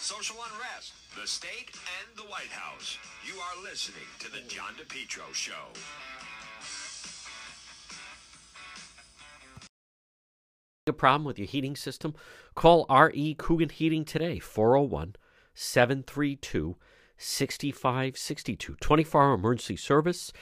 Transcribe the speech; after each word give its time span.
social 0.00 0.36
unrest, 0.36 0.94
the 1.20 1.26
state, 1.26 1.70
and 2.00 2.16
the 2.16 2.22
White 2.22 2.50
House. 2.50 2.96
You 3.26 3.38
are 3.38 3.62
listening 3.62 4.06
to 4.20 4.30
the 4.32 4.40
John 4.48 4.72
DePetro 4.78 5.34
Show. 5.34 5.52
A 10.86 10.92
problem 10.94 11.24
with 11.24 11.38
your 11.38 11.46
heating 11.46 11.76
system? 11.76 12.14
Call 12.54 12.86
RE 12.88 13.34
Coogan 13.34 13.68
Heating 13.68 14.06
today, 14.06 14.38
401 14.38 15.16
732 15.52 16.76
6562. 17.18 18.76
24 18.80 19.22
hour 19.22 19.34
emergency 19.34 19.76
service, 19.76 20.32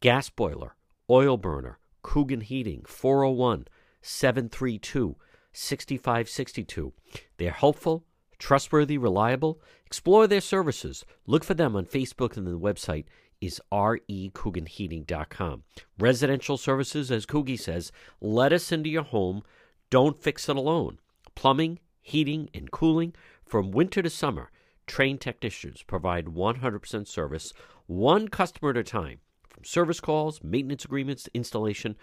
gas 0.00 0.30
boiler, 0.30 0.76
oil 1.10 1.36
burner, 1.36 1.80
Coogan 2.02 2.42
Heating, 2.42 2.84
401 2.86 3.66
732 4.00 5.16
6562. 5.52 6.92
They're 7.36 7.50
helpful, 7.50 8.04
trustworthy, 8.38 8.98
reliable. 8.98 9.60
Explore 9.86 10.26
their 10.26 10.40
services. 10.40 11.04
Look 11.26 11.44
for 11.44 11.54
them 11.54 11.76
on 11.76 11.86
Facebook 11.86 12.36
and 12.36 12.46
the 12.46 12.58
website 12.58 13.04
is 13.40 13.60
recooganheating.com. 13.72 15.62
Residential 15.98 16.56
services, 16.56 17.10
as 17.10 17.26
Coogie 17.26 17.58
says, 17.58 17.92
let 18.20 18.52
us 18.52 18.72
into 18.72 18.88
your 18.88 19.02
home. 19.02 19.42
Don't 19.90 20.18
fix 20.18 20.48
it 20.48 20.56
alone. 20.56 20.98
Plumbing, 21.34 21.78
heating, 22.00 22.50
and 22.52 22.70
cooling 22.70 23.14
from 23.44 23.70
winter 23.70 24.02
to 24.02 24.10
summer. 24.10 24.50
Trained 24.86 25.20
technicians 25.20 25.82
provide 25.82 26.26
100% 26.26 27.06
service, 27.06 27.52
one 27.86 28.28
customer 28.28 28.70
at 28.70 28.76
a 28.76 28.82
time. 28.82 29.20
From 29.48 29.64
service 29.64 30.00
calls, 30.00 30.42
maintenance 30.42 30.84
agreements 30.84 31.28
installation, 31.34 31.96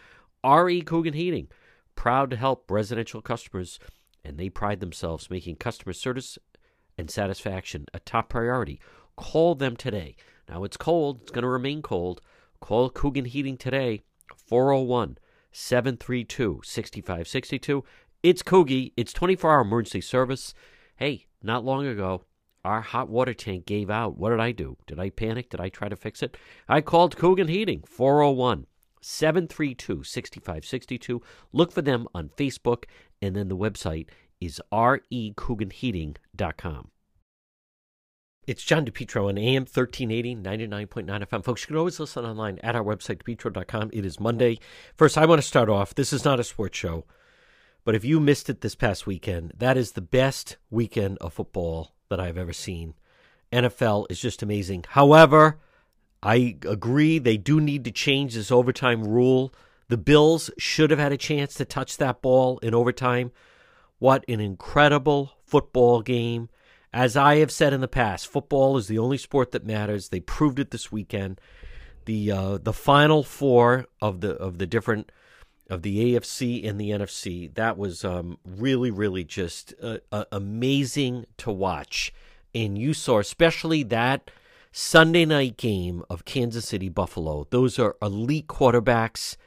RE 0.46 0.82
Coogan 0.82 1.14
Heating, 1.14 1.48
proud 1.96 2.30
to 2.30 2.36
help 2.36 2.70
residential 2.70 3.22
customers, 3.22 3.80
and 4.26 4.38
they 4.38 4.50
pride 4.50 4.80
themselves 4.80 5.30
making 5.30 5.56
customer 5.58 5.94
service 5.94 6.38
and 6.98 7.10
satisfaction 7.10 7.86
a 7.94 8.00
top 8.00 8.30
priority. 8.30 8.80
Call 9.16 9.56
them 9.56 9.76
today. 9.76 10.16
Now 10.50 10.64
it's 10.64 10.78
cold, 10.78 11.20
it's 11.22 11.32
going 11.32 11.44
to 11.44 11.50
remain 11.50 11.82
cold. 11.82 12.22
Call 12.60 12.90
Coogan 12.90 13.26
Heating 13.26 13.58
today, 13.58 14.02
401 14.36 15.18
732 15.52 16.62
6562. 16.64 17.84
It's 18.24 18.42
Coogie, 18.42 18.92
it's 18.98 19.14
24 19.14 19.52
hour 19.52 19.62
emergency 19.62 20.02
service. 20.02 20.54
Hey, 20.96 21.28
not 21.44 21.64
long 21.64 21.86
ago, 21.86 22.24
our 22.64 22.82
hot 22.82 23.10
water 23.10 23.34
tank 23.34 23.66
gave 23.66 23.90
out. 23.90 24.18
What 24.18 24.32
did 24.32 24.40
I 24.40 24.52
do? 24.52 24.78
Did 24.88 25.00
I 25.00 25.12
panic? 25.12 25.50
Did 25.52 25.62
I 25.62 25.70
try 25.70 25.88
to 25.88 25.96
fix 25.96 26.24
it? 26.24 26.36
I 26.68 26.82
called 26.82 27.18
Coogan 27.18 27.48
Heating, 27.48 27.84
401 27.88 28.66
732 29.06 30.04
6562. 30.04 31.22
Look 31.54 31.72
for 31.72 31.84
them 31.84 32.08
on 32.16 32.30
Facebook, 32.30 32.86
and 33.22 33.36
then 33.36 33.50
the 33.50 33.58
website 33.58 34.08
is 34.42 34.60
recooganheating.com. 34.74 36.90
It's 38.48 38.64
John 38.64 38.86
DePetro 38.86 39.30
on 39.30 39.38
AM 39.38 39.64
1380, 39.64 40.36
99.9 40.36 41.28
FM. 41.28 41.44
Folks, 41.44 41.64
you 41.64 41.68
can 41.68 41.78
always 41.78 42.00
listen 42.00 42.26
online 42.26 42.60
at 42.64 42.76
our 42.76 42.84
website, 42.84 43.24
depetro.com. 43.24 43.92
It 43.94 44.06
is 44.06 44.20
Monday. 44.20 44.60
First, 44.96 45.18
I 45.18 45.26
want 45.26 45.40
to 45.40 45.48
start 45.48 45.70
off. 45.70 45.96
This 45.96 46.12
is 46.12 46.26
not 46.26 46.40
a 46.40 46.44
sports 46.44 46.78
show, 46.78 47.06
but 47.84 47.96
if 47.96 48.06
you 48.06 48.20
missed 48.20 48.50
it 48.50 48.62
this 48.62 48.76
past 48.76 49.08
weekend, 49.08 49.54
that 49.58 49.78
is 49.78 49.92
the 49.92 50.02
best 50.02 50.58
weekend 50.70 51.18
of 51.20 51.34
football 51.34 51.96
that 52.10 52.20
I've 52.20 52.38
ever 52.38 52.54
seen. 52.54 52.94
NFL 53.52 54.06
is 54.10 54.20
just 54.20 54.44
amazing. 54.44 54.86
However, 54.90 55.60
I 56.26 56.58
agree 56.68 57.20
they 57.20 57.38
do 57.38 57.62
need 57.62 57.86
to 57.86 57.92
change 57.92 58.34
this 58.34 58.52
overtime 58.52 59.04
rule. 59.04 59.54
The 59.90 59.98
Bills 59.98 60.50
should 60.58 60.90
have 60.90 60.98
had 60.98 61.12
a 61.12 61.18
chance 61.18 61.54
to 61.54 61.66
touch 61.66 61.98
that 61.98 62.24
ball 62.24 62.58
in 62.64 62.74
overtime. 62.74 63.32
What 64.00 64.26
an 64.28 64.40
incredible 64.40 65.34
football 65.46 66.02
game. 66.02 66.50
As 66.92 67.16
I 67.16 67.36
have 67.36 67.52
said 67.52 67.74
in 67.74 67.82
the 67.82 67.88
past, 67.88 68.26
football 68.26 68.76
is 68.76 68.88
the 68.88 68.98
only 68.98 69.20
sport 69.20 69.52
that 69.52 69.68
matters. 69.68 70.10
They 70.10 70.20
proved 70.20 70.58
it 70.58 70.72
this 70.72 70.92
weekend. 70.92 71.40
The 72.06 72.32
uh, 72.32 72.58
the 72.58 72.74
final 72.74 73.22
four 73.22 73.86
of 74.02 74.22
the 74.22 74.32
of 74.32 74.58
the 74.58 74.66
different 74.66 75.12
of 75.70 75.84
the 75.84 76.16
AFC 76.16 76.68
and 76.68 76.82
the 76.82 76.90
NFC 76.90 77.54
that 77.54 77.78
was 77.78 78.04
um, 78.04 78.40
really 78.44 78.90
really 78.90 79.24
just 79.24 79.76
uh, 79.80 79.98
uh, 80.12 80.26
amazing 80.32 81.26
to 81.38 81.52
watch. 81.52 82.12
And 82.56 82.80
you 82.80 82.96
saw 82.96 83.20
especially 83.20 83.84
that 83.84 84.32
Sunday 84.78 85.24
night 85.24 85.56
game 85.56 86.04
of 86.10 86.26
Kansas 86.26 86.68
City 86.68 86.90
Buffalo. 86.90 87.48
Those 87.50 87.80
are 87.80 87.96
elite 88.02 88.48
quarterbacks. 88.48 89.38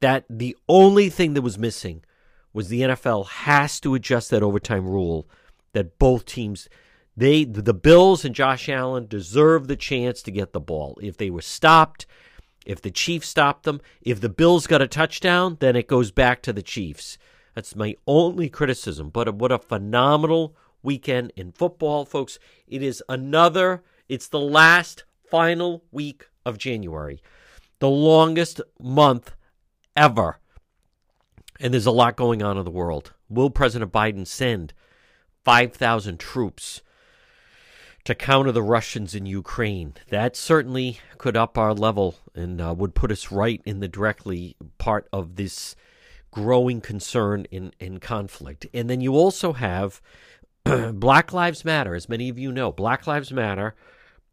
That 0.00 0.24
the 0.30 0.56
only 0.66 1.10
thing 1.10 1.34
that 1.34 1.42
was 1.42 1.58
missing 1.58 2.02
was 2.54 2.68
the 2.68 2.80
NFL 2.80 3.26
has 3.26 3.80
to 3.80 3.94
adjust 3.94 4.30
that 4.30 4.42
overtime 4.42 4.88
rule 4.88 5.28
that 5.74 5.98
both 5.98 6.24
teams 6.24 6.70
they 7.14 7.44
the 7.44 7.74
Bills 7.74 8.24
and 8.24 8.34
Josh 8.34 8.66
Allen 8.70 9.06
deserve 9.06 9.68
the 9.68 9.76
chance 9.76 10.22
to 10.22 10.30
get 10.30 10.54
the 10.54 10.58
ball. 10.60 10.98
If 11.02 11.18
they 11.18 11.28
were 11.28 11.42
stopped, 11.42 12.06
if 12.64 12.80
the 12.80 12.90
Chiefs 12.90 13.28
stopped 13.28 13.64
them, 13.64 13.82
if 14.00 14.22
the 14.22 14.30
Bills 14.30 14.66
got 14.66 14.80
a 14.80 14.88
touchdown, 14.88 15.58
then 15.60 15.76
it 15.76 15.86
goes 15.86 16.10
back 16.10 16.40
to 16.44 16.52
the 16.54 16.62
Chiefs. 16.62 17.18
That's 17.54 17.76
my 17.76 17.94
only 18.06 18.48
criticism. 18.48 19.10
But 19.10 19.34
what 19.34 19.52
a 19.52 19.58
phenomenal 19.58 20.56
weekend 20.82 21.34
in 21.36 21.52
football, 21.52 22.06
folks. 22.06 22.38
It 22.66 22.82
is 22.82 23.02
another, 23.06 23.82
it's 24.08 24.28
the 24.28 24.40
last 24.40 25.04
final 25.30 25.84
week 25.90 26.28
of 26.44 26.58
January, 26.58 27.20
the 27.78 27.90
longest 27.90 28.60
month 28.80 29.34
ever. 29.96 30.38
And 31.60 31.72
there's 31.72 31.86
a 31.86 31.90
lot 31.90 32.16
going 32.16 32.42
on 32.42 32.56
in 32.56 32.64
the 32.64 32.70
world. 32.70 33.12
Will 33.28 33.50
President 33.50 33.92
Biden 33.92 34.26
send 34.26 34.72
5,000 35.44 36.18
troops 36.18 36.82
to 38.04 38.14
counter 38.14 38.52
the 38.52 38.62
Russians 38.62 39.14
in 39.14 39.26
Ukraine. 39.26 39.94
That 40.08 40.34
certainly 40.34 40.98
could 41.18 41.36
up 41.36 41.58
our 41.58 41.74
level 41.74 42.14
and 42.34 42.60
uh, 42.60 42.74
would 42.76 42.94
put 42.94 43.12
us 43.12 43.30
right 43.30 43.60
in 43.66 43.80
the 43.80 43.88
directly 43.88 44.56
part 44.78 45.08
of 45.12 45.36
this 45.36 45.76
growing 46.30 46.80
concern 46.80 47.46
in, 47.50 47.72
in 47.78 48.00
conflict. 48.00 48.66
And 48.72 48.88
then 48.88 49.00
you 49.00 49.14
also 49.14 49.52
have 49.52 50.00
Black 50.92 51.32
Lives 51.32 51.64
Matter, 51.64 51.94
as 51.94 52.08
many 52.08 52.28
of 52.28 52.38
you 52.38 52.50
know. 52.50 52.72
Black 52.72 53.06
Lives 53.06 53.32
Matter, 53.32 53.74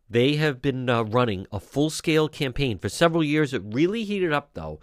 they 0.09 0.35
have 0.35 0.61
been 0.61 0.89
uh, 0.89 1.03
running 1.03 1.47
a 1.51 1.59
full 1.59 1.89
scale 1.89 2.27
campaign 2.27 2.77
for 2.77 2.89
several 2.89 3.23
years. 3.23 3.53
It 3.53 3.63
really 3.65 4.03
heated 4.03 4.31
up, 4.31 4.51
though, 4.53 4.79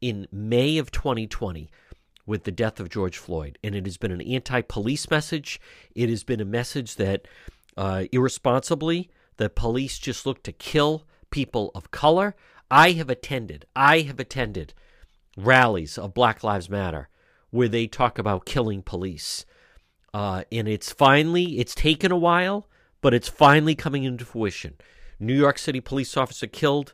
in 0.00 0.26
May 0.32 0.78
of 0.78 0.90
2020 0.90 1.70
with 2.26 2.44
the 2.44 2.50
death 2.50 2.80
of 2.80 2.88
George 2.88 3.16
Floyd. 3.16 3.58
And 3.62 3.74
it 3.74 3.86
has 3.86 3.96
been 3.96 4.10
an 4.10 4.20
anti 4.20 4.60
police 4.62 5.08
message. 5.10 5.60
It 5.94 6.08
has 6.08 6.24
been 6.24 6.40
a 6.40 6.44
message 6.44 6.96
that 6.96 7.26
uh, 7.76 8.04
irresponsibly. 8.12 9.10
The 9.36 9.50
police 9.50 9.98
just 9.98 10.26
look 10.26 10.42
to 10.44 10.52
kill 10.52 11.04
people 11.30 11.70
of 11.74 11.90
color. 11.90 12.34
I 12.70 12.92
have 12.92 13.10
attended, 13.10 13.66
I 13.76 14.00
have 14.00 14.18
attended 14.18 14.74
rallies 15.36 15.98
of 15.98 16.14
Black 16.14 16.42
Lives 16.42 16.68
Matter 16.68 17.08
where 17.50 17.68
they 17.68 17.86
talk 17.86 18.18
about 18.18 18.44
killing 18.46 18.82
police. 18.82 19.44
Uh, 20.12 20.44
and 20.50 20.66
it's 20.66 20.92
finally, 20.92 21.58
it's 21.58 21.74
taken 21.74 22.10
a 22.10 22.16
while, 22.16 22.68
but 23.06 23.14
it's 23.14 23.28
finally 23.28 23.76
coming 23.76 24.02
into 24.02 24.24
fruition. 24.24 24.74
New 25.20 25.32
York 25.32 25.58
City 25.58 25.80
police 25.80 26.16
officer 26.16 26.48
killed 26.48 26.92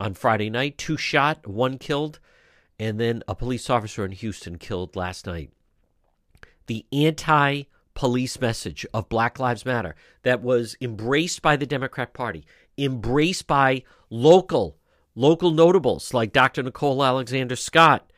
on 0.00 0.14
Friday 0.14 0.48
night, 0.48 0.78
two 0.78 0.96
shot, 0.96 1.46
one 1.46 1.76
killed, 1.76 2.18
and 2.78 2.98
then 2.98 3.22
a 3.28 3.34
police 3.34 3.68
officer 3.68 4.06
in 4.06 4.12
Houston 4.12 4.56
killed 4.56 4.96
last 4.96 5.26
night. 5.26 5.50
The 6.66 6.86
anti 6.94 7.64
police 7.92 8.40
message 8.40 8.86
of 8.94 9.10
Black 9.10 9.38
Lives 9.38 9.66
Matter 9.66 9.94
that 10.22 10.40
was 10.40 10.78
embraced 10.80 11.42
by 11.42 11.56
the 11.56 11.66
Democrat 11.66 12.14
Party, 12.14 12.46
embraced 12.78 13.46
by 13.46 13.82
local 14.08 14.78
local 15.14 15.50
notables 15.50 16.14
like 16.14 16.32
Dr. 16.32 16.62
Nicole 16.62 17.04
Alexander 17.04 17.56
Scott 17.56 18.10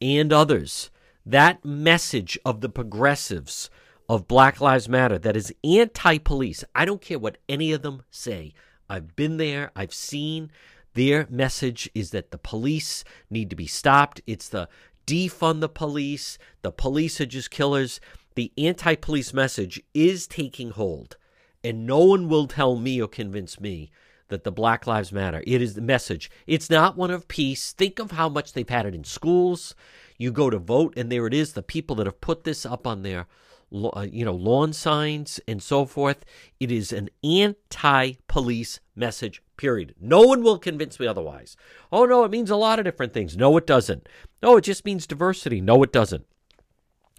and 0.00 0.32
others. 0.32 0.92
That 1.26 1.64
message 1.64 2.38
of 2.44 2.60
the 2.60 2.68
progressives 2.68 3.70
of 4.10 4.26
Black 4.26 4.60
Lives 4.60 4.88
Matter 4.88 5.20
that 5.20 5.36
is 5.36 5.54
anti-police. 5.62 6.64
I 6.74 6.84
don't 6.84 7.00
care 7.00 7.16
what 7.16 7.38
any 7.48 7.70
of 7.70 7.82
them 7.82 8.02
say. 8.10 8.54
I've 8.88 9.14
been 9.14 9.36
there, 9.36 9.70
I've 9.76 9.94
seen 9.94 10.50
their 10.94 11.28
message 11.30 11.88
is 11.94 12.10
that 12.10 12.32
the 12.32 12.36
police 12.36 13.04
need 13.30 13.50
to 13.50 13.56
be 13.56 13.68
stopped. 13.68 14.20
It's 14.26 14.48
the 14.48 14.68
defund 15.06 15.60
the 15.60 15.68
police. 15.68 16.38
The 16.62 16.72
police 16.72 17.20
are 17.20 17.26
just 17.26 17.52
killers 17.52 18.00
the 18.34 18.52
anti 18.58 18.96
police 18.96 19.32
message 19.32 19.80
is 19.94 20.26
taking 20.26 20.70
hold. 20.70 21.16
And 21.62 21.86
no 21.86 22.04
one 22.04 22.28
will 22.28 22.48
tell 22.48 22.74
me 22.74 23.00
or 23.00 23.06
convince 23.06 23.60
me 23.60 23.92
that 24.26 24.42
the 24.42 24.50
Black 24.50 24.88
Lives 24.88 25.12
Matter, 25.12 25.44
it 25.46 25.62
is 25.62 25.74
the 25.74 25.82
message. 25.82 26.32
It's 26.48 26.68
not 26.68 26.96
one 26.96 27.12
of 27.12 27.28
peace. 27.28 27.72
Think 27.72 28.00
of 28.00 28.10
how 28.10 28.28
much 28.28 28.54
they've 28.54 28.68
had 28.68 28.86
it 28.86 28.94
in 28.94 29.04
schools. 29.04 29.76
You 30.18 30.32
go 30.32 30.50
to 30.50 30.58
vote, 30.58 30.94
and 30.96 31.12
there 31.12 31.28
it 31.28 31.34
is 31.34 31.52
the 31.52 31.62
people 31.62 31.94
that 31.96 32.06
have 32.06 32.20
put 32.20 32.42
this 32.42 32.66
up 32.66 32.88
on 32.88 33.02
their 33.02 33.28
Uh, 33.72 34.06
you 34.10 34.24
know 34.24 34.34
lawn 34.34 34.72
signs 34.72 35.40
and 35.46 35.62
so 35.62 35.84
forth. 35.84 36.24
It 36.58 36.72
is 36.72 36.92
an 36.92 37.08
anti-police 37.22 38.80
message 38.96 39.42
period. 39.56 39.94
No 40.00 40.22
one 40.22 40.42
will 40.42 40.58
convince 40.58 40.98
me 40.98 41.06
otherwise. 41.06 41.56
Oh 41.92 42.04
no 42.04 42.24
it 42.24 42.30
means 42.30 42.50
a 42.50 42.56
lot 42.56 42.78
of 42.78 42.84
different 42.84 43.12
things. 43.12 43.36
No 43.36 43.56
it 43.56 43.66
doesn't. 43.66 44.08
No 44.42 44.56
it 44.56 44.62
just 44.62 44.84
means 44.84 45.06
diversity. 45.06 45.60
No 45.60 45.82
it 45.82 45.92
doesn't. 45.92 46.26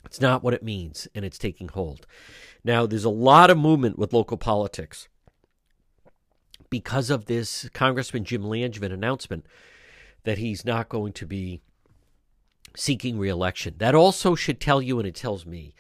It's 0.06 0.22
not 0.22 0.44
what 0.44 0.54
it 0.54 0.64
means, 0.64 1.08
and 1.14 1.24
it's 1.24 1.38
taking 1.38 1.68
hold. 1.70 2.06
Now, 2.64 2.86
there's 2.86 3.06
a 3.06 3.10
lot 3.10 3.50
of 3.50 3.58
movement 3.58 3.98
with 3.98 4.14
local 4.14 4.38
politics. 4.38 5.08
Because 6.70 7.10
of 7.10 7.26
this 7.26 7.70
Congressman 7.74 8.24
Jim 8.24 8.44
Langevin 8.44 8.94
announcement 8.94 9.46
that 10.24 10.38
he's 10.38 10.64
not 10.64 10.90
going 10.90 11.14
to 11.14 11.26
be 11.26 11.62
seeking 12.76 13.18
reelection. 13.18 13.76
That 13.78 13.96
also 13.96 14.36
should 14.36 14.62
tell 14.62 14.82
you, 14.82 15.00
and 15.00 15.08
it 15.08 15.16
tells 15.16 15.46
me, 15.46 15.74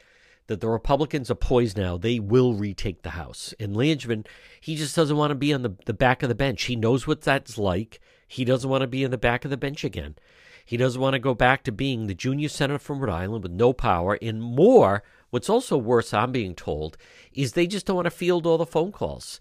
that 0.47 0.61
the 0.61 0.69
Republicans 0.69 1.31
are 1.31 1.35
poised 1.35 1.77
now. 1.77 1.97
They 1.97 2.19
will 2.19 2.53
retake 2.53 3.03
the 3.03 3.11
House. 3.11 3.53
And 3.59 3.75
Langevin, 3.75 4.25
he 4.59 4.75
just 4.75 4.95
doesn't 4.95 5.17
want 5.17 5.31
to 5.31 5.35
be 5.35 5.53
on 5.53 5.61
the, 5.61 5.75
the 5.85 5.93
back 5.93 6.23
of 6.23 6.29
the 6.29 6.35
bench. 6.35 6.63
He 6.63 6.75
knows 6.75 7.07
what 7.07 7.21
that's 7.21 7.57
like. 7.57 7.99
He 8.27 8.45
doesn't 8.45 8.69
want 8.69 8.81
to 8.81 8.87
be 8.87 9.03
in 9.03 9.11
the 9.11 9.17
back 9.17 9.45
of 9.45 9.51
the 9.51 9.57
bench 9.57 9.83
again. 9.83 10.15
He 10.65 10.77
doesn't 10.77 11.01
want 11.01 11.13
to 11.13 11.19
go 11.19 11.33
back 11.33 11.63
to 11.63 11.71
being 11.71 12.07
the 12.07 12.13
junior 12.13 12.49
senator 12.49 12.79
from 12.79 12.99
Rhode 12.99 13.13
Island 13.13 13.43
with 13.43 13.51
no 13.51 13.73
power. 13.73 14.17
And 14.21 14.41
more, 14.41 15.03
what's 15.29 15.49
also 15.49 15.77
worse, 15.77 16.13
I'm 16.13 16.31
being 16.31 16.55
told, 16.55 16.97
is 17.33 17.53
they 17.53 17.67
just 17.67 17.85
don't 17.85 17.95
want 17.95 18.05
to 18.05 18.11
field 18.11 18.45
all 18.45 18.57
the 18.57 18.65
phone 18.65 18.91
calls. 18.91 19.39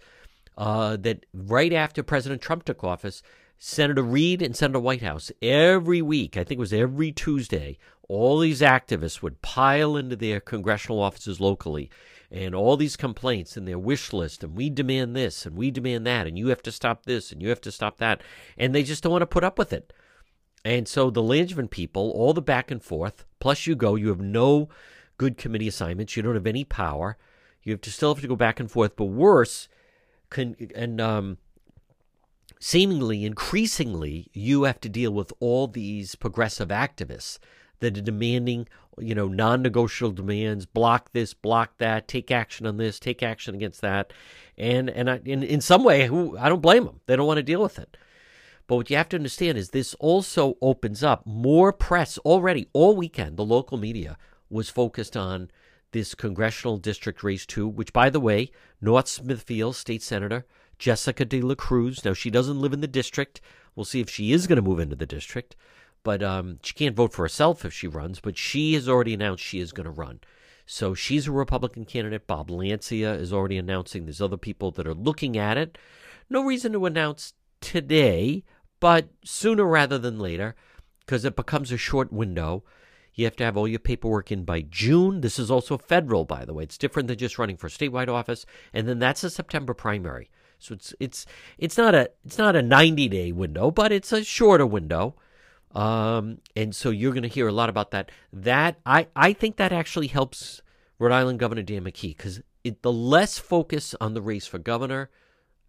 Uh, 0.57 0.97
that 0.97 1.25
right 1.33 1.73
after 1.73 2.03
President 2.03 2.43
Trump 2.43 2.65
took 2.65 2.83
office, 2.85 3.23
Senator 3.59 4.03
Reid 4.03 4.43
and 4.43 4.57
Senator 4.57 4.81
Whitehouse, 4.81 5.31
every 5.41 6.03
week, 6.03 6.37
I 6.37 6.45
think 6.45 6.59
it 6.59 6.59
was 6.59 6.73
every 6.73 7.13
Tuesday, 7.13 7.79
all 8.11 8.41
these 8.41 8.61
activists 8.61 9.23
would 9.23 9.41
pile 9.41 9.97
into 9.97 10.17
their 10.17 10.41
congressional 10.41 11.01
offices 11.01 11.41
locally 11.41 11.89
and 12.29 12.57
all 12.57 12.77
these 12.77 12.97
complaints 12.97 13.57
and 13.57 13.69
their 13.69 13.79
wish 13.79 14.13
list 14.13 14.43
and 14.43 14.57
we 14.57 14.69
demand 14.69 15.15
this 15.15 15.47
and 15.47 15.57
we 15.57 15.71
demand 15.71 16.05
that 16.05 16.27
and 16.27 16.37
you 16.37 16.49
have 16.49 16.61
to 16.61 16.73
stop 16.73 17.07
this 17.07 17.31
and 17.31 17.41
you 17.41 17.49
have 17.49 17.61
to 17.61 17.71
stop 17.71 17.99
that 17.99 18.21
and 18.59 18.75
they 18.75 18.83
just 18.83 19.05
don't 19.05 19.13
want 19.13 19.23
to 19.23 19.27
put 19.27 19.45
up 19.45 19.57
with 19.57 19.73
it. 19.73 19.93
And 20.65 20.89
so 20.89 21.09
the 21.09 21.23
Langevin 21.23 21.71
people 21.71 22.11
all 22.11 22.35
the 22.35 22.43
back 22.43 22.73
and 22.73 22.83
forth 22.83 23.25
plus 23.39 23.69
you 23.69 23.77
go 23.77 23.95
you 23.95 24.09
have 24.09 24.21
no 24.21 24.69
good 25.17 25.39
committee 25.39 25.69
assignments 25.69 26.17
you 26.17 26.23
don't 26.25 26.35
have 26.35 26.49
any 26.49 26.65
power 26.65 27.17
you 27.63 27.73
have 27.73 27.81
to 27.83 27.93
still 27.93 28.13
have 28.13 28.23
to 28.23 28.29
go 28.29 28.35
back 28.35 28.59
and 28.59 28.73
forth 28.73 28.97
but 28.97 29.05
worse 29.05 29.69
can, 30.31 30.57
and 30.75 31.01
um, 31.01 31.39
seemingly 32.59 33.25
increasingly 33.25 34.29
you 34.33 34.65
have 34.65 34.81
to 34.81 34.89
deal 34.89 35.13
with 35.13 35.33
all 35.39 35.69
these 35.69 36.17
progressive 36.17 36.71
activists 36.71 37.39
that 37.81 37.99
are 37.99 38.03
demanding 38.03 38.69
you 38.99 39.15
know 39.15 39.29
non-negotiable 39.29 40.13
demands 40.13 40.67
block 40.67 41.13
this 41.13 41.35
block 41.35 41.77
that 41.79 42.09
take 42.09 42.31
action 42.31 42.67
on 42.67 42.77
this 42.77 42.99
take 42.99 43.23
action 43.23 43.55
against 43.55 43.81
that 43.81 44.13
and 44.57 44.91
and 44.91 45.11
I, 45.11 45.21
in, 45.25 45.43
in 45.43 45.61
some 45.61 45.85
way 45.85 46.05
i 46.05 46.49
don't 46.49 46.63
blame 46.63 46.85
them 46.85 47.01
they 47.07 47.17
don't 47.17 47.27
want 47.27 47.39
to 47.39 47.43
deal 47.43 47.63
with 47.63 47.79
it 47.79 47.97
but 48.67 48.77
what 48.77 48.91
you 48.91 48.97
have 48.97 49.09
to 49.11 49.17
understand 49.17 49.59
is 49.59 49.71
this 49.71 49.95
also 49.95 50.57
opens 50.61 51.03
up 51.03 51.27
more 51.27 51.73
press 51.73 52.19
already 52.19 52.69
all 52.73 52.97
weekend 52.97 53.37
the 53.37 53.45
local 53.45 53.79
media 53.79 54.19
was 54.49 54.69
focused 54.69 55.17
on 55.17 55.51
this 55.93 56.15
congressional 56.15 56.77
district 56.77 57.23
race 57.23 57.47
2 57.47 57.67
which 57.67 57.93
by 57.93 58.11
the 58.11 58.21
way 58.21 58.51
north 58.81 59.09
smithfield 59.09 59.77
state 59.77 60.03
senator 60.03 60.45
Jessica 60.81 61.27
de 61.27 61.43
la 61.43 61.55
Cruz. 61.55 62.05
Now, 62.05 62.15
she 62.15 62.31
doesn't 62.31 62.59
live 62.59 62.73
in 62.73 62.81
the 62.81 62.89
district. 62.89 63.41
We'll 63.77 63.85
see 63.85 64.01
if 64.01 64.11
she 64.11 64.33
is 64.33 64.47
going 64.49 64.57
to 64.57 64.63
move 64.63 64.81
into 64.81 64.97
the 64.97 65.07
district. 65.07 65.55
But 66.03 66.23
um, 66.23 66.59
she 66.63 66.73
can't 66.73 66.97
vote 66.97 67.13
for 67.13 67.25
herself 67.25 67.65
if 67.65 67.73
she 67.73 67.87
runs, 67.87 68.21
but 68.21 68.39
she 68.39 68.75
has 68.75 68.89
already 68.89 69.15
announced 69.15 69.45
she 69.45 69.61
is 69.61 69.73
going 69.73 69.85
to 69.85 69.91
run. 69.91 70.21
So 70.67 70.95
she's 70.95 71.27
a 71.27 71.33
Republican 71.33 71.85
candidate. 71.85 72.27
Bob 72.27 72.49
Lancia 72.49 73.13
is 73.13 73.33
already 73.33 73.59
announcing. 73.59 74.05
There's 74.05 74.23
other 74.23 74.37
people 74.37 74.71
that 74.73 74.87
are 74.87 74.95
looking 74.95 75.37
at 75.37 75.59
it. 75.59 75.77
No 76.31 76.45
reason 76.45 76.73
to 76.73 76.87
announce 76.87 77.35
today, 77.61 78.45
but 78.79 79.09
sooner 79.25 79.65
rather 79.65 79.99
than 79.99 80.19
later, 80.19 80.55
because 81.01 81.25
it 81.25 81.37
becomes 81.37 81.73
a 81.73 81.77
short 81.77 82.13
window. 82.13 82.63
You 83.15 83.25
have 83.25 83.37
to 83.37 83.45
have 83.45 83.57
all 83.57 83.69
your 83.69 83.81
paperwork 83.81 84.31
in 84.31 84.45
by 84.45 84.63
June. 84.63 85.21
This 85.21 85.39
is 85.39 85.51
also 85.51 85.77
federal, 85.77 86.25
by 86.25 86.45
the 86.45 86.55
way. 86.55 86.63
It's 86.63 86.79
different 86.79 87.09
than 87.09 87.19
just 87.19 87.39
running 87.39 87.57
for 87.57 87.69
statewide 87.69 88.09
office. 88.09 88.47
And 88.73 88.89
then 88.89 89.01
that's 89.01 89.25
a 89.25 89.29
September 89.31 89.75
primary. 89.75 90.31
So 90.61 90.75
it's 90.75 90.95
it's 91.01 91.27
it's 91.59 91.77
not 91.77 91.95
a 91.95 92.11
it's 92.25 92.39
not 92.39 92.55
a 92.55 92.63
90 92.63 93.09
day 93.09 93.33
window, 93.33 93.71
but 93.71 93.91
it's 93.91 94.13
a 94.13 94.23
shorter 94.23 94.67
window. 94.67 95.17
Um, 95.73 96.39
and 96.57 96.75
so 96.75 96.91
you're 96.91 97.13
going 97.13 97.23
to 97.23 97.29
hear 97.29 97.49
a 97.49 97.53
lot 97.53 97.69
about 97.69 97.93
that. 97.93 98.11
That 98.33 98.81
I 98.85 99.07
I 99.15 99.33
think 99.33 99.57
that 99.57 99.73
actually 99.73 100.09
helps 100.09 100.63
Rhode 100.99 101.13
Island 101.13 101.39
Governor 101.39 101.63
Dan 101.63 101.85
McKee 101.85 102.17
because 102.17 102.41
the 102.83 102.93
less 102.93 103.39
focus 103.39 103.95
on 104.01 104.15
the 104.15 104.23
race 104.23 104.47
for 104.47 104.59
governor, 104.59 105.11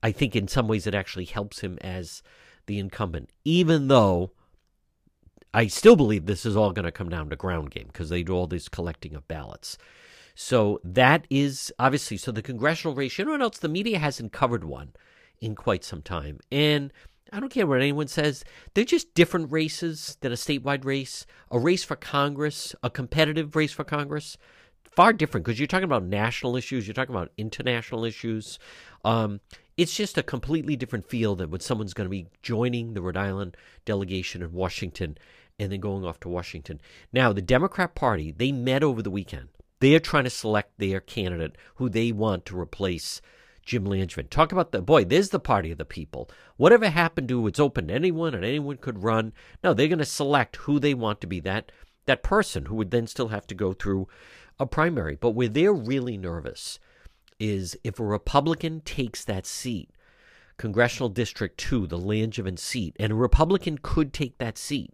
I 0.03 0.11
think 0.11 0.35
in 0.35 0.47
some 0.47 0.67
ways 0.67 0.87
it 0.87 0.95
actually 0.95 1.25
helps 1.25 1.59
him 1.59 1.77
as 1.81 2.23
the 2.65 2.79
incumbent, 2.79 3.29
even 3.45 3.87
though 3.87 4.31
I 5.53 5.67
still 5.67 5.95
believe 5.95 6.25
this 6.25 6.45
is 6.45 6.55
all 6.55 6.71
going 6.71 6.85
to 6.85 6.91
come 6.91 7.09
down 7.09 7.29
to 7.29 7.35
ground 7.35 7.71
game 7.71 7.87
because 7.87 8.09
they 8.09 8.23
do 8.23 8.33
all 8.33 8.47
this 8.47 8.69
collecting 8.69 9.15
of 9.15 9.27
ballots. 9.27 9.77
So 10.33 10.79
that 10.83 11.25
is 11.29 11.73
obviously 11.77 12.17
so 12.17 12.31
the 12.31 12.41
congressional 12.41 12.95
race. 12.95 13.17
You 13.17 13.25
know 13.25 13.31
what 13.31 13.41
else? 13.41 13.59
The 13.59 13.67
media 13.67 13.99
hasn't 13.99 14.31
covered 14.31 14.63
one 14.63 14.93
in 15.39 15.55
quite 15.55 15.83
some 15.83 16.01
time, 16.01 16.39
and 16.51 16.93
I 17.31 17.39
don't 17.39 17.49
care 17.49 17.65
what 17.65 17.81
anyone 17.81 18.07
says. 18.07 18.43
They're 18.73 18.83
just 18.83 19.13
different 19.13 19.51
races 19.51 20.17
than 20.19 20.33
a 20.33 20.35
statewide 20.35 20.83
race, 20.83 21.25
a 21.49 21.57
race 21.57 21.83
for 21.83 21.95
Congress, 21.95 22.75
a 22.83 22.89
competitive 22.89 23.55
race 23.55 23.71
for 23.71 23.85
Congress. 23.85 24.37
Far 24.83 25.13
different 25.13 25.45
because 25.45 25.57
you're 25.57 25.67
talking 25.67 25.85
about 25.85 26.03
national 26.03 26.57
issues, 26.57 26.85
you're 26.85 26.93
talking 26.93 27.15
about 27.15 27.31
international 27.37 28.03
issues. 28.03 28.59
Um, 29.05 29.39
it's 29.77 29.95
just 29.95 30.17
a 30.17 30.23
completely 30.23 30.75
different 30.75 31.07
feel 31.07 31.35
than 31.35 31.49
when 31.49 31.61
someone's 31.61 31.93
going 31.93 32.05
to 32.05 32.11
be 32.11 32.27
joining 32.43 32.93
the 32.93 33.01
Rhode 33.01 33.15
Island 33.15 33.55
delegation 33.85 34.41
in 34.41 34.51
Washington 34.51 35.17
and 35.57 35.71
then 35.71 35.79
going 35.79 36.03
off 36.03 36.19
to 36.21 36.29
Washington. 36.29 36.81
Now, 37.13 37.31
the 37.31 37.41
Democrat 37.41 37.95
Party, 37.95 38.33
they 38.35 38.51
met 38.51 38.83
over 38.83 39.01
the 39.01 39.09
weekend. 39.09 39.47
They 39.79 39.95
are 39.95 39.99
trying 39.99 40.25
to 40.25 40.29
select 40.29 40.77
their 40.77 40.99
candidate 40.99 41.55
who 41.75 41.87
they 41.87 42.11
want 42.11 42.45
to 42.47 42.59
replace 42.59 43.21
Jim 43.65 43.85
Langevin. 43.85 44.29
Talk 44.29 44.51
about 44.51 44.71
the 44.71 44.81
boy, 44.81 45.05
there's 45.05 45.29
the 45.29 45.39
party 45.39 45.71
of 45.71 45.77
the 45.77 45.85
people. 45.85 46.29
Whatever 46.57 46.89
happened 46.89 47.29
to 47.29 47.47
it's 47.47 47.59
open 47.59 47.87
to 47.87 47.93
anyone 47.93 48.33
and 48.33 48.43
anyone 48.43 48.77
could 48.77 49.03
run. 49.03 49.33
No, 49.63 49.73
they're 49.73 49.87
going 49.87 49.99
to 49.99 50.05
select 50.05 50.57
who 50.57 50.79
they 50.79 50.93
want 50.93 51.21
to 51.21 51.27
be 51.27 51.39
that 51.41 51.71
that 52.05 52.23
person 52.23 52.65
who 52.65 52.75
would 52.75 52.91
then 52.91 53.07
still 53.07 53.29
have 53.29 53.47
to 53.47 53.55
go 53.55 53.73
through 53.73 54.07
a 54.59 54.65
primary. 54.65 55.15
But 55.15 55.31
where 55.31 55.47
they're 55.47 55.73
really 55.73 56.17
nervous 56.17 56.79
is 57.39 57.77
if 57.83 57.99
a 57.99 58.03
Republican 58.03 58.81
takes 58.81 59.23
that 59.25 59.45
seat, 59.45 59.89
Congressional 60.57 61.09
District 61.09 61.57
2, 61.57 61.87
the 61.87 61.97
Langevin 61.97 62.57
seat, 62.59 62.95
and 62.99 63.11
a 63.11 63.15
Republican 63.15 63.79
could 63.81 64.13
take 64.13 64.37
that 64.37 64.57
seat 64.57 64.93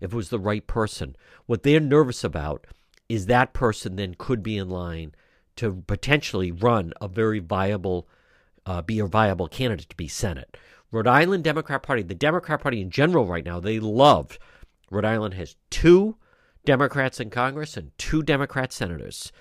if 0.00 0.12
it 0.12 0.16
was 0.16 0.30
the 0.30 0.38
right 0.38 0.66
person. 0.66 1.14
What 1.46 1.62
they're 1.62 1.80
nervous 1.80 2.24
about 2.24 2.66
is 3.08 3.26
that 3.26 3.52
person 3.52 3.96
then 3.96 4.14
could 4.14 4.42
be 4.42 4.56
in 4.56 4.68
line 4.68 5.14
to 5.56 5.82
potentially 5.86 6.50
run 6.50 6.92
a 7.00 7.08
very 7.08 7.38
viable, 7.38 8.08
uh, 8.66 8.82
be 8.82 8.98
a 8.98 9.06
viable 9.06 9.48
candidate 9.48 9.88
to 9.90 9.96
be 9.96 10.08
Senate. 10.08 10.56
Rhode 10.90 11.06
Island 11.06 11.44
Democrat 11.44 11.82
Party, 11.82 12.02
the 12.02 12.14
Democrat 12.14 12.60
Party 12.60 12.80
in 12.80 12.90
general 12.90 13.26
right 13.26 13.44
now, 13.44 13.60
they 13.60 13.80
love 13.80 14.38
Rhode 14.90 15.04
Island 15.04 15.34
has 15.34 15.56
two 15.70 16.16
Democrats 16.64 17.20
in 17.20 17.30
Congress 17.30 17.76
and 17.76 17.96
two 17.98 18.22
Democrat 18.22 18.72
senators. 18.72 19.32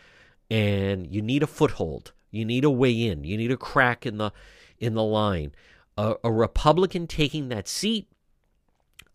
And 0.49 1.07
you 1.07 1.21
need 1.21 1.43
a 1.43 1.47
foothold. 1.47 2.11
You 2.31 2.45
need 2.45 2.63
a 2.63 2.69
way 2.69 2.91
in. 2.91 3.23
You 3.23 3.37
need 3.37 3.51
a 3.51 3.57
crack 3.57 4.05
in 4.05 4.17
the 4.17 4.31
in 4.79 4.95
the 4.95 5.03
line. 5.03 5.53
A, 5.97 6.15
a 6.23 6.31
Republican 6.31 7.07
taking 7.07 7.49
that 7.49 7.67
seat 7.67 8.07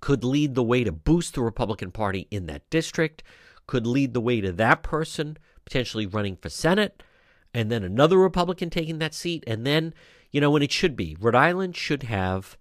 could 0.01 0.25
lead 0.25 0.55
the 0.55 0.63
way 0.63 0.85
to 0.85 0.93
boost 0.93 1.35
the 1.35 1.43
Republican 1.43 1.91
Party 1.91 2.29
in 2.31 2.47
that 2.47 2.69
district 2.71 3.23
could 3.67 3.87
lead 3.87 4.15
the 4.15 4.21
way 4.21 4.41
to 4.41 4.53
that 4.53 4.83
person 4.83 5.37
potentially 5.69 6.07
running 6.07 6.35
for 6.35 6.49
Senate, 6.49 7.03
and 7.53 7.71
then 7.71 7.85
another 7.85 8.17
Republican 8.17 8.71
taking 8.71 8.99
that 8.99 9.13
seat. 9.13 9.45
And 9.47 9.67
then, 9.67 9.93
you 10.33 10.41
know, 10.41 10.51
when 10.51 10.63
it 10.63 10.73
should 10.73 10.97
be, 10.97 11.15
Rhode 11.21 11.35
Island 11.35 11.77
should 11.77 12.05
have 12.05 12.57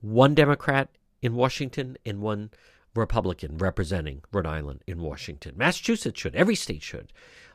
one 0.00 0.34
Democrat 0.34 0.88
in 1.22 1.36
Washington 1.36 1.96
and 2.04 2.20
one 2.20 2.50
Republican 2.96 3.58
representing 3.58 4.22
Rhode 4.32 4.46
Island 4.46 4.82
in 4.88 5.00
Washington. 5.00 5.54
Massachusetts 5.56 6.20
should. 6.20 6.34
Every 6.34 6.56
state 6.56 6.82
should. 6.82 7.12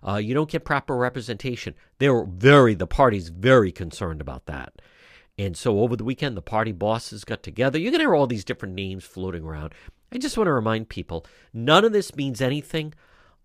Uh, 0.07 0.15
you 0.15 0.33
don't 0.33 0.49
get 0.49 0.63
proper 0.63 0.95
representation. 0.95 1.75
They're 1.99 2.23
very, 2.23 2.73
the 2.73 2.87
party's 2.87 3.27
very 3.27 3.73
concerned 3.73 4.21
about 4.21 4.45
that. 4.45 4.81
And 5.37 5.57
so 5.57 5.81
over 5.81 5.97
the 5.97 6.05
weekend, 6.05 6.37
the 6.37 6.41
party 6.41 6.71
bosses 6.71 7.25
got 7.25 7.43
together. 7.43 7.77
You're 7.77 7.91
going 7.91 7.99
to 7.99 8.05
hear 8.05 8.15
all 8.15 8.27
these 8.27 8.45
different 8.45 8.75
names 8.75 9.03
floating 9.03 9.43
around. 9.43 9.73
I 10.13 10.17
just 10.17 10.37
want 10.37 10.47
to 10.47 10.53
remind 10.53 10.87
people 10.87 11.25
none 11.53 11.83
of 11.83 11.91
this 11.91 12.15
means 12.15 12.39
anything 12.39 12.93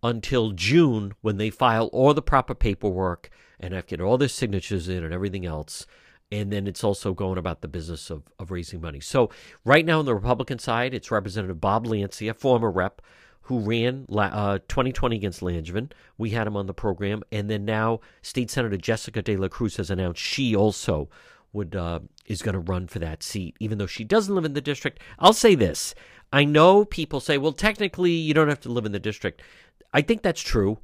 until 0.03 0.53
June 0.53 1.15
when 1.21 1.37
they 1.37 1.51
file 1.51 1.87
all 1.87 2.15
the 2.15 2.23
proper 2.23 2.55
paperwork 2.55 3.31
and 3.59 3.75
have 3.75 3.87
to 3.87 3.97
get 3.97 4.05
all 4.05 4.19
their 4.19 4.29
signatures 4.29 4.89
in 4.89 5.05
and 5.05 5.13
everything 5.13 5.45
else. 5.45 5.87
And 6.31 6.53
then 6.53 6.67
it's 6.67 6.85
also 6.85 7.15
going 7.15 7.39
about 7.39 7.63
the 7.63 7.69
business 7.69 8.11
of, 8.11 8.23
of 8.39 8.51
raising 8.51 8.81
money. 8.81 9.01
So, 9.01 9.31
right 9.65 9.85
now 9.85 9.99
on 9.99 10.05
the 10.05 10.15
Republican 10.15 10.59
side, 10.59 10.93
it's 10.93 11.11
Representative 11.11 11.61
Bob 11.61 11.87
Lancia, 11.87 12.35
former 12.35 12.71
rep, 12.71 13.01
who 13.43 13.61
ran 13.61 14.07
uh, 14.15 14.59
2020 14.69 15.17
against 15.17 15.41
Langevin. 15.41 15.91
We 16.19 16.31
had 16.31 16.47
him 16.47 16.55
on 16.55 16.67
the 16.67 16.75
program. 16.75 17.23
And 17.33 17.49
then 17.49 17.65
now, 17.65 18.01
State 18.21 18.51
Senator 18.51 18.77
Jessica 18.77 19.23
De 19.23 19.39
La 19.39 19.49
Cruz 19.49 19.77
has 19.79 19.91
announced 19.91 20.21
she 20.21 20.55
also 20.55 21.09
would 21.55 21.75
uh, 21.75 22.01
is 22.27 22.43
going 22.43 22.53
to 22.53 22.59
run 22.61 22.87
for 22.87 22.99
that 22.99 23.23
seat, 23.23 23.57
even 23.59 23.79
though 23.79 23.87
she 23.87 24.05
doesn't 24.05 24.35
live 24.35 24.45
in 24.45 24.53
the 24.53 24.61
district. 24.61 25.01
I'll 25.19 25.33
say 25.33 25.55
this: 25.55 25.95
I 26.33 26.45
know 26.45 26.85
people 26.85 27.21
say, 27.21 27.39
well, 27.39 27.53
technically, 27.53 28.13
you 28.13 28.35
don't 28.35 28.49
have 28.49 28.61
to 28.61 28.73
live 28.73 28.85
in 28.85 28.93
the 28.93 28.99
district. 28.99 29.43
I 29.93 30.03
think 30.03 30.23
that's 30.23 30.41
true. 30.41 30.79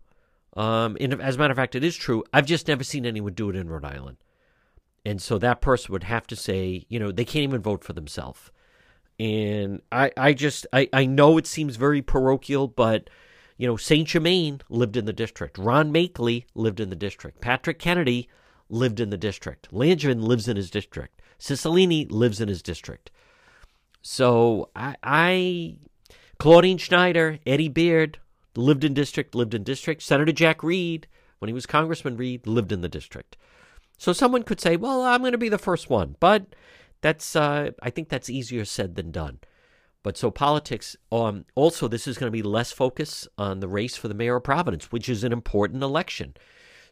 Um, 0.56 0.96
and 1.00 1.20
as 1.20 1.34
a 1.34 1.38
matter 1.38 1.52
of 1.52 1.56
fact, 1.56 1.74
it 1.74 1.84
is 1.84 1.96
true. 1.96 2.24
I've 2.32 2.46
just 2.46 2.68
never 2.68 2.84
seen 2.84 3.04
anyone 3.04 3.34
do 3.34 3.50
it 3.50 3.56
in 3.56 3.68
Rhode 3.68 3.84
Island. 3.84 4.18
And 5.04 5.20
so 5.20 5.38
that 5.38 5.60
person 5.60 5.92
would 5.92 6.04
have 6.04 6.26
to 6.28 6.36
say, 6.36 6.86
you 6.88 6.98
know, 6.98 7.12
they 7.12 7.24
can't 7.24 7.42
even 7.42 7.60
vote 7.60 7.84
for 7.84 7.92
themselves. 7.92 8.50
And 9.18 9.82
I, 9.92 10.10
I 10.16 10.32
just, 10.32 10.66
I, 10.72 10.88
I 10.92 11.06
know 11.06 11.38
it 11.38 11.46
seems 11.46 11.76
very 11.76 12.02
parochial, 12.02 12.68
but, 12.68 13.10
you 13.56 13.66
know, 13.66 13.76
St. 13.76 14.08
Germain 14.08 14.60
lived 14.68 14.96
in 14.96 15.04
the 15.04 15.12
district. 15.12 15.58
Ron 15.58 15.92
Machtley 15.92 16.46
lived 16.54 16.80
in 16.80 16.90
the 16.90 16.96
district. 16.96 17.40
Patrick 17.40 17.78
Kennedy 17.78 18.28
lived 18.68 19.00
in 19.00 19.10
the 19.10 19.18
district. 19.18 19.70
Langevin 19.72 20.22
lives 20.22 20.48
in 20.48 20.56
his 20.56 20.70
district. 20.70 21.20
Cicilline 21.38 22.10
lives 22.10 22.40
in 22.40 22.48
his 22.48 22.62
district. 22.62 23.10
So 24.02 24.70
I, 24.74 24.96
I 25.02 25.76
Claudine 26.38 26.78
Schneider, 26.78 27.38
Eddie 27.46 27.68
Beard 27.68 28.18
lived 28.56 28.84
in 28.84 28.94
district, 28.94 29.34
lived 29.34 29.54
in 29.54 29.62
district. 29.62 30.02
Senator 30.02 30.32
Jack 30.32 30.62
Reed, 30.62 31.06
when 31.38 31.48
he 31.48 31.52
was 31.52 31.66
Congressman 31.66 32.16
Reed, 32.16 32.46
lived 32.46 32.72
in 32.72 32.80
the 32.80 32.88
district. 32.88 33.36
So 33.98 34.12
someone 34.12 34.42
could 34.42 34.60
say, 34.60 34.76
well, 34.76 35.02
I'm 35.02 35.20
going 35.20 35.32
to 35.32 35.38
be 35.38 35.48
the 35.48 35.58
first 35.58 35.88
one. 35.90 36.16
But 36.20 36.54
that's, 37.00 37.36
uh, 37.36 37.70
I 37.82 37.90
think 37.90 38.08
that's 38.08 38.30
easier 38.30 38.64
said 38.64 38.96
than 38.96 39.10
done. 39.10 39.38
But 40.02 40.18
so 40.18 40.30
politics, 40.30 40.96
um, 41.10 41.46
also, 41.54 41.88
this 41.88 42.06
is 42.06 42.18
going 42.18 42.28
to 42.28 42.36
be 42.36 42.42
less 42.42 42.72
focus 42.72 43.26
on 43.38 43.60
the 43.60 43.68
race 43.68 43.96
for 43.96 44.08
the 44.08 44.14
mayor 44.14 44.36
of 44.36 44.44
Providence, 44.44 44.92
which 44.92 45.08
is 45.08 45.24
an 45.24 45.32
important 45.32 45.82
election. 45.82 46.34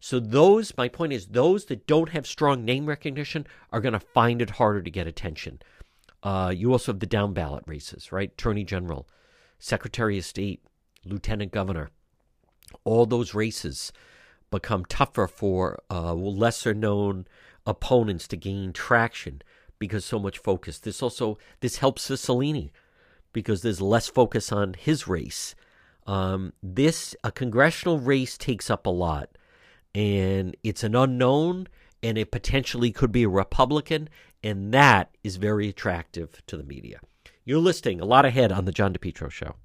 So 0.01 0.19
those, 0.19 0.77
my 0.77 0.89
point 0.89 1.13
is, 1.13 1.27
those 1.27 1.67
that 1.67 1.87
don't 1.87 2.09
have 2.09 2.27
strong 2.27 2.65
name 2.65 2.87
recognition 2.87 3.47
are 3.71 3.81
going 3.81 3.93
to 3.93 4.01
find 4.01 4.41
it 4.41 4.51
harder 4.51 4.83
to 4.83 4.91
get 4.91 5.07
attention. 5.07 5.61
Uh, 6.23 6.53
you 6.57 6.73
also 6.73 6.93
have 6.93 7.01
the 7.01 7.07
down 7.07 7.35
ballot 7.35 7.65
races, 7.67 8.13
right? 8.13 8.33
Attorney 8.33 8.65
General, 8.65 9.07
Secretary 9.59 10.19
of 10.19 10.25
State, 10.25 10.63
Lieutenant 11.05 11.53
Governor. 11.53 11.91
All 12.85 13.07
those 13.07 13.35
races 13.35 13.93
become 14.51 14.85
tougher 14.85 15.27
for 15.27 15.83
uh, 15.91 16.15
lesser 16.15 16.75
known 16.75 17.27
opponents 17.67 18.29
to 18.29 18.37
gain 18.37 18.73
traction 18.73 19.43
because 19.79 20.05
so 20.05 20.19
much 20.19 20.39
focus. 20.39 20.79
This 20.79 21.03
also 21.03 21.39
this 21.61 21.79
helps 21.79 22.09
Cicilline 22.09 22.71
because 23.33 23.63
there's 23.63 23.81
less 23.81 24.09
focus 24.09 24.53
on 24.53 24.75
his 24.75 25.09
race. 25.09 25.55
Um, 26.07 26.53
this 26.63 27.17
a 27.25 27.33
congressional 27.33 27.99
race 27.99 28.37
takes 28.37 28.71
up 28.71 28.87
a 28.87 28.91
lot, 28.91 29.31
and 29.95 30.57
it's 30.63 30.85
an 30.85 30.95
unknown, 30.95 31.69
and 32.03 32.19
it 32.19 32.31
potentially 32.31 32.93
could 32.93 33.13
be 33.13 33.23
a 33.25 33.29
Republican, 33.29 34.09
and 34.43 34.73
that 34.75 35.11
is 35.23 35.37
very 35.37 35.69
attractive 35.69 36.43
to 36.47 36.57
the 36.57 36.65
media. 36.65 37.01
You're 37.45 37.59
listing 37.59 38.01
a 38.01 38.05
lot 38.05 38.25
ahead 38.25 38.53
on 38.53 38.65
the 38.65 38.73
John 38.73 38.93
DePetro 38.93 39.31
show. 39.31 39.57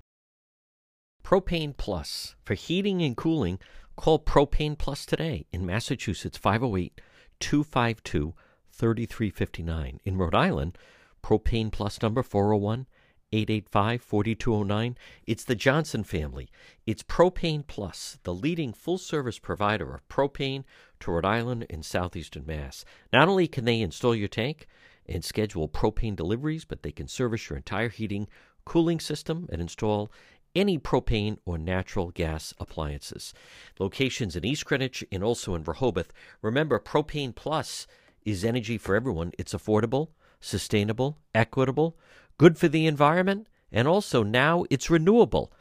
Propane 1.27 1.75
Plus 1.75 2.35
for 2.45 2.53
heating 2.53 3.01
and 3.01 3.17
cooling 3.17 3.59
Call 3.97 4.17
Propane 4.17 4.77
Plus 4.77 5.05
today 5.05 5.45
in 5.51 5.65
Massachusetts 5.65 6.37
508 6.37 7.01
252 7.41 8.33
3359. 8.71 9.99
In 10.05 10.17
Rhode 10.17 10.33
Island, 10.33 10.77
Propane 11.21 11.69
Plus 11.69 12.01
number 12.01 12.23
401 12.23 12.87
885 13.33 14.01
4209. 14.01 14.97
It's 15.25 15.43
the 15.43 15.55
Johnson 15.55 16.05
family. 16.05 16.47
It's 16.85 17.03
Propane 17.03 17.67
Plus, 17.67 18.19
the 18.23 18.33
leading 18.33 18.71
full 18.71 18.97
service 18.97 19.37
provider 19.37 19.95
of 19.95 20.07
propane 20.07 20.63
to 21.01 21.11
Rhode 21.11 21.25
Island 21.25 21.65
and 21.69 21.83
southeastern 21.83 22.45
Mass. 22.45 22.85
Not 23.11 23.27
only 23.27 23.49
can 23.49 23.65
they 23.65 23.81
install 23.81 24.15
your 24.15 24.29
tank 24.29 24.65
and 25.05 25.25
schedule 25.25 25.67
propane 25.67 26.15
deliveries, 26.15 26.63
but 26.63 26.83
they 26.83 26.93
can 26.93 27.09
service 27.09 27.49
your 27.49 27.57
entire 27.57 27.89
heating, 27.89 28.29
cooling 28.63 29.01
system 29.01 29.47
and 29.51 29.61
install 29.61 30.09
any 30.55 30.77
propane 30.77 31.37
or 31.45 31.57
natural 31.57 32.11
gas 32.11 32.53
appliances. 32.59 33.33
Locations 33.79 34.35
in 34.35 34.45
East 34.45 34.65
Greenwich 34.65 35.03
and 35.11 35.23
also 35.23 35.55
in 35.55 35.63
Rehoboth. 35.63 36.11
Remember, 36.41 36.79
Propane 36.79 37.33
Plus 37.33 37.87
is 38.25 38.43
energy 38.43 38.77
for 38.77 38.95
everyone. 38.95 39.31
It's 39.37 39.53
affordable, 39.53 40.09
sustainable, 40.39 41.17
equitable, 41.33 41.97
good 42.37 42.57
for 42.57 42.67
the 42.67 42.85
environment, 42.85 43.47
and 43.71 43.87
also 43.87 44.23
now 44.23 44.65
it's 44.69 44.89
renewable. 44.89 45.51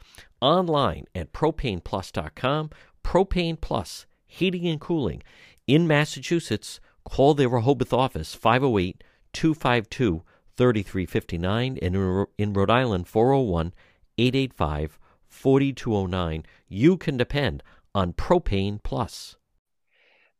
Online 0.41 1.05
at 1.15 1.33
propaneplus.com. 1.33 2.69
Propane 3.03 3.59
Plus, 3.59 4.05
heating 4.25 4.67
and 4.67 4.81
cooling. 4.81 5.23
In 5.65 5.87
Massachusetts, 5.87 6.79
call 7.03 7.33
the 7.33 7.47
Rehoboth 7.47 7.93
office 7.93 8.35
508 8.35 9.03
252 9.33 10.23
3359 10.57 11.77
and 11.81 12.27
in 12.37 12.53
Rhode 12.53 12.71
Island 12.71 13.07
401 13.07 13.73
885 14.17 14.99
4209. 15.27 16.45
You 16.67 16.97
can 16.97 17.17
depend 17.17 17.63
on 17.93 18.13
Propane 18.13 18.81
Plus. 18.83 19.35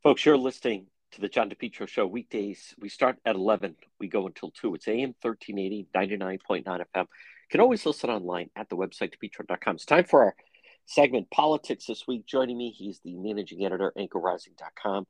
Folks, 0.02 0.24
you're 0.24 0.36
listening 0.36 0.86
to 1.12 1.20
the 1.20 1.28
John 1.28 1.50
DePetro 1.50 1.88
Show 1.88 2.06
weekdays. 2.06 2.74
We 2.78 2.88
start 2.88 3.18
at 3.24 3.34
11. 3.34 3.76
We 3.98 4.08
go 4.08 4.26
until 4.26 4.50
2. 4.50 4.74
It's 4.74 4.88
AM 4.88 5.14
1380, 5.20 5.88
99.9 5.94 6.64
FM. 6.64 6.84
You 6.94 7.06
can 7.50 7.60
always 7.60 7.84
listen 7.86 8.10
online 8.10 8.50
at 8.56 8.68
the 8.68 8.76
website, 8.76 9.12
depetro.com. 9.12 9.76
It's 9.76 9.84
time 9.84 10.04
for 10.04 10.24
our 10.24 10.34
segment, 10.86 11.30
Politics 11.30 11.86
This 11.86 12.06
Week. 12.06 12.26
Joining 12.26 12.56
me, 12.58 12.70
he's 12.70 13.00
the 13.00 13.14
managing 13.14 13.64
editor, 13.64 13.92
anchorrising.com. 13.96 15.06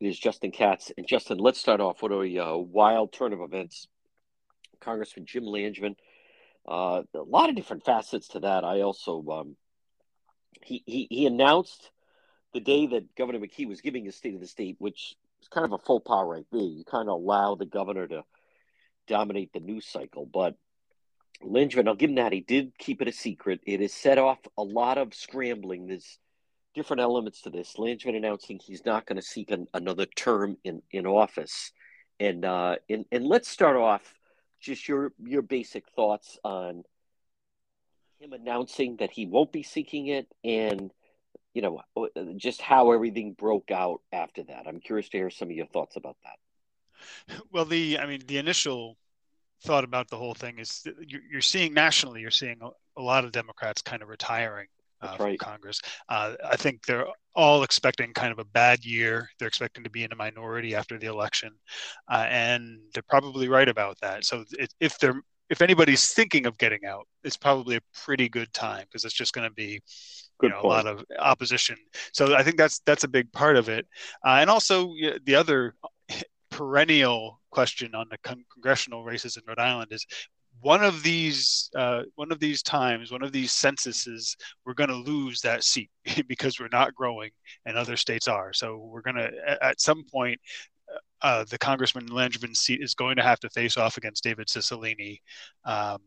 It 0.00 0.06
is 0.06 0.18
Justin 0.18 0.52
Katz. 0.52 0.92
And 0.96 1.06
Justin, 1.06 1.38
let's 1.38 1.58
start 1.58 1.80
off 1.80 2.02
with 2.02 2.12
a 2.12 2.38
uh, 2.38 2.56
wild 2.56 3.12
turn 3.12 3.32
of 3.32 3.40
events. 3.40 3.88
Congressman 4.80 5.26
Jim 5.26 5.44
Langevin 5.44 5.96
uh, 6.68 7.02
a 7.14 7.18
lot 7.22 7.48
of 7.48 7.56
different 7.56 7.84
facets 7.84 8.28
to 8.28 8.40
that. 8.40 8.64
I 8.64 8.82
also 8.82 9.24
um, 9.30 9.56
he, 10.62 10.82
he 10.86 11.06
he 11.10 11.26
announced 11.26 11.90
the 12.52 12.60
day 12.60 12.86
that 12.86 13.14
Governor 13.16 13.40
McKee 13.40 13.68
was 13.68 13.80
giving 13.80 14.04
his 14.04 14.16
State 14.16 14.34
of 14.34 14.40
the 14.40 14.46
State, 14.46 14.76
which 14.78 15.16
is 15.40 15.48
kind 15.48 15.64
of 15.64 15.72
a 15.72 15.78
faux 15.78 16.06
pas 16.06 16.24
right 16.26 16.46
there. 16.52 16.60
You 16.60 16.84
kind 16.84 17.08
of 17.08 17.14
allow 17.14 17.54
the 17.54 17.66
governor 17.66 18.06
to 18.08 18.24
dominate 19.06 19.52
the 19.52 19.60
news 19.60 19.86
cycle, 19.86 20.26
but 20.26 20.56
Langevin, 21.42 21.86
I'll 21.86 21.94
give 21.94 22.10
him 22.10 22.16
that. 22.16 22.32
He 22.32 22.40
did 22.40 22.76
keep 22.78 23.00
it 23.00 23.08
a 23.08 23.12
secret. 23.12 23.60
It 23.64 23.80
has 23.80 23.92
set 23.92 24.18
off 24.18 24.38
a 24.56 24.62
lot 24.62 24.98
of 24.98 25.14
scrambling. 25.14 25.86
There's 25.86 26.18
different 26.74 27.00
elements 27.00 27.42
to 27.42 27.50
this. 27.50 27.74
Langevin 27.78 28.16
announcing 28.16 28.58
he's 28.58 28.84
not 28.84 29.06
going 29.06 29.16
to 29.16 29.22
seek 29.22 29.50
an, 29.50 29.68
another 29.72 30.06
term 30.06 30.56
in, 30.64 30.82
in 30.90 31.06
office. 31.06 31.72
And, 32.20 32.44
uh, 32.44 32.76
and 32.90 33.04
and 33.12 33.24
let's 33.24 33.48
start 33.48 33.76
off 33.76 34.02
just 34.60 34.88
your 34.88 35.12
your 35.18 35.42
basic 35.42 35.88
thoughts 35.90 36.38
on 36.44 36.82
him 38.20 38.32
announcing 38.32 38.96
that 38.96 39.10
he 39.10 39.26
won't 39.26 39.52
be 39.52 39.62
seeking 39.62 40.08
it 40.08 40.26
and 40.44 40.90
you 41.54 41.62
know 41.62 41.80
just 42.36 42.60
how 42.60 42.92
everything 42.92 43.32
broke 43.32 43.70
out 43.70 44.00
after 44.12 44.42
that 44.42 44.66
i'm 44.66 44.80
curious 44.80 45.08
to 45.08 45.18
hear 45.18 45.30
some 45.30 45.48
of 45.48 45.56
your 45.56 45.66
thoughts 45.66 45.96
about 45.96 46.16
that 46.24 47.40
well 47.52 47.64
the 47.64 47.98
i 47.98 48.06
mean 48.06 48.22
the 48.26 48.38
initial 48.38 48.96
thought 49.62 49.84
about 49.84 50.08
the 50.08 50.16
whole 50.16 50.34
thing 50.34 50.58
is 50.58 50.86
you're 51.06 51.40
seeing 51.40 51.74
nationally 51.74 52.20
you're 52.20 52.30
seeing 52.30 52.60
a 52.96 53.02
lot 53.02 53.24
of 53.24 53.32
democrats 53.32 53.82
kind 53.82 54.02
of 54.02 54.08
retiring 54.08 54.66
uh, 55.00 55.16
right. 55.18 55.38
from 55.40 55.50
Congress. 55.50 55.80
Uh, 56.08 56.34
I 56.44 56.56
think 56.56 56.86
they're 56.86 57.06
all 57.38 57.62
expecting 57.62 58.12
kind 58.12 58.32
of 58.32 58.40
a 58.40 58.44
bad 58.44 58.84
year. 58.84 59.30
They're 59.38 59.46
expecting 59.46 59.84
to 59.84 59.90
be 59.90 60.02
in 60.02 60.10
a 60.10 60.16
minority 60.16 60.74
after 60.74 60.98
the 60.98 61.06
election, 61.06 61.52
uh, 62.10 62.26
and 62.28 62.80
they're 62.92 63.04
probably 63.08 63.48
right 63.48 63.68
about 63.68 63.96
that. 64.02 64.24
So 64.24 64.44
if 64.80 64.98
they're 64.98 65.22
if 65.48 65.62
anybody's 65.62 66.12
thinking 66.12 66.46
of 66.46 66.58
getting 66.58 66.84
out, 66.84 67.06
it's 67.22 67.36
probably 67.36 67.76
a 67.76 67.80
pretty 68.04 68.28
good 68.28 68.52
time 68.52 68.84
because 68.86 69.04
it's 69.04 69.14
just 69.14 69.32
going 69.32 69.48
to 69.48 69.54
be 69.54 69.80
you 70.42 70.48
know, 70.48 70.60
a 70.62 70.66
lot 70.66 70.86
of 70.86 71.04
opposition. 71.18 71.76
So 72.12 72.34
I 72.34 72.42
think 72.42 72.56
that's 72.56 72.80
that's 72.84 73.04
a 73.04 73.08
big 73.08 73.32
part 73.32 73.56
of 73.56 73.68
it, 73.68 73.86
uh, 74.26 74.38
and 74.40 74.50
also 74.50 74.92
the 75.24 75.36
other 75.36 75.74
perennial 76.50 77.40
question 77.50 77.94
on 77.94 78.06
the 78.10 78.18
con- 78.24 78.44
congressional 78.52 79.04
races 79.04 79.36
in 79.36 79.44
Rhode 79.46 79.60
Island 79.60 79.92
is 79.92 80.04
one 80.60 80.82
of 80.82 81.02
these 81.02 81.70
uh, 81.76 82.02
one 82.16 82.32
of 82.32 82.40
these 82.40 82.62
times, 82.62 83.12
one 83.12 83.22
of 83.22 83.32
these 83.32 83.52
censuses, 83.52 84.36
we're 84.64 84.74
going 84.74 84.90
to 84.90 84.96
lose 84.96 85.40
that 85.40 85.64
seat 85.64 85.90
because 86.28 86.58
we're 86.58 86.68
not 86.72 86.94
growing 86.94 87.30
and 87.66 87.76
other 87.76 87.96
states 87.96 88.28
are. 88.28 88.52
So 88.52 88.76
we're 88.76 89.02
going 89.02 89.16
to 89.16 89.30
at 89.62 89.80
some 89.80 90.04
point. 90.10 90.40
Uh, 91.20 91.44
the 91.50 91.58
Congressman 91.58 92.06
Langevin's 92.06 92.60
seat 92.60 92.80
is 92.80 92.94
going 92.94 93.16
to 93.16 93.24
have 93.24 93.40
to 93.40 93.50
face 93.50 93.76
off 93.76 93.96
against 93.96 94.22
David 94.22 94.46
Cicilline. 94.46 95.18
Um, 95.64 95.98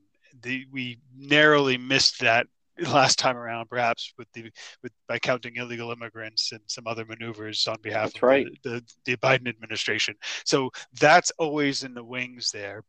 the, 0.42 0.66
we 0.72 1.00
narrowly 1.14 1.78
missed 1.78 2.22
that 2.22 2.48
last 2.94 3.20
time 3.20 3.38
around, 3.38 3.70
perhaps 3.70 4.14
with 4.18 4.28
the 4.34 4.50
with 4.82 4.92
by 5.08 5.20
counting 5.20 5.56
illegal 5.56 5.92
immigrants 5.92 6.52
and 6.52 6.62
some 6.68 6.88
other 6.88 7.06
maneuvers 7.06 7.68
on 7.68 7.78
behalf 7.82 8.06
that's 8.06 8.18
of 8.18 8.24
right. 8.24 8.48
the, 8.64 8.70
the, 8.70 8.84
the 9.06 9.18
Biden 9.18 9.48
administration. 9.48 10.16
So 10.46 10.72
that's 11.00 11.32
always 11.38 11.84
in 11.84 11.94
the 11.94 12.04
wings 12.04 12.52
there. 12.52 12.84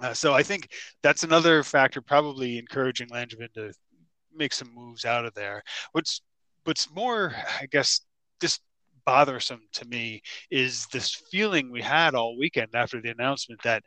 Uh, 0.00 0.14
so 0.14 0.32
I 0.32 0.42
think 0.42 0.68
that's 1.02 1.24
another 1.24 1.62
factor, 1.62 2.00
probably 2.00 2.58
encouraging 2.58 3.08
Langevin 3.08 3.52
to 3.54 3.72
make 4.34 4.52
some 4.52 4.74
moves 4.74 5.04
out 5.04 5.26
of 5.26 5.34
there. 5.34 5.62
What's 5.92 6.22
what's 6.64 6.90
more, 6.94 7.34
I 7.60 7.66
guess, 7.66 8.00
just 8.40 8.60
bothersome 9.04 9.62
to 9.72 9.84
me 9.86 10.22
is 10.50 10.86
this 10.92 11.14
feeling 11.30 11.70
we 11.70 11.82
had 11.82 12.14
all 12.14 12.38
weekend 12.38 12.68
after 12.74 13.00
the 13.00 13.10
announcement 13.10 13.60
that 13.64 13.82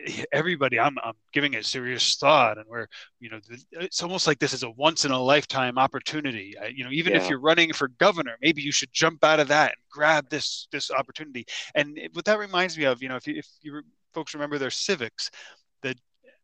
everybody 0.32 0.78
I'm, 0.78 0.96
I'm 1.02 1.14
giving 1.32 1.54
it 1.54 1.64
serious 1.64 2.16
thought 2.16 2.58
and 2.58 2.66
we're 2.68 2.86
you 3.20 3.30
know 3.30 3.38
it's 3.72 4.02
almost 4.02 4.26
like 4.26 4.38
this 4.38 4.52
is 4.52 4.62
a 4.62 4.70
once 4.70 5.04
in 5.04 5.10
a 5.10 5.18
lifetime 5.20 5.78
opportunity 5.78 6.54
you 6.74 6.84
know 6.84 6.90
even 6.90 7.12
yeah. 7.12 7.20
if 7.20 7.28
you're 7.28 7.40
running 7.40 7.72
for 7.72 7.88
governor 7.88 8.36
maybe 8.40 8.62
you 8.62 8.72
should 8.72 8.92
jump 8.92 9.22
out 9.24 9.40
of 9.40 9.48
that 9.48 9.68
and 9.68 9.80
grab 9.90 10.28
this 10.28 10.66
this 10.72 10.90
opportunity 10.90 11.46
and 11.74 11.98
what 12.12 12.24
that 12.24 12.38
reminds 12.38 12.76
me 12.76 12.84
of 12.84 13.02
you 13.02 13.08
know 13.08 13.16
if 13.16 13.26
you, 13.26 13.34
if 13.36 13.46
you 13.62 13.82
folks 14.12 14.34
remember 14.34 14.58
their 14.58 14.70
civics 14.70 15.30
the 15.82 15.94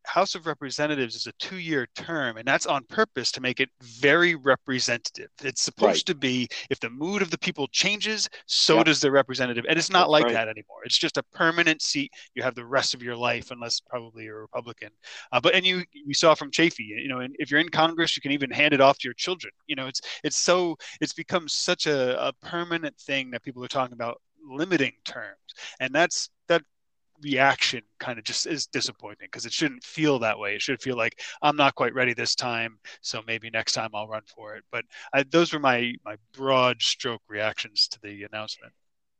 House 0.04 0.34
of 0.34 0.46
Representatives 0.46 1.14
is 1.14 1.26
a 1.26 1.32
two 1.32 1.58
year 1.58 1.86
term, 1.94 2.36
and 2.36 2.46
that's 2.46 2.66
on 2.66 2.84
purpose 2.84 3.30
to 3.32 3.40
make 3.40 3.60
it 3.60 3.68
very 3.82 4.34
representative. 4.34 5.28
It's 5.42 5.62
supposed 5.62 5.88
right. 5.88 6.06
to 6.06 6.14
be 6.14 6.48
if 6.70 6.80
the 6.80 6.90
mood 6.90 7.22
of 7.22 7.30
the 7.30 7.38
people 7.38 7.66
changes, 7.68 8.28
so 8.46 8.76
yep. 8.76 8.86
does 8.86 9.00
the 9.00 9.10
representative. 9.10 9.64
And 9.68 9.78
it's 9.78 9.90
not 9.90 10.00
that's 10.00 10.10
like 10.10 10.24
right. 10.24 10.32
that 10.34 10.48
anymore. 10.48 10.78
It's 10.84 10.98
just 10.98 11.18
a 11.18 11.22
permanent 11.34 11.82
seat. 11.82 12.12
You 12.34 12.42
have 12.42 12.54
the 12.54 12.64
rest 12.64 12.94
of 12.94 13.02
your 13.02 13.16
life, 13.16 13.50
unless 13.50 13.80
probably 13.80 14.24
you're 14.24 14.38
a 14.38 14.42
Republican. 14.42 14.90
Uh, 15.32 15.40
but 15.40 15.54
and 15.54 15.66
you 15.66 15.84
we 16.06 16.14
saw 16.14 16.34
from 16.34 16.50
Chafee, 16.50 16.78
you 16.78 17.08
know, 17.08 17.20
and 17.20 17.34
if 17.38 17.50
you're 17.50 17.60
in 17.60 17.68
Congress, 17.68 18.16
you 18.16 18.22
can 18.22 18.32
even 18.32 18.50
hand 18.50 18.74
it 18.74 18.80
off 18.80 18.98
to 18.98 19.08
your 19.08 19.14
children. 19.14 19.52
You 19.66 19.76
know, 19.76 19.86
it's 19.86 20.00
it's 20.24 20.38
so 20.38 20.76
it's 21.00 21.12
become 21.12 21.48
such 21.48 21.86
a, 21.86 22.28
a 22.28 22.32
permanent 22.42 22.96
thing 22.98 23.30
that 23.30 23.42
people 23.42 23.62
are 23.64 23.68
talking 23.68 23.94
about 23.94 24.20
limiting 24.48 24.92
terms, 25.04 25.36
and 25.80 25.94
that's 25.94 26.30
that 26.48 26.62
reaction 27.22 27.82
kind 27.98 28.18
of 28.18 28.24
just 28.24 28.46
is 28.46 28.66
disappointing 28.66 29.26
because 29.26 29.46
it 29.46 29.52
shouldn't 29.52 29.84
feel 29.84 30.18
that 30.20 30.38
way. 30.38 30.54
It 30.54 30.62
should 30.62 30.80
feel 30.80 30.96
like 30.96 31.20
I'm 31.42 31.56
not 31.56 31.74
quite 31.74 31.94
ready 31.94 32.14
this 32.14 32.34
time, 32.34 32.78
so 33.00 33.22
maybe 33.26 33.50
next 33.50 33.72
time 33.72 33.90
I'll 33.94 34.08
run 34.08 34.22
for 34.26 34.56
it. 34.56 34.64
But 34.70 34.84
I, 35.12 35.24
those 35.24 35.52
were 35.52 35.58
my 35.58 35.94
my 36.04 36.16
broad 36.32 36.82
stroke 36.82 37.22
reactions 37.28 37.88
to 37.88 38.00
the 38.02 38.24
announcement. 38.24 38.72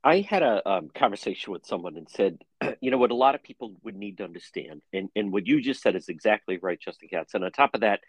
I 0.05 0.21
had 0.21 0.43
a 0.43 0.67
um, 0.69 0.91
conversation 0.95 1.53
with 1.53 1.67
someone 1.67 1.97
and 1.97 2.09
said, 2.09 2.39
you 2.81 2.91
know, 2.91 2.99
what 2.99 3.11
a 3.11 3.17
lot 3.17 3.35
of 3.35 3.43
people 3.43 3.75
would 3.83 3.97
need 3.97 4.19
to 4.19 4.25
understand, 4.25 4.83
and 4.93 5.09
and 5.17 5.33
what 5.33 5.47
you 5.47 5.61
just 5.61 5.83
said 5.83 5.97
is 5.97 6.09
exactly 6.09 6.59
right, 6.59 6.81
Justin 6.81 7.09
Katz. 7.09 7.35
And 7.35 7.45
on 7.45 7.53
top 7.53 7.75
of 7.75 7.81
that, 7.81 8.01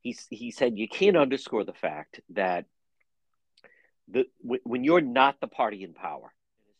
he 0.00 0.16
he 0.30 0.50
said 0.50 0.78
you 0.78 0.88
can't 0.88 1.16
underscore 1.16 1.64
the 1.64 1.72
fact 1.72 2.20
that 2.30 2.66
the 4.08 4.26
when 4.40 4.84
you're 4.84 5.00
not 5.00 5.40
the 5.40 5.48
party 5.48 5.82
in 5.82 5.94
power 5.94 6.32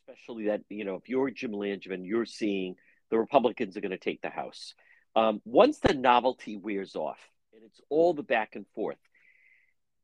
especially 0.07 0.47
that 0.47 0.63
you 0.69 0.85
know 0.85 0.97
if 0.97 1.09
you're 1.09 1.31
Jim 1.31 1.53
Langevin, 1.53 2.07
you're 2.07 2.27
seeing 2.27 2.77
the 3.11 3.19
Republicans 3.19 3.77
are 3.77 3.81
going 3.81 3.91
to 3.91 3.99
take 3.99 4.23
the 4.23 4.31
House. 4.31 4.75
Um, 5.17 5.41
once 5.45 5.79
the 5.79 5.95
novelty 5.95 6.57
wears 6.57 6.97
off, 6.97 7.19
and 7.53 7.63
it's 7.65 7.81
all 7.89 8.15
the 8.15 8.23
back 8.23 8.57
and 8.57 8.67
forth, 8.75 8.99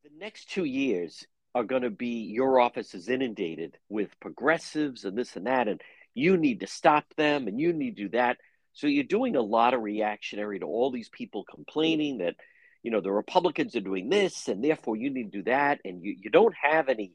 the 0.03 0.09
next 0.17 0.49
two 0.49 0.63
years 0.63 1.25
are 1.53 1.63
going 1.63 1.81
to 1.81 1.89
be 1.89 2.31
your 2.31 2.59
office 2.59 2.95
is 2.95 3.09
inundated 3.09 3.77
with 3.89 4.19
progressives 4.19 5.03
and 5.03 5.17
this 5.17 5.35
and 5.35 5.47
that, 5.47 5.67
and 5.67 5.81
you 6.13 6.37
need 6.37 6.61
to 6.61 6.67
stop 6.67 7.05
them 7.17 7.47
and 7.47 7.59
you 7.59 7.73
need 7.73 7.97
to 7.97 8.03
do 8.03 8.09
that. 8.09 8.37
So 8.73 8.87
you're 8.87 9.03
doing 9.03 9.35
a 9.35 9.41
lot 9.41 9.73
of 9.73 9.81
reactionary 9.81 10.59
to 10.59 10.65
all 10.65 10.91
these 10.91 11.09
people 11.09 11.43
complaining 11.43 12.19
that 12.19 12.35
you 12.83 12.91
know 12.91 13.01
the 13.01 13.11
Republicans 13.11 13.75
are 13.75 13.81
doing 13.81 14.09
this 14.09 14.47
and 14.47 14.63
therefore 14.63 14.95
you 14.95 15.11
need 15.11 15.31
to 15.31 15.39
do 15.39 15.43
that, 15.43 15.79
and 15.85 16.03
you, 16.03 16.15
you 16.19 16.29
don't 16.31 16.55
have 16.59 16.89
any 16.89 17.11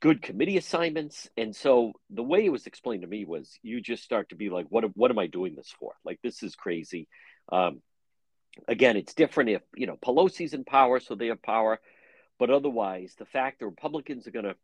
good 0.00 0.22
committee 0.22 0.56
assignments. 0.56 1.28
And 1.36 1.54
so 1.54 1.92
the 2.10 2.22
way 2.22 2.44
it 2.44 2.52
was 2.52 2.66
explained 2.66 3.02
to 3.02 3.08
me 3.08 3.24
was 3.24 3.58
you 3.62 3.80
just 3.80 4.02
start 4.02 4.28
to 4.30 4.36
be 4.36 4.50
like, 4.50 4.66
what, 4.68 4.84
what 4.96 5.10
am 5.10 5.18
I 5.18 5.26
doing 5.26 5.54
this 5.54 5.72
for? 5.78 5.92
Like, 6.04 6.20
this 6.22 6.42
is 6.42 6.54
crazy. 6.54 7.08
Um, 7.50 7.80
again, 8.68 8.96
it's 8.96 9.14
different 9.14 9.50
if, 9.50 9.62
you 9.74 9.86
know, 9.86 9.96
Pelosi's 9.96 10.54
in 10.54 10.64
power, 10.64 11.00
so 11.00 11.14
they 11.14 11.28
have 11.28 11.42
power. 11.42 11.80
But 12.38 12.50
otherwise, 12.50 13.14
the 13.18 13.24
fact 13.24 13.60
the 13.60 13.66
Republicans 13.66 14.26
are 14.26 14.32
going 14.32 14.44
to 14.44 14.56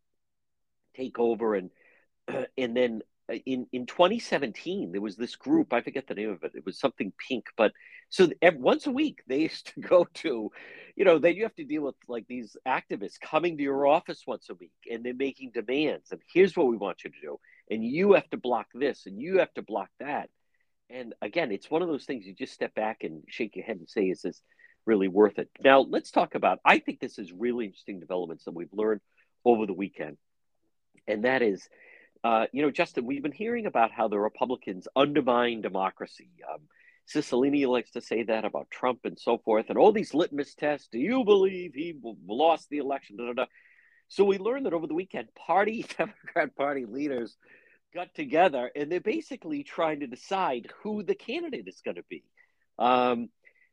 take 0.94 1.18
over 1.18 1.54
and, 1.54 1.70
and 2.58 2.76
then 2.76 3.02
Uh, 3.32 3.36
in 3.46 3.66
in 3.72 3.86
2017 3.86 4.92
there 4.92 5.00
was 5.00 5.16
this 5.16 5.34
hmm. 5.34 5.50
group 5.50 5.72
i 5.72 5.80
forget 5.80 6.06
the 6.06 6.14
name 6.14 6.30
of 6.30 6.42
it 6.42 6.52
it 6.54 6.66
was 6.66 6.78
something 6.78 7.12
pink 7.28 7.46
but 7.56 7.72
so 8.08 8.28
every, 8.42 8.60
once 8.60 8.86
a 8.86 8.90
week 8.90 9.22
they 9.26 9.38
used 9.48 9.72
to 9.74 9.80
go 9.80 10.06
to 10.14 10.50
you 10.96 11.04
know 11.04 11.18
then 11.18 11.34
you 11.34 11.42
have 11.42 11.54
to 11.54 11.64
deal 11.64 11.82
with 11.82 11.94
like 12.08 12.26
these 12.28 12.56
activists 12.66 13.20
coming 13.20 13.56
to 13.56 13.62
your 13.62 13.86
office 13.86 14.22
once 14.26 14.48
a 14.50 14.54
week 14.54 14.72
and 14.90 15.04
they're 15.04 15.14
making 15.14 15.50
demands 15.52 16.10
and 16.10 16.20
here's 16.32 16.56
what 16.56 16.66
we 16.66 16.76
want 16.76 17.04
you 17.04 17.10
to 17.10 17.20
do 17.20 17.38
and 17.70 17.84
you 17.84 18.12
have 18.12 18.28
to 18.30 18.36
block 18.36 18.66
this 18.74 19.06
and 19.06 19.20
you 19.20 19.38
have 19.38 19.52
to 19.54 19.62
block 19.62 19.88
that. 19.98 20.28
And 20.90 21.14
again 21.22 21.52
it's 21.52 21.70
one 21.70 21.82
of 21.82 21.88
those 21.88 22.04
things 22.04 22.26
you 22.26 22.34
just 22.34 22.52
step 22.52 22.74
back 22.74 23.02
and 23.02 23.22
shake 23.28 23.56
your 23.56 23.64
head 23.64 23.78
and 23.78 23.88
say 23.88 24.04
is 24.04 24.22
this 24.22 24.42
really 24.84 25.08
worth 25.08 25.38
it? 25.38 25.48
Now 25.62 25.80
let's 25.80 26.10
talk 26.10 26.34
about 26.34 26.58
i 26.64 26.78
think 26.78 27.00
this 27.00 27.18
is 27.18 27.32
really 27.32 27.64
interesting 27.66 28.00
developments 28.00 28.44
that 28.44 28.54
we've 28.54 28.72
learned 28.72 29.00
over 29.44 29.64
the 29.64 29.72
weekend 29.72 30.18
and 31.06 31.24
that 31.24 31.42
is 31.42 31.68
uh, 32.24 32.46
you 32.52 32.62
know, 32.62 32.70
Justin, 32.70 33.06
we've 33.06 33.22
been 33.22 33.32
hearing 33.32 33.66
about 33.66 33.90
how 33.90 34.08
the 34.08 34.18
Republicans 34.18 34.86
undermine 34.94 35.60
democracy. 35.60 36.30
Um, 36.52 36.60
Cicilline 37.12 37.66
likes 37.66 37.90
to 37.92 38.00
say 38.00 38.22
that 38.24 38.44
about 38.44 38.70
Trump 38.70 39.00
and 39.04 39.18
so 39.18 39.38
forth, 39.38 39.66
and 39.68 39.78
all 39.78 39.92
these 39.92 40.14
litmus 40.14 40.54
tests. 40.54 40.88
Do 40.90 40.98
you 40.98 41.24
believe 41.24 41.74
he 41.74 41.94
lost 42.28 42.68
the 42.70 42.78
election? 42.78 43.16
Da, 43.16 43.26
da, 43.26 43.32
da. 43.32 43.46
So 44.08 44.24
we 44.24 44.38
learned 44.38 44.66
that 44.66 44.74
over 44.74 44.86
the 44.86 44.94
weekend, 44.94 45.34
party 45.34 45.84
Democrat 45.98 46.54
Party 46.54 46.84
leaders 46.84 47.36
got 47.94 48.14
together 48.14 48.70
and 48.74 48.90
they're 48.90 49.00
basically 49.00 49.62
trying 49.62 50.00
to 50.00 50.06
decide 50.06 50.68
who 50.82 51.02
the 51.02 51.14
candidate 51.14 51.68
is 51.68 51.82
going 51.84 51.96
to 51.96 52.04
be. 52.08 52.24
Um, 52.78 53.28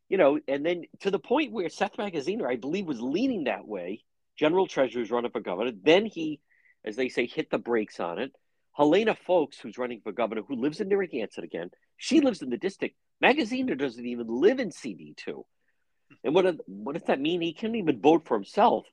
you 0.10 0.18
know, 0.18 0.40
and 0.48 0.66
then 0.66 0.84
to 1.02 1.12
the 1.12 1.20
point 1.20 1.52
where 1.52 1.70
Seth 1.70 1.98
Magaziner, 1.98 2.50
I 2.50 2.56
believe, 2.56 2.86
was 2.86 3.02
leaning 3.02 3.46
that 3.46 3.68
way. 3.68 4.04
General 4.38 4.68
Treasurer's 4.68 5.12
running 5.12 5.32
for 5.32 5.42
governor. 5.42 5.72
Then 5.72 6.06
he 6.06 6.40
as 6.86 6.96
they 6.96 7.10
say, 7.10 7.26
hit 7.26 7.50
the 7.50 7.58
brakes 7.58 8.00
on 8.00 8.20
it. 8.20 8.32
Helena 8.76 9.16
Foulkes, 9.16 9.60
who's 9.60 9.78
running 9.78 10.02
for 10.02 10.12
governor, 10.12 10.42
who 10.48 10.56
lives 10.56 10.80
in 10.80 10.88
Narragansett 10.88 11.44
again, 11.44 11.70
she 11.98 12.20
hmm. 12.20 12.26
lives 12.26 12.42
in 12.42 12.50
the 12.50 12.58
district. 12.58 12.96
Magaziner 13.24 13.78
doesn't 13.78 14.06
even 14.06 14.28
live 14.28 14.60
in 14.60 14.70
CD2. 14.70 15.44
And 16.24 16.34
what, 16.34 16.56
what 16.66 16.94
does 16.94 17.04
that 17.04 17.20
mean? 17.20 17.42
He 17.42 17.54
can't 17.54 17.76
even 17.76 18.02
vote 18.02 18.26
for 18.26 18.36
himself. 18.36 18.86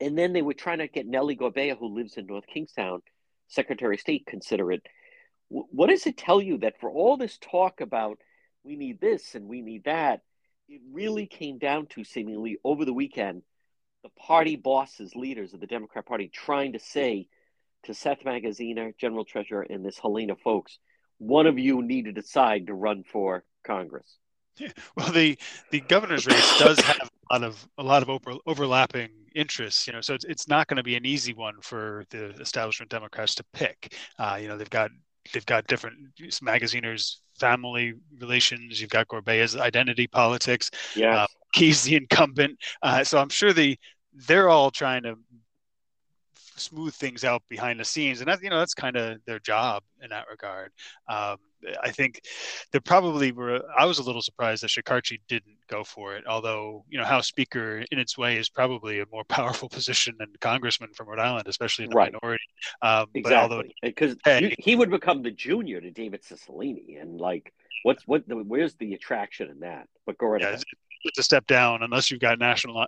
And 0.00 0.16
then 0.16 0.32
they 0.32 0.42
were 0.42 0.54
trying 0.54 0.78
to 0.78 0.88
get 0.88 1.06
Nellie 1.06 1.36
Gorbea, 1.36 1.78
who 1.78 1.94
lives 1.94 2.16
in 2.16 2.26
North 2.26 2.46
Kingstown, 2.46 3.02
Secretary 3.48 3.96
of 3.96 4.00
State, 4.00 4.26
consider 4.26 4.72
it. 4.72 4.82
What 5.48 5.88
does 5.88 6.06
it 6.06 6.16
tell 6.16 6.40
you 6.40 6.58
that 6.58 6.80
for 6.80 6.90
all 6.90 7.16
this 7.16 7.38
talk 7.38 7.80
about 7.80 8.18
we 8.64 8.76
need 8.76 9.00
this 9.00 9.34
and 9.34 9.46
we 9.46 9.60
need 9.60 9.84
that, 9.84 10.22
it 10.68 10.80
really 10.90 11.26
came 11.26 11.58
down 11.58 11.86
to 11.88 12.02
seemingly 12.02 12.58
over 12.64 12.84
the 12.84 12.94
weekend 12.94 13.42
the 14.04 14.10
party 14.10 14.54
bosses, 14.54 15.16
leaders 15.16 15.54
of 15.54 15.60
the 15.60 15.66
Democrat 15.66 16.06
Party, 16.06 16.28
trying 16.28 16.74
to 16.74 16.78
say 16.78 17.26
to 17.84 17.94
Seth 17.94 18.22
Magaziner, 18.22 18.96
General 18.98 19.24
Treasurer, 19.24 19.66
and 19.68 19.84
this 19.84 19.98
Helena 19.98 20.36
Foulkes, 20.36 20.78
one 21.18 21.46
of 21.46 21.58
you 21.58 21.82
need 21.82 22.04
to 22.04 22.12
decide 22.12 22.66
to 22.66 22.74
run 22.74 23.02
for 23.02 23.44
Congress. 23.66 24.18
Yeah. 24.58 24.68
Well, 24.96 25.10
the 25.10 25.36
the 25.72 25.80
governor's 25.80 26.26
race 26.26 26.58
does 26.58 26.78
have 26.80 27.10
a 27.30 27.34
lot 27.34 27.42
of 27.42 27.68
a 27.78 27.82
lot 27.82 28.02
of 28.02 28.10
over, 28.10 28.34
overlapping 28.46 29.08
interests. 29.34 29.86
You 29.86 29.94
know, 29.94 30.00
so 30.00 30.14
it's 30.14 30.24
it's 30.26 30.46
not 30.46 30.68
going 30.68 30.76
to 30.76 30.84
be 30.84 30.94
an 30.94 31.04
easy 31.04 31.32
one 31.32 31.56
for 31.60 32.04
the 32.10 32.26
establishment 32.40 32.90
Democrats 32.90 33.34
to 33.36 33.44
pick. 33.52 33.96
Uh, 34.18 34.38
you 34.40 34.46
know, 34.46 34.56
they've 34.56 34.70
got 34.70 34.90
they've 35.32 35.46
got 35.46 35.66
different 35.66 35.96
magaziners 36.42 37.16
family 37.38 37.94
relations 38.20 38.80
you've 38.80 38.90
got 38.90 39.08
gorbea's 39.08 39.56
identity 39.56 40.06
politics 40.06 40.70
yeah 40.94 41.22
uh, 41.22 41.26
he's 41.54 41.82
the 41.82 41.96
incumbent 41.96 42.58
uh, 42.82 43.02
so 43.02 43.18
i'm 43.18 43.28
sure 43.28 43.52
the 43.52 43.76
they're 44.14 44.48
all 44.48 44.70
trying 44.70 45.02
to 45.04 45.16
smooth 46.56 46.94
things 46.94 47.24
out 47.24 47.42
behind 47.48 47.80
the 47.80 47.84
scenes, 47.84 48.20
and 48.20 48.28
that 48.28 48.42
you 48.42 48.50
know 48.50 48.58
that's 48.58 48.74
kind 48.74 48.96
of 48.96 49.18
their 49.26 49.38
job 49.38 49.82
in 50.02 50.10
that 50.10 50.26
regard. 50.30 50.70
Um, 51.08 51.36
I 51.82 51.90
think 51.90 52.20
they 52.72 52.80
probably 52.80 53.32
were. 53.32 53.62
I 53.76 53.86
was 53.86 53.98
a 53.98 54.02
little 54.02 54.22
surprised 54.22 54.62
that 54.62 54.70
Shekarchi 54.70 55.20
didn't 55.28 55.56
go 55.68 55.84
for 55.84 56.14
it, 56.16 56.24
although 56.26 56.84
you 56.88 56.98
know 56.98 57.04
House 57.04 57.26
Speaker 57.26 57.84
in 57.90 57.98
its 57.98 58.18
way 58.18 58.36
is 58.36 58.48
probably 58.48 59.00
a 59.00 59.06
more 59.10 59.24
powerful 59.28 59.68
position 59.68 60.14
than 60.18 60.28
Congressman 60.40 60.92
from 60.94 61.08
Rhode 61.08 61.20
Island, 61.20 61.48
especially 61.48 61.84
in 61.84 61.90
the 61.90 61.96
right. 61.96 62.12
minority. 62.12 62.44
Um, 62.82 63.06
exactly, 63.14 63.74
because 63.82 64.16
hey, 64.24 64.54
he 64.58 64.76
would 64.76 64.90
become 64.90 65.22
the 65.22 65.30
junior 65.30 65.80
to 65.80 65.90
David 65.90 66.22
Cicilline, 66.22 67.00
and 67.00 67.20
like, 67.20 67.52
what's 67.82 68.06
what? 68.06 68.24
Where's 68.28 68.74
the 68.74 68.94
attraction 68.94 69.50
in 69.50 69.60
that? 69.60 69.88
But 70.06 70.18
go 70.18 70.26
right 70.26 70.40
yeah, 70.40 70.48
ahead. 70.48 70.62
It's 71.04 71.18
a 71.18 71.22
step 71.22 71.46
down 71.46 71.82
unless 71.82 72.10
you've 72.10 72.20
got 72.20 72.38
national 72.38 72.86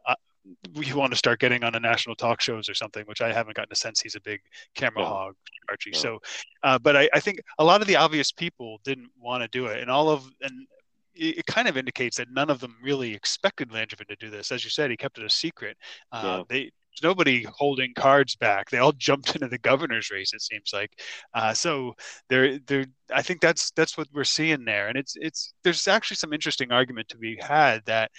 we 0.75 0.93
want 0.93 1.13
to 1.13 1.17
start 1.17 1.41
getting 1.41 1.65
on 1.65 1.75
a 1.75 1.81
national 1.81 2.15
talk 2.15 2.41
shows 2.41 2.69
or 2.69 2.75
something, 2.75 3.05
which 3.07 3.21
I 3.21 3.33
haven't 3.33 3.57
gotten 3.57 3.73
a 3.73 3.77
sense 3.77 4.01
he's 4.01 4.15
a 4.15 4.21
big 4.21 4.41
camera 4.75 5.03
no. 5.03 5.09
hog, 5.09 5.35
Archie. 5.69 5.91
No. 5.93 5.99
So, 5.99 6.19
uh, 6.63 6.79
but 6.79 6.97
I, 6.97 7.09
I, 7.13 7.21
think 7.21 7.41
a 7.59 7.65
lot 7.65 7.81
of 7.81 7.87
the 7.87 7.97
obvious 7.97 8.33
people 8.33 8.81
didn't 8.85 9.11
want 9.21 9.43
to 9.43 9.49
do 9.49 9.67
it, 9.67 9.81
and 9.81 9.91
all 9.91 10.09
of 10.09 10.29
and 10.43 10.67
it, 11.15 11.39
it 11.39 11.47
kind 11.47 11.69
of 11.69 11.77
indicates 11.77 12.17
that 12.19 12.31
none 12.31 12.51
of 12.51 12.61
them 12.61 12.77
really 12.83 13.15
expected 13.15 13.71
Langevin 13.71 14.07
to 14.09 14.17
do 14.17 14.31
this. 14.31 14.53
As 14.53 14.65
you 14.65 14.71
said, 14.71 14.91
he 14.91 14.97
kept 14.97 15.19
it 15.19 15.25
a 15.25 15.31
secret. 15.31 15.77
Uh, 16.13 16.23
yeah. 16.25 16.43
They 16.49 16.71
nobody 17.03 17.45
holding 17.45 17.93
cards 17.95 18.37
back. 18.37 18.71
They 18.71 18.79
all 18.79 18.93
jumped 18.93 19.35
into 19.35 19.49
the 19.49 19.59
governor's 19.59 20.11
race. 20.11 20.33
It 20.33 20.43
seems 20.43 20.71
like. 20.73 20.93
Uh, 21.35 21.55
so 21.55 21.95
there, 22.29 22.59
there. 22.61 22.87
I 23.13 23.23
think 23.23 23.41
that's 23.41 23.71
that's 23.73 23.97
what 23.97 24.09
we're 24.13 24.25
seeing 24.25 24.65
there, 24.65 24.89
and 24.89 24.99
it's 24.99 25.15
it's. 25.17 25.53
There's 25.63 25.89
actually 25.89 26.17
some 26.17 26.33
interesting 26.33 26.73
argument 26.73 27.09
to 27.11 27.19
be 27.19 27.39
had 27.41 27.85
that 27.87 28.11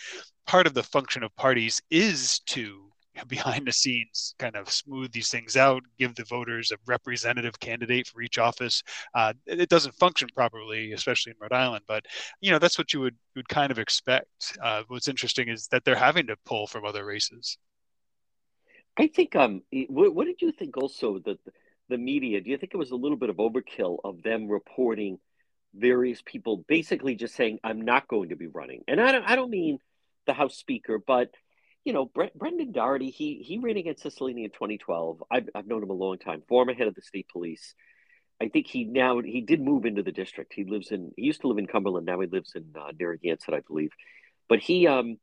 part 0.45 0.67
of 0.67 0.73
the 0.73 0.83
function 0.83 1.23
of 1.23 1.35
parties 1.35 1.81
is 1.91 2.39
to 2.47 2.87
behind 3.27 3.67
the 3.67 3.71
scenes 3.71 4.35
kind 4.39 4.55
of 4.55 4.69
smooth 4.71 5.11
these 5.11 5.29
things 5.29 5.55
out, 5.55 5.83
give 5.97 6.15
the 6.15 6.23
voters 6.25 6.71
a 6.71 6.77
representative 6.85 7.59
candidate 7.59 8.07
for 8.07 8.21
each 8.21 8.37
office. 8.37 8.83
Uh, 9.13 9.33
it 9.45 9.69
doesn't 9.69 9.95
function 9.95 10.29
properly, 10.35 10.93
especially 10.93 11.31
in 11.31 11.37
Rhode 11.39 11.53
Island, 11.53 11.83
but 11.87 12.05
you 12.41 12.51
know 12.51 12.59
that's 12.59 12.77
what 12.77 12.93
you 12.93 12.99
would 13.01 13.15
would 13.35 13.49
kind 13.49 13.71
of 13.71 13.79
expect. 13.79 14.57
Uh, 14.61 14.83
what's 14.87 15.07
interesting 15.07 15.49
is 15.49 15.67
that 15.67 15.83
they're 15.83 15.95
having 15.95 16.27
to 16.27 16.35
pull 16.45 16.67
from 16.67 16.85
other 16.85 17.05
races. 17.05 17.57
I 18.97 19.07
think 19.07 19.36
um, 19.36 19.62
what, 19.89 20.13
what 20.15 20.25
did 20.25 20.41
you 20.41 20.51
think 20.51 20.77
also 20.77 21.19
that 21.19 21.38
the 21.89 21.97
media? 21.97 22.41
Do 22.41 22.49
you 22.49 22.57
think 22.57 22.73
it 22.73 22.77
was 22.77 22.91
a 22.91 22.95
little 22.95 23.17
bit 23.17 23.29
of 23.29 23.38
overkill 23.38 23.97
of 24.03 24.23
them 24.23 24.47
reporting? 24.47 25.19
various 25.73 26.21
people 26.25 26.65
basically 26.67 27.15
just 27.15 27.36
saying, 27.36 27.60
"I'm 27.63 27.81
not 27.81 28.07
going 28.07 28.29
to 28.29 28.36
be 28.36 28.47
running," 28.47 28.83
and 28.88 28.99
I 28.99 29.12
don't, 29.12 29.23
I 29.23 29.36
don't 29.36 29.49
mean 29.49 29.79
the 30.25 30.33
House 30.33 30.57
Speaker, 30.57 30.99
but 31.05 31.29
you 31.86 31.93
know, 31.93 32.12
Brendan 32.36 32.73
Doherty, 32.73 33.10
he 33.12 33.41
he 33.43 33.60
ran 33.60 33.77
against 33.77 34.03
Cicilline 34.03 34.43
in 34.43 34.49
2012. 34.49 35.23
I've, 35.31 35.49
I've 35.55 35.67
known 35.67 35.83
him 35.83 35.89
a 35.89 35.93
long 35.93 36.17
time. 36.17 36.43
Former 36.49 36.73
head 36.73 36.88
of 36.88 36.95
the 36.95 37.01
state 37.01 37.27
police. 37.31 37.75
I 38.41 38.49
think 38.49 38.67
he 38.67 38.83
now 38.83 39.21
he 39.21 39.41
did 39.41 39.62
move 39.62 39.86
into 39.86 40.03
the 40.03 40.12
district. 40.12 40.53
He 40.53 40.65
lives 40.65 40.91
in 40.91 41.12
he 41.15 41.23
used 41.23 41.41
to 41.41 41.47
live 41.47 41.57
in 41.57 41.67
Cumberland. 41.67 42.05
Now 42.05 42.19
he 42.19 42.27
lives 42.27 42.53
in 42.55 42.65
uh, 42.77 42.91
Narragansett, 42.99 43.53
I 43.53 43.62
believe. 43.62 43.91
But 44.49 44.60
he, 44.60 44.88
um, 44.88 45.17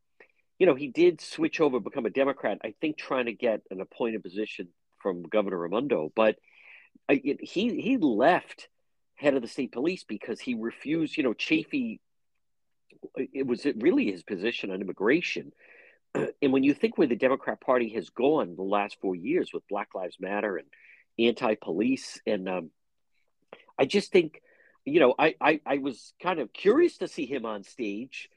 you 0.59 0.67
know, 0.67 0.75
he 0.75 0.89
did 0.89 1.21
switch 1.21 1.61
over, 1.61 1.81
become 1.81 2.07
a 2.07 2.11
Democrat. 2.11 2.59
I 2.65 2.75
think 2.81 2.97
trying 2.97 3.27
to 3.27 3.33
get 3.33 3.63
an 3.71 3.81
appointed 3.81 4.23
position 4.23 4.69
from 4.99 5.23
Governor 5.23 5.59
Raimondo. 5.59 6.13
But 6.15 6.37
I, 7.09 7.21
it, 7.25 7.43
he 7.43 7.81
he 7.81 7.97
left 7.97 8.69
head 9.17 9.35
of 9.35 9.43
the 9.43 9.49
state 9.49 9.73
police 9.73 10.05
because 10.05 10.41
he 10.41 10.55
refused. 10.55 11.17
You 11.17 11.25
know, 11.25 11.35
Chafee. 11.35 12.01
It 13.17 13.47
was 13.47 13.67
really 13.77 14.11
his 14.11 14.23
position 14.23 14.71
on 14.71 14.81
immigration 14.81 15.53
and 16.43 16.53
when 16.53 16.63
you 16.63 16.75
think 16.75 16.97
where 16.97 17.07
the 17.07 17.17
Democrat 17.17 17.61
Party 17.61 17.91
has 17.91 18.11
gone 18.11 18.57
the 18.57 18.63
last 18.63 18.97
four 19.01 19.15
years 19.15 19.51
with 19.53 19.67
Black 19.69 19.89
Lives 19.95 20.17
Matter 20.21 20.57
and 20.57 20.67
anti-police, 21.19 22.21
and 22.27 22.49
um, 22.49 22.71
I 23.79 23.85
just 23.85 24.13
think, 24.13 24.41
you 24.85 25.01
know, 25.01 25.15
I, 25.19 25.35
I 25.41 25.61
I 25.65 25.79
was 25.79 26.13
kind 26.23 26.41
of 26.41 26.53
curious 26.53 26.99
to 26.99 27.09
see 27.09 27.27
him 27.27 27.47
on 27.47 27.65
stage 27.65 28.29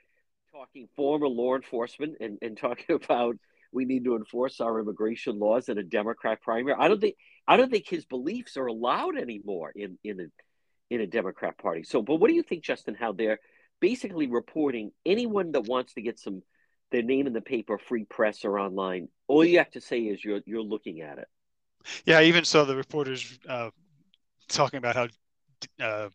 talking 0.57 0.87
former 0.95 1.27
law 1.27 1.55
enforcement 1.55 2.15
and, 2.19 2.37
and 2.41 2.57
talking 2.57 2.95
about 3.03 3.35
we 3.71 3.85
need 3.85 4.05
to 4.05 4.15
enforce 4.15 4.61
our 4.61 4.79
immigration 4.79 5.39
laws 5.39 5.69
in 5.69 5.77
a 5.77 5.83
Democrat 5.83 6.41
primary. 6.41 6.75
I 6.79 6.87
don't 6.87 7.01
think 7.01 7.15
I 7.47 7.57
don't 7.57 7.69
think 7.69 7.87
his 7.87 8.05
beliefs 8.05 8.57
are 8.57 8.67
allowed 8.67 9.17
anymore 9.17 9.71
in 9.75 9.97
in 10.03 10.19
a 10.19 10.25
in 10.89 11.01
a 11.01 11.07
Democrat 11.07 11.57
party. 11.57 11.83
So, 11.83 12.01
but 12.01 12.15
what 12.15 12.29
do 12.29 12.33
you 12.33 12.43
think, 12.43 12.63
Justin? 12.63 12.95
How 12.95 13.11
they're 13.11 13.39
basically 13.81 14.27
reporting 14.27 14.91
anyone 15.05 15.51
that 15.51 15.65
wants 15.65 15.93
to 15.93 16.01
get 16.01 16.17
some 16.17 16.41
their 16.91 17.03
name 17.03 17.27
in 17.27 17.33
the 17.33 17.41
paper, 17.41 17.77
free 17.77 18.05
press, 18.05 18.45
or 18.45 18.57
online. 18.57 19.09
All 19.27 19.43
you 19.43 19.57
have 19.57 19.71
to 19.71 19.81
say 19.81 19.99
is 19.99 20.23
you're 20.23 20.41
you're 20.45 20.63
looking 20.63 21.01
at 21.01 21.17
it. 21.17 21.27
Yeah, 22.05 22.21
even 22.21 22.45
so, 22.45 22.65
the 22.65 22.75
reporters 22.75 23.37
uh, 23.47 23.69
talking 24.47 24.77
about 24.77 24.95
how 24.95 25.07
uh, 25.85 26.09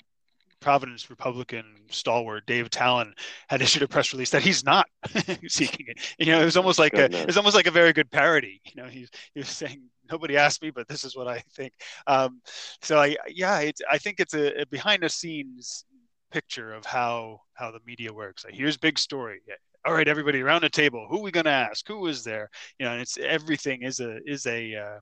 Providence 0.62 1.10
Republican 1.10 1.64
stalwart 1.90 2.46
Dave 2.46 2.70
Talon 2.70 3.14
had 3.48 3.60
issued 3.62 3.82
a 3.82 3.88
press 3.88 4.12
release 4.12 4.30
that 4.30 4.42
he's 4.42 4.64
not 4.64 4.86
seeking 5.48 5.86
it. 5.88 5.98
You 6.18 6.26
know, 6.26 6.40
it 6.40 6.44
was 6.44 6.56
almost 6.56 6.78
like 6.78 6.94
a 6.94 7.04
it 7.04 7.26
was 7.26 7.36
almost 7.36 7.56
like 7.56 7.66
a 7.66 7.70
very 7.72 7.92
good 7.92 8.10
parody. 8.10 8.60
You 8.64 8.82
know, 8.82 8.88
he, 8.88 9.06
he 9.34 9.40
was 9.40 9.48
saying 9.48 9.82
nobody 10.10 10.36
asked 10.36 10.62
me, 10.62 10.70
but 10.70 10.88
this 10.88 11.04
is 11.04 11.16
what 11.16 11.28
I 11.28 11.40
think. 11.54 11.74
Um, 12.06 12.40
so 12.80 12.98
I 12.98 13.16
yeah, 13.28 13.70
I 13.90 13.98
think 13.98 14.20
it's 14.20 14.34
a, 14.34 14.62
a 14.62 14.66
behind 14.66 15.02
the 15.02 15.10
scenes 15.10 15.84
picture 16.30 16.72
of 16.72 16.86
how 16.86 17.40
how 17.54 17.70
the 17.70 17.80
media 17.86 18.12
works. 18.12 18.44
Like, 18.44 18.54
here's 18.54 18.76
big 18.76 18.98
story 18.98 19.40
all 19.84 19.94
right, 19.94 20.06
everybody 20.06 20.40
around 20.40 20.62
the 20.62 20.68
table, 20.68 21.06
who 21.08 21.18
are 21.18 21.22
we 21.22 21.30
going 21.30 21.44
to 21.44 21.50
ask? 21.50 21.86
Who 21.88 22.06
is 22.06 22.22
there? 22.22 22.48
You 22.78 22.86
know, 22.86 22.92
and 22.92 23.00
it's 23.00 23.18
everything 23.18 23.82
is 23.82 24.00
a 24.00 24.18
is 24.26 24.46
a 24.46 24.76
uh, 24.76 25.00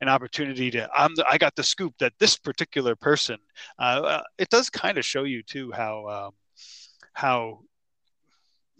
an 0.00 0.08
opportunity 0.08 0.70
to 0.72 0.88
I'm 0.94 1.14
the, 1.14 1.24
I 1.30 1.38
got 1.38 1.56
the 1.56 1.62
scoop 1.62 1.94
that 1.98 2.12
this 2.18 2.36
particular 2.36 2.94
person. 2.94 3.38
Uh, 3.78 3.82
uh 3.82 4.22
it 4.36 4.50
does 4.50 4.70
kind 4.70 4.98
of 4.98 5.04
show 5.04 5.24
you 5.24 5.42
too 5.42 5.72
how 5.72 6.08
um, 6.08 6.32
how 7.14 7.60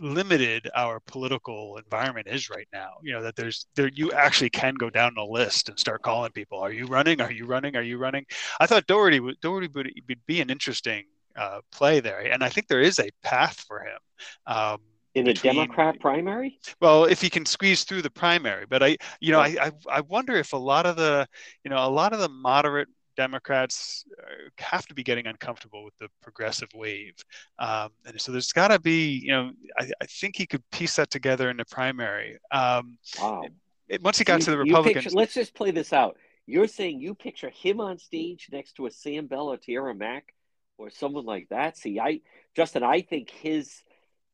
limited 0.01 0.69
our 0.77 1.01
political 1.01 1.77
environment 1.77 2.29
is 2.29 2.49
right 2.49 2.69
now 2.73 2.93
you 3.03 3.13
know 3.13 3.21
that 3.21 3.35
there's 3.35 3.67
there 3.75 3.91
you 3.93 4.13
actually 4.13 4.49
can 4.49 4.75
go 4.75 4.89
down 4.89 5.13
the 5.17 5.25
list 5.25 5.69
and 5.69 5.77
start 5.77 6.03
calling 6.03 6.31
people 6.31 6.57
are 6.61 6.73
you 6.73 6.87
running 6.87 7.21
are 7.21 7.33
you 7.33 7.47
running 7.47 7.75
are 7.75 7.83
you 7.83 7.99
running 7.99 8.25
i 8.61 8.67
thought 8.67 8.87
doherty 8.87 9.19
would 9.19 9.41
doherty 9.41 9.67
would, 9.75 9.91
would 10.09 10.27
be 10.27 10.41
an 10.41 10.51
interesting 10.51 11.05
uh, 11.35 11.59
play 11.73 11.99
there 11.99 12.21
and 12.21 12.45
i 12.45 12.49
think 12.49 12.69
there 12.69 12.81
is 12.81 13.01
a 13.01 13.11
path 13.25 13.65
for 13.67 13.81
him 13.81 13.99
um, 14.47 14.79
in 15.19 15.29
a 15.29 15.35
Democrat 15.35 16.01
primary? 16.01 16.59
Well, 16.81 17.05
if 17.05 17.21
he 17.21 17.31
can 17.31 17.45
squeeze 17.45 17.85
through 17.85 18.03
the 18.03 18.11
primary, 18.11 18.67
but 18.67 18.83
I, 18.83 18.97
you 19.21 19.33
know, 19.33 19.41
I, 19.41 19.57
I, 19.61 19.73
I 19.91 20.01
wonder 20.03 20.37
if 20.37 20.53
a 20.53 20.57
lot 20.57 20.87
of 20.87 20.97
the, 20.97 21.27
you 21.65 21.71
know, 21.71 21.85
a 21.85 21.89
lot 21.89 22.13
of 22.13 22.21
the 22.21 22.29
moderate 22.29 22.89
Democrats 23.17 24.05
uh, 24.19 24.49
have 24.59 24.87
to 24.87 24.95
be 24.95 25.03
getting 25.03 25.27
uncomfortable 25.27 25.85
with 25.85 25.97
the 25.99 26.09
progressive 26.23 26.69
wave, 26.75 27.15
um, 27.59 27.91
and 28.07 28.21
so 28.21 28.33
there's 28.33 28.53
got 28.53 28.69
to 28.69 28.79
be, 28.79 29.21
you 29.25 29.33
know, 29.33 29.51
I, 29.79 29.91
I, 30.01 30.07
think 30.07 30.37
he 30.37 30.47
could 30.47 30.63
piece 30.71 30.97
that 30.97 31.11
together 31.11 31.51
in 31.51 31.57
the 31.57 31.65
primary. 31.65 32.39
Um, 32.53 32.97
wow. 33.21 33.45
It, 33.89 34.03
once 34.03 34.19
he 34.19 34.25
got 34.25 34.39
you, 34.39 34.45
to 34.45 34.51
the 34.53 34.59
Republicans, 34.59 35.05
picture, 35.07 35.17
let's 35.17 35.35
just 35.35 35.55
play 35.55 35.73
this 35.73 35.93
out. 35.93 36.17
You're 36.47 36.69
saying 36.69 37.01
you 37.01 37.15
picture 37.15 37.51
him 37.51 37.81
on 37.81 37.99
stage 37.99 38.49
next 38.53 38.75
to 38.75 38.87
a 38.87 38.91
Sam 38.91 39.27
Bell, 39.27 39.49
or 39.49 39.57
Tiara 39.57 39.95
Mack, 39.95 40.33
or 40.79 40.89
someone 40.89 41.27
like 41.27 41.49
that. 41.51 41.77
See, 41.77 41.99
I 41.99 42.21
Justin, 42.55 42.83
I 42.83 43.01
think 43.03 43.31
his 43.31 43.83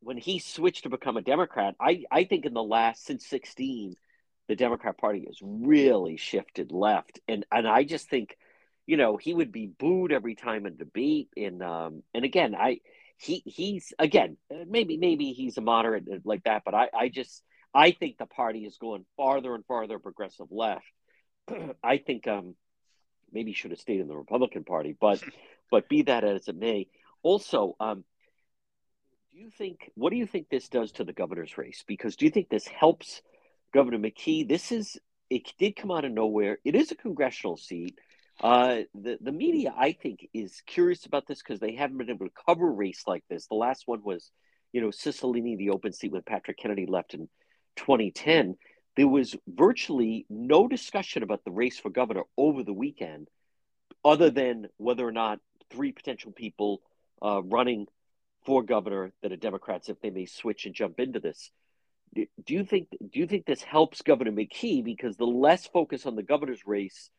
when 0.04 0.18
he 0.18 0.38
switched 0.38 0.84
to 0.84 0.90
become 0.90 1.16
a 1.16 1.22
Democrat, 1.22 1.74
I, 1.80 2.04
I 2.10 2.24
think 2.24 2.44
in 2.44 2.54
the 2.54 2.62
last 2.62 3.04
since 3.04 3.26
16, 3.26 3.96
the 4.48 4.56
Democrat 4.56 4.98
Party 4.98 5.24
has 5.26 5.38
really 5.42 6.16
shifted 6.16 6.70
left. 6.70 7.20
And 7.26 7.46
and 7.50 7.66
I 7.66 7.84
just 7.84 8.08
think, 8.08 8.36
you 8.86 8.96
know, 8.96 9.16
he 9.16 9.32
would 9.32 9.50
be 9.50 9.66
booed 9.66 10.12
every 10.12 10.34
time 10.34 10.66
in 10.66 10.76
debate. 10.76 11.30
And 11.36 11.62
um 11.62 12.02
and 12.12 12.24
again, 12.24 12.54
I 12.54 12.80
he 13.16 13.42
he's 13.46 13.92
again 13.98 14.36
maybe 14.66 14.96
maybe 14.98 15.32
he's 15.32 15.56
a 15.56 15.62
moderate 15.62 16.26
like 16.26 16.44
that, 16.44 16.62
but 16.64 16.74
I 16.74 16.88
I 16.94 17.08
just 17.08 17.42
I 17.72 17.92
think 17.92 18.18
the 18.18 18.26
party 18.26 18.60
is 18.60 18.76
going 18.76 19.06
farther 19.16 19.54
and 19.54 19.64
farther 19.66 19.98
progressive 19.98 20.48
left. 20.50 20.84
I 21.82 21.98
think 21.98 22.28
um 22.28 22.54
maybe 23.32 23.52
should 23.54 23.70
have 23.70 23.80
stayed 23.80 24.00
in 24.00 24.08
the 24.08 24.16
Republican 24.16 24.64
Party, 24.64 24.94
but 24.98 25.22
but 25.70 25.88
be 25.88 26.02
that 26.02 26.24
as 26.24 26.48
it 26.48 26.56
may. 26.56 26.88
Also, 27.22 27.74
um, 27.80 28.04
do 29.34 29.40
you 29.40 29.50
think 29.50 29.90
what 29.94 30.10
do 30.10 30.16
you 30.16 30.26
think 30.26 30.48
this 30.48 30.68
does 30.68 30.92
to 30.92 31.04
the 31.04 31.12
governor's 31.12 31.58
race? 31.58 31.82
Because 31.86 32.14
do 32.16 32.24
you 32.24 32.30
think 32.30 32.48
this 32.48 32.68
helps 32.68 33.20
Governor 33.72 33.98
McKee? 33.98 34.48
This 34.48 34.70
is 34.70 34.96
it 35.28 35.52
did 35.58 35.74
come 35.74 35.90
out 35.90 36.04
of 36.04 36.12
nowhere. 36.12 36.58
It 36.64 36.76
is 36.76 36.92
a 36.92 36.96
congressional 36.96 37.56
seat. 37.56 37.98
Uh, 38.40 38.82
the 38.94 39.18
the 39.20 39.32
media, 39.32 39.74
I 39.76 39.92
think, 39.92 40.28
is 40.32 40.62
curious 40.66 41.04
about 41.06 41.26
this 41.26 41.42
because 41.42 41.58
they 41.58 41.74
haven't 41.74 41.98
been 41.98 42.10
able 42.10 42.26
to 42.26 42.32
cover 42.46 42.70
race 42.70 43.02
like 43.08 43.24
this. 43.28 43.46
The 43.46 43.56
last 43.56 43.84
one 43.86 44.02
was, 44.04 44.30
you 44.72 44.80
know, 44.80 44.88
Cicilline, 44.88 45.58
the 45.58 45.70
open 45.70 45.92
seat 45.92 46.12
when 46.12 46.22
Patrick 46.22 46.58
Kennedy 46.58 46.86
left 46.86 47.14
in 47.14 47.28
2010. 47.76 48.56
There 48.96 49.08
was 49.08 49.34
virtually 49.48 50.26
no 50.30 50.68
discussion 50.68 51.24
about 51.24 51.42
the 51.44 51.50
race 51.50 51.78
for 51.78 51.90
governor 51.90 52.22
over 52.36 52.62
the 52.62 52.72
weekend, 52.72 53.26
other 54.04 54.30
than 54.30 54.68
whether 54.76 55.06
or 55.06 55.12
not 55.12 55.40
three 55.72 55.90
potential 55.90 56.30
people 56.30 56.82
uh, 57.20 57.42
running 57.42 57.88
for 58.44 58.62
governor 58.62 59.12
that 59.22 59.32
are 59.32 59.36
Democrats 59.36 59.88
if 59.88 60.00
they 60.00 60.10
may 60.10 60.26
switch 60.26 60.66
and 60.66 60.74
jump 60.74 61.00
into 61.00 61.20
this. 61.20 61.50
Do 62.14 62.54
you 62.54 62.64
think 62.64 62.88
do 62.90 63.18
you 63.18 63.26
think 63.26 63.44
this 63.44 63.62
helps 63.62 64.02
Governor 64.02 64.30
McKee 64.30 64.84
because 64.84 65.16
the 65.16 65.26
less 65.26 65.66
focus 65.66 66.06
on 66.06 66.14
the 66.14 66.22
governor's 66.22 66.66
race, 66.66 67.10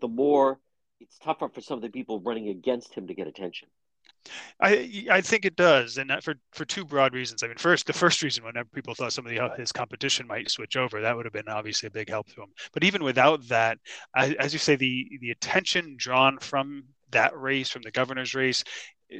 the 0.00 0.08
more 0.08 0.58
it's 0.98 1.18
tougher 1.18 1.48
for 1.48 1.60
some 1.60 1.76
of 1.76 1.82
the 1.82 1.90
people 1.90 2.20
running 2.20 2.48
against 2.48 2.94
him 2.94 3.06
to 3.08 3.14
get 3.14 3.26
attention? 3.26 3.68
I 4.60 5.06
I 5.10 5.20
think 5.20 5.44
it 5.44 5.56
does, 5.56 5.98
and 5.98 6.10
for 6.22 6.34
for 6.52 6.64
two 6.64 6.84
broad 6.84 7.14
reasons. 7.14 7.42
I 7.42 7.48
mean, 7.48 7.56
first, 7.56 7.86
the 7.86 7.92
first 7.92 8.22
reason, 8.22 8.44
whenever 8.44 8.68
people 8.68 8.94
thought 8.94 9.12
some 9.12 9.26
of 9.26 9.30
the, 9.30 9.40
uh, 9.40 9.54
his 9.56 9.72
competition 9.72 10.26
might 10.26 10.50
switch 10.50 10.76
over, 10.76 11.00
that 11.00 11.16
would 11.16 11.26
have 11.26 11.32
been 11.32 11.48
obviously 11.48 11.86
a 11.86 11.90
big 11.90 12.08
help 12.08 12.28
to 12.28 12.42
him. 12.42 12.52
But 12.72 12.84
even 12.84 13.02
without 13.02 13.46
that, 13.48 13.78
as 14.14 14.52
you 14.52 14.58
say, 14.58 14.76
the 14.76 15.18
the 15.20 15.30
attention 15.30 15.96
drawn 15.98 16.38
from 16.38 16.84
that 17.10 17.36
race, 17.38 17.70
from 17.70 17.82
the 17.82 17.90
governor's 17.90 18.34
race, 18.34 18.62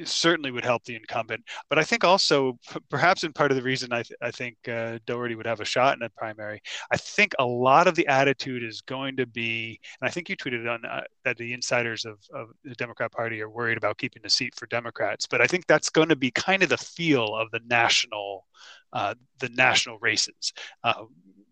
certainly 0.05 0.50
would 0.50 0.64
help 0.64 0.85
the 0.85 0.96
incumbent. 0.96 1.42
But 1.68 1.79
I 1.79 1.85
think 1.85 2.05
also, 2.05 2.59
perhaps 2.90 3.24
in 3.24 3.33
part 3.33 3.50
of 3.50 3.57
the 3.57 3.62
reason 3.62 3.92
I, 3.92 4.03
th- 4.03 4.18
I 4.22 4.31
think 4.31 4.57
uh, 4.68 4.98
Doherty 5.07 5.35
would 5.35 5.46
have 5.46 5.61
a 5.61 5.64
shot 5.64 5.96
in 5.96 6.03
a 6.03 6.11
primary, 6.11 6.61
I 6.90 6.96
think 6.96 7.35
a 7.38 7.44
lot 7.44 7.87
of 7.87 7.94
the 7.94 8.07
attitude 8.07 8.62
is 8.62 8.81
going 8.81 9.16
to 9.16 9.26
be, 9.26 9.81
and 10.00 10.09
I 10.09 10.12
think 10.12 10.29
you 10.29 10.37
tweeted 10.37 10.72
on 10.72 10.85
uh, 10.85 11.03
that 11.24 11.37
the 11.37 11.53
insiders 11.53 12.05
of, 12.05 12.18
of 12.35 12.48
the 12.64 12.74
Democrat 12.74 13.12
Party 13.12 13.40
are 13.40 13.50
worried 13.50 13.79
about 13.79 13.98
keeping 13.98 14.22
the 14.22 14.31
seat 14.31 14.55
for 14.55 14.66
Democrats. 14.66 15.26
But 15.26 15.40
I 15.40 15.46
think 15.46 15.66
that's 15.66 15.90
going 15.90 16.09
to 16.09 16.16
be 16.16 16.31
kind 16.31 16.62
of 16.62 16.68
the 16.68 16.79
feel 16.79 17.35
of 17.35 17.50
the 17.50 17.61
national, 17.66 18.46
uh, 18.92 19.14
the 19.38 19.48
national 19.50 19.98
races. 20.00 20.53
Uh, 20.85 21.05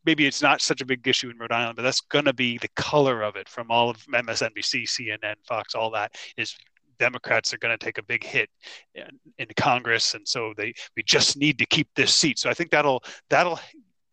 maybe 0.09 0.27
it's 0.27 0.41
not 0.41 0.63
such 0.63 0.81
a 0.81 0.87
big 0.87 1.07
issue 1.07 1.29
in 1.29 1.37
Rhode 1.37 1.53
Island, 1.53 1.77
but 1.77 1.83
that's 1.83 2.01
going 2.01 2.25
to 2.25 2.33
be 2.33 2.57
the 2.57 2.71
color 2.77 3.23
of 3.23 3.37
it 3.37 3.47
from 3.47 3.71
all 3.71 3.91
of 3.91 3.99
MSNBC, 4.07 4.85
CNN, 4.85 5.35
Fox, 5.47 5.75
all 5.75 5.91
that 5.91 6.15
is 6.39 6.57
Democrats 6.99 7.53
are 7.53 7.59
going 7.59 7.77
to 7.77 7.85
take 7.85 7.99
a 7.99 8.03
big 8.03 8.25
hit 8.25 8.49
in, 8.95 9.19
in 9.39 9.47
Congress, 9.57 10.15
and 10.15 10.27
so 10.27 10.53
they 10.57 10.75
we 10.97 11.03
just 11.03 11.37
need 11.37 11.59
to 11.59 11.67
keep 11.67 11.89
this 11.95 12.15
seat. 12.15 12.39
So 12.39 12.51
I 12.51 12.55
think 12.55 12.71
that'll 12.71 13.03
that'll 13.31 13.61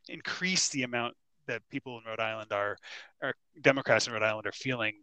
increase 0.09 0.69
the 0.69 0.83
amount 0.83 1.15
that 1.47 1.61
people 1.69 1.97
in 1.97 2.03
Rhode 2.05 2.19
Island 2.19 2.51
are, 2.51 2.77
are 3.21 3.33
Democrats 3.61 4.07
in 4.07 4.13
Rhode 4.13 4.23
Island 4.23 4.47
are 4.47 4.51
feeling 4.51 4.93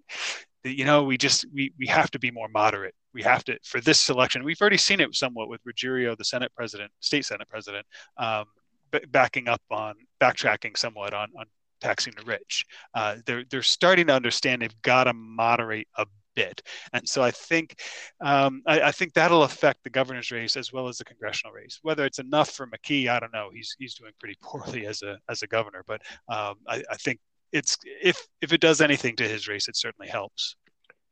that 0.65 0.77
you 0.77 0.85
know 0.85 1.03
we 1.05 1.17
just 1.17 1.45
we 1.53 1.73
we 1.79 1.87
have 1.87 2.11
to 2.13 2.19
be 2.19 2.31
more 2.31 2.49
moderate. 2.49 2.95
We 3.15 3.23
have 3.23 3.45
to 3.45 3.59
for 3.65 3.81
this 3.81 4.09
election. 4.09 4.45
We've 4.45 4.61
already 4.61 4.77
seen 4.77 5.01
it 5.01 5.15
somewhat 5.15 5.49
with 5.49 5.61
Ruggerio, 5.65 6.17
the 6.17 6.25
Senate 6.25 6.53
president, 6.55 6.91
state 7.01 7.25
Senate 7.25 7.49
president, 7.49 7.87
um, 8.17 8.45
backing 9.11 9.49
up 9.49 9.63
on 9.71 9.95
backtracking 10.21 10.77
somewhat 10.77 11.15
on 11.15 11.29
on 11.39 11.47
taxing 11.81 12.15
the 12.17 12.25
rich. 12.25 12.65
Uh, 12.95 13.17
they're 13.27 13.45
they're 13.51 13.63
starting 13.63 14.07
to 14.07 14.15
understand 14.15 14.63
they've 14.63 14.83
got 14.83 15.05
to 15.05 15.13
moderate 15.13 15.89
a 15.97 16.07
bit, 16.35 16.63
and 16.93 17.09
so 17.09 17.23
I 17.23 17.31
think 17.31 17.81
um, 18.21 18.63
I, 18.67 18.81
I, 18.83 18.93
think 18.93 19.13
that'll 19.13 19.43
affect 19.45 19.85
the 19.85 19.91
governor's 19.91 20.31
race 20.31 20.57
as 20.57 20.73
well 20.73 20.89
as 20.89 20.99
the 20.99 21.05
congressional 21.05 21.53
race. 21.53 21.79
Whether 21.83 22.05
it's 22.05 22.19
enough 22.19 22.51
for 22.51 22.67
McKee, 22.67 23.09
I 23.09 23.21
don't 23.21 23.33
know. 23.33 23.51
He's 23.53 23.75
he's 23.79 23.95
doing 23.95 24.13
pretty 24.19 24.37
poorly 24.43 24.87
as 24.87 25.03
a 25.03 25.19
as 25.29 25.43
a 25.43 25.47
governor, 25.47 25.85
but 25.87 26.03
um, 26.29 26.57
I, 26.69 26.83
I 26.91 26.97
think 26.97 27.19
it's 27.53 27.77
if 27.85 28.27
if 28.41 28.53
it 28.53 28.61
does 28.61 28.81
anything 28.81 29.17
to 29.17 29.29
his 29.29 29.49
race, 29.49 29.69
it 29.69 29.77
certainly 29.77 30.09
helps. 30.09 30.57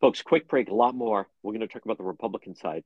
Folks, 0.01 0.23
quick 0.23 0.49
break. 0.49 0.71
A 0.71 0.75
lot 0.75 0.95
more. 0.95 1.29
We're 1.43 1.53
going 1.53 1.61
to 1.61 1.69
talk 1.69 1.85
about 1.85 1.99
the 1.99 2.05
Republican 2.05 2.57
side. 2.57 2.85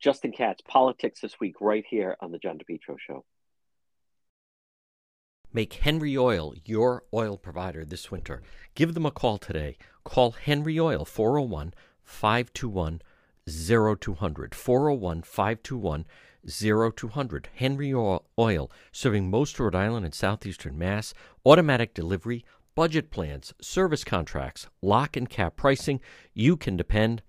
Justin 0.00 0.32
Katz, 0.32 0.60
politics 0.66 1.20
this 1.20 1.38
week, 1.40 1.54
right 1.60 1.84
here 1.88 2.16
on 2.20 2.32
the 2.32 2.38
John 2.38 2.58
DePetro 2.58 2.96
Show. 2.98 3.24
Make 5.56 5.72
Henry 5.72 6.18
Oil 6.18 6.52
your 6.66 7.04
oil 7.14 7.38
provider 7.38 7.82
this 7.82 8.10
winter. 8.10 8.42
Give 8.74 8.92
them 8.92 9.06
a 9.06 9.10
call 9.10 9.38
today. 9.38 9.78
Call 10.04 10.32
Henry 10.32 10.78
Oil 10.78 11.06
401 11.06 11.72
521 12.04 13.00
0200. 13.48 14.54
401 14.54 15.22
521 15.22 16.04
0200. 16.46 17.48
Henry 17.54 17.94
Oil, 17.94 18.70
serving 18.92 19.30
most 19.30 19.58
Rhode 19.58 19.74
Island 19.74 20.04
and 20.04 20.14
southeastern 20.14 20.76
Mass. 20.76 21.14
Automatic 21.46 21.94
delivery, 21.94 22.44
budget 22.74 23.10
plans, 23.10 23.54
service 23.58 24.04
contracts, 24.04 24.66
lock 24.82 25.16
and 25.16 25.30
cap 25.30 25.56
pricing. 25.56 26.02
You 26.34 26.58
can 26.58 26.76
depend 26.76 27.22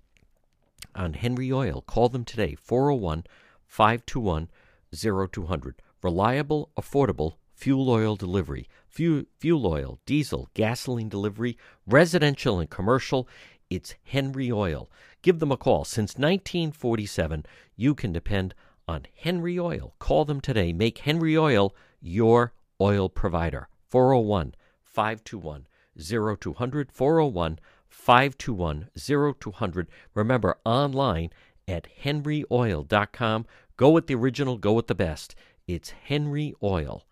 on 0.93 1.13
Henry 1.13 1.49
Oil. 1.53 1.81
Call 1.81 2.09
them 2.09 2.25
today 2.25 2.55
401 2.55 3.23
521 3.67 4.49
0200. 4.93 5.81
Reliable, 6.03 6.71
affordable, 6.77 7.35
fuel 7.58 7.89
oil 7.89 8.15
delivery, 8.15 8.70
fuel, 8.88 9.24
fuel 9.39 9.65
oil, 9.65 10.00
diesel, 10.06 10.48
gasoline 10.54 11.10
delivery, 11.10 11.58
residential 11.88 12.60
and 12.60 12.70
commercial. 12.70 13.28
It's 13.70 13.96
Henry 14.04 14.52
Oil. 14.52 14.89
Give 15.24 15.39
them 15.39 15.52
a 15.52 15.58
call. 15.58 15.84
Since 15.84 16.17
1947, 16.17 17.46
you 17.76 17.96
can 17.96 18.13
depend 18.13 18.54
on 18.88 19.08
Henry 19.13 19.60
Oil. 19.60 19.96
Call 20.00 20.24
them 20.24 20.39
today. 20.39 20.72
Make 20.72 21.00
Henry 21.00 21.38
Oil 21.38 21.76
your 22.00 22.54
oil 22.80 23.10
provider. 23.10 23.67
401 23.89 24.54
521 24.84 25.67
0200. 26.00 26.91
401 26.91 27.60
521 27.89 28.89
0200. 28.96 29.88
Remember, 30.13 30.58
online 30.63 31.32
at 31.67 31.88
henryoil.com. 32.04 33.46
Go 33.76 33.89
with 33.89 34.08
the 34.08 34.15
original, 34.15 34.58
go 34.58 34.74
with 34.74 34.88
the 34.88 34.96
best. 34.96 35.36
It's 35.67 35.89
Henry 35.89 36.54
Oil. 36.63 37.07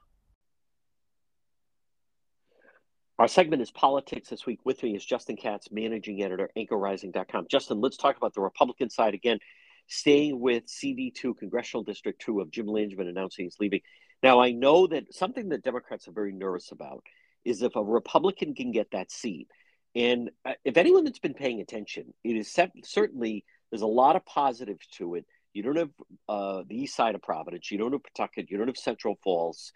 Our 3.17 3.29
segment 3.29 3.61
is 3.61 3.71
Politics 3.71 4.27
This 4.27 4.45
Week. 4.45 4.59
With 4.65 4.83
me 4.83 4.93
is 4.93 5.05
Justin 5.05 5.37
Katz, 5.37 5.71
managing 5.71 6.21
editor, 6.21 6.49
anchorrising.com. 6.57 7.45
Justin, 7.49 7.79
let's 7.79 7.95
talk 7.95 8.17
about 8.17 8.33
the 8.33 8.41
Republican 8.41 8.89
side 8.89 9.13
again. 9.13 9.39
Staying 9.87 10.37
with 10.37 10.65
CD2, 10.65 11.37
Congressional 11.37 11.83
District 11.85 12.21
2 12.21 12.41
of 12.41 12.51
Jim 12.51 12.65
Langevin 12.65 13.07
announcing 13.07 13.45
he's 13.45 13.55
leaving. 13.57 13.79
Now, 14.21 14.41
I 14.41 14.51
know 14.51 14.87
that 14.87 15.13
something 15.13 15.47
that 15.49 15.63
Democrats 15.63 16.09
are 16.09 16.11
very 16.11 16.33
nervous 16.33 16.73
about 16.73 17.03
is 17.45 17.61
if 17.61 17.77
a 17.77 17.83
Republican 17.83 18.53
can 18.53 18.73
get 18.73 18.91
that 18.91 19.09
seat. 19.11 19.47
And 19.95 20.31
uh, 20.43 20.53
if 20.65 20.75
anyone 20.75 21.05
that's 21.05 21.19
been 21.19 21.35
paying 21.35 21.61
attention, 21.61 22.13
it 22.25 22.35
is 22.35 22.53
certainly, 22.83 23.45
there's 23.71 23.81
a 23.81 23.87
lot 23.87 24.17
of 24.17 24.25
positives 24.25 24.87
to 24.97 25.15
it. 25.15 25.25
You 25.53 25.63
don't 25.63 25.77
have 25.77 25.91
uh, 26.27 26.63
the 26.67 26.81
east 26.81 26.97
side 26.97 27.15
of 27.15 27.21
Providence, 27.21 27.71
you 27.71 27.77
don't 27.77 27.93
have 27.93 28.03
Pawtucket, 28.03 28.51
you 28.51 28.57
don't 28.57 28.67
have 28.67 28.75
Central 28.75 29.15
Falls 29.23 29.71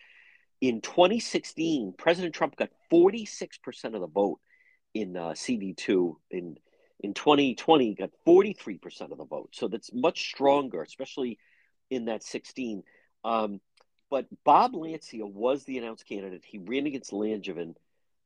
in 0.62 0.82
2016, 0.82 1.94
President 1.98 2.34
Trump 2.36 2.56
got 2.56 2.70
46% 2.92 3.60
of 3.96 4.02
the 4.02 4.08
vote 4.08 4.40
in 4.94 5.16
uh, 5.16 5.30
CD2. 5.30 6.16
In 6.32 6.58
in 7.02 7.14
2020, 7.14 7.96
got 7.96 8.10
43% 8.28 9.12
of 9.12 9.18
the 9.18 9.26
vote. 9.26 9.52
So 9.54 9.70
that's 9.70 9.90
much 9.94 10.28
stronger, 10.28 10.82
especially 10.82 11.40
in 11.90 12.06
that 12.06 12.24
16. 12.24 12.84
Um, 13.24 13.62
but 14.10 14.26
Bob 14.44 14.76
Lancia 14.76 15.26
was 15.26 15.64
the 15.64 15.78
announced 15.78 16.06
candidate. 16.06 16.44
He 16.46 16.58
ran 16.58 16.88
against 16.88 17.12
Langevin 17.12 17.76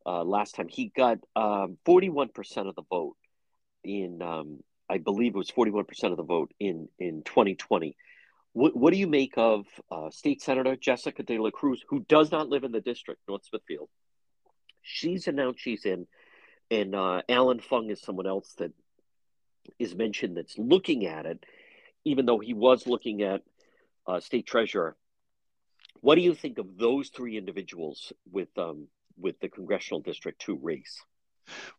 uh, 0.08 0.24
last 0.24 0.56
time. 0.56 0.69
He 0.69 0.91
got 0.96 1.19
um, 1.36 1.78
41% 1.86 2.67
of 2.67 2.74
the 2.74 2.82
vote 2.89 3.15
in, 3.84 4.24
um, 4.24 4.63
I 4.89 4.98
believe 4.98 5.36
it 5.36 5.38
was 5.38 5.52
41% 5.52 5.86
of 6.12 6.17
the 6.17 6.24
vote 6.24 6.52
in 6.60 6.88
in 6.98 7.22
2020. 7.24 7.96
What, 8.54 8.76
what 8.76 8.94
do 8.94 9.00
you 9.00 9.08
make 9.08 9.34
of 9.36 9.66
uh, 9.92 10.10
State 10.12 10.42
Senator 10.42 10.76
Jessica 10.76 11.24
De 11.24 11.38
La 11.38 11.50
Cruz, 11.50 11.84
who 11.89 12.06
does 12.08 12.32
not 12.32 12.50
live 12.50 12.63
in 12.63 12.72
the 12.72 12.82
district, 12.82 13.22
North 13.28 13.46
Smithfield? 13.46 13.89
She's 14.82 15.28
announced 15.28 15.60
she's 15.62 15.86
in, 15.86 16.08
and 16.70 16.96
uh, 16.96 17.22
Allan 17.28 17.60
Fung 17.60 17.89
is 17.89 18.02
someone 18.02 18.28
else 18.28 18.54
that 18.58 18.72
is 19.80 19.96
mentioned 19.96 20.38
that's 20.38 20.58
looking 20.58 21.06
at 21.06 21.26
it, 21.26 21.44
even 22.06 22.26
though 22.26 22.39
he 22.39 22.54
was 22.54 22.86
looking 22.86 23.22
at 23.24 23.42
uh, 24.08 24.20
State 24.20 24.46
Treasurer. 24.46 24.96
What 26.02 26.16
do 26.16 26.22
you 26.22 26.36
think 26.36 26.58
of 26.58 26.78
those 26.78 27.10
three 27.10 27.38
individuals 27.38 28.12
with 28.30 28.50
um, 28.58 28.88
with 29.18 29.39
the 29.39 29.48
congressional 29.48 30.02
district 30.02 30.42
two 30.42 30.60
race? 30.62 31.02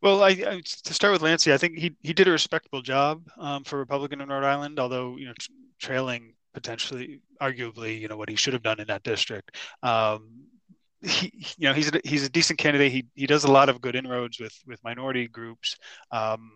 Well, 0.00 0.22
I, 0.22 0.28
I, 0.28 0.62
to 0.84 0.94
start 0.94 1.12
with 1.12 1.22
Lancey, 1.22 1.52
I 1.52 1.58
think 1.58 1.76
he 1.78 1.94
he 2.02 2.14
did 2.14 2.26
a 2.26 2.30
respectable 2.30 2.80
job 2.80 3.28
um, 3.36 3.64
for 3.64 3.78
Republican 3.78 4.22
in 4.22 4.30
Rhode 4.30 4.44
Island, 4.44 4.78
although 4.78 5.16
you 5.18 5.26
know 5.26 5.34
trailing 5.78 6.34
potentially, 6.54 7.20
arguably, 7.42 8.00
you 8.00 8.08
know, 8.08 8.16
what 8.16 8.30
he 8.30 8.36
should 8.36 8.52
have 8.54 8.62
done 8.62 8.80
in 8.80 8.86
that 8.86 9.02
district. 9.02 9.56
Um, 9.82 10.46
he, 11.02 11.32
you 11.58 11.68
know, 11.68 11.74
he's 11.74 11.92
a, 11.92 12.00
he's 12.04 12.24
a 12.24 12.30
decent 12.30 12.58
candidate. 12.58 12.92
He 12.92 13.06
he 13.14 13.26
does 13.26 13.44
a 13.44 13.52
lot 13.52 13.68
of 13.68 13.80
good 13.80 13.96
inroads 13.96 14.40
with 14.40 14.56
with 14.66 14.82
minority 14.82 15.28
groups, 15.28 15.76
um, 16.10 16.50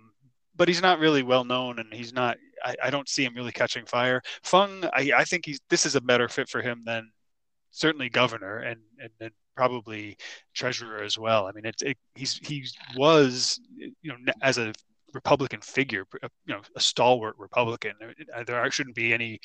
but 0.57 0.69
he's 0.69 0.81
not 0.81 0.99
really 0.99 1.23
well 1.23 1.45
known, 1.45 1.79
and 1.79 1.93
he's 1.93 2.13
not. 2.13 2.39
I, 2.65 2.75
I 2.85 2.91
don't 2.91 3.09
see 3.09 3.25
him 3.25 3.35
really 3.35 3.53
catching 3.53 3.85
fire. 3.85 4.23
Fung, 4.43 4.85
I, 4.93 5.13
I 5.17 5.25
think 5.25 5.45
he's 5.45 5.61
this 5.69 5.85
is 5.85 5.97
a 5.97 6.01
better 6.01 6.29
fit 6.29 6.49
for 6.49 6.63
him 6.63 6.83
than 6.87 7.11
certainly 7.71 8.09
governor 8.09 8.59
and 8.59 8.81
and, 8.99 9.11
and 9.21 9.31
probably 9.57 10.17
treasurer 10.55 11.03
as 11.03 11.19
well. 11.19 11.47
I 11.47 11.53
mean, 11.53 11.67
it's 11.67 11.83
it, 11.83 11.99
he's 12.15 12.41
he 12.43 12.65
was 12.97 13.61
you 13.77 13.93
know 14.05 14.33
as 14.43 14.59
a 14.59 14.73
Republican 15.15 15.61
figure, 15.61 16.05
uh, 16.23 16.29
you 16.47 16.55
know, 16.55 16.61
a 16.77 16.81
stalwart 16.81 17.35
Republican. 17.39 17.93
There, 18.01 18.45
there 18.45 18.71
shouldn't 18.71 18.97
be 18.97 19.13
any 19.13 19.41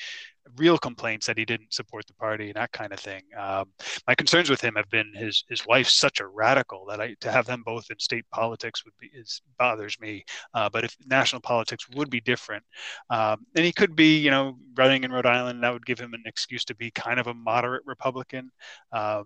real 0.58 0.78
complaints 0.78 1.26
that 1.28 1.38
he 1.38 1.46
didn't 1.46 1.74
support 1.74 2.06
the 2.06 2.14
party 2.14 2.48
and 2.48 2.56
that 2.56 2.72
kind 2.72 2.92
of 2.92 3.00
thing. 3.00 3.22
Um, 3.38 3.70
my 4.08 4.16
concerns 4.16 4.50
with 4.50 4.62
him 4.62 4.76
have 4.76 4.90
been 4.90 5.14
his 5.16 5.46
his 5.48 5.66
wife's 5.66 5.96
such 5.96 6.20
a 6.20 6.28
radical 6.28 6.86
that 6.88 7.00
I 7.00 7.16
to 7.22 7.32
have 7.32 7.46
them 7.46 7.64
both 7.66 7.90
in 7.90 8.00
state 8.00 8.26
politics 8.32 8.84
would 8.86 8.94
be 9.00 9.10
is 9.14 9.42
bothers 9.58 10.00
me. 10.00 10.26
Uh, 10.54 10.70
but 10.70 10.84
if 10.84 10.96
national 11.06 11.42
politics 11.42 11.88
would 11.90 12.10
be 12.10 12.22
different, 12.22 12.64
um, 13.10 13.46
and 13.56 13.66
he 13.66 13.72
could 13.72 13.96
be, 13.96 14.18
you 14.18 14.32
know, 14.32 14.58
running 14.76 15.04
in 15.04 15.12
Rhode 15.12 15.26
Island, 15.26 15.64
that 15.64 15.74
would 15.74 15.86
give 15.86 16.00
him 16.00 16.14
an 16.14 16.24
excuse 16.26 16.66
to 16.66 16.76
be 16.76 16.92
kind 16.92 17.20
of 17.20 17.28
a 17.28 17.34
moderate 17.34 17.84
Republican. 17.86 18.52
Um, 18.92 19.26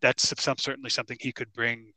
that's 0.00 0.32
some, 0.40 0.58
certainly 0.58 0.90
something 0.90 1.16
he 1.20 1.32
could 1.32 1.52
bring 1.52 1.92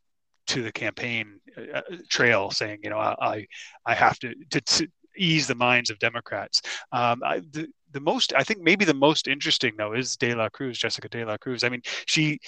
to 0.48 0.62
the 0.62 0.72
campaign 0.72 1.40
uh, 1.58 1.78
uh, 1.78 1.82
trail 2.10 2.52
saying, 2.52 2.80
you 2.84 2.90
know, 2.90 2.98
I, 2.98 3.46
I 3.86 3.94
have 3.94 4.20
to, 4.20 4.34
to, 4.52 4.62
to 4.62 4.88
ease 5.18 5.48
the 5.48 5.56
minds 5.56 5.90
of 5.90 6.00
Democrats. 6.00 6.62
Um, 6.92 7.22
I, 7.24 7.40
the, 7.52 7.68
the 7.92 8.00
most, 8.00 8.34
I 8.36 8.44
think 8.44 8.62
maybe 8.62 8.86
the 8.86 8.94
most 8.94 9.28
interesting 9.28 9.74
though 9.78 9.94
is 9.94 10.18
De 10.18 10.34
La 10.34 10.50
Cruz, 10.50 10.78
Jessica 10.78 11.10
De 11.10 11.26
La 11.26 11.38
Cruz. 11.38 11.64
I 11.64 11.70
mean, 11.70 11.82
she, 12.06 12.40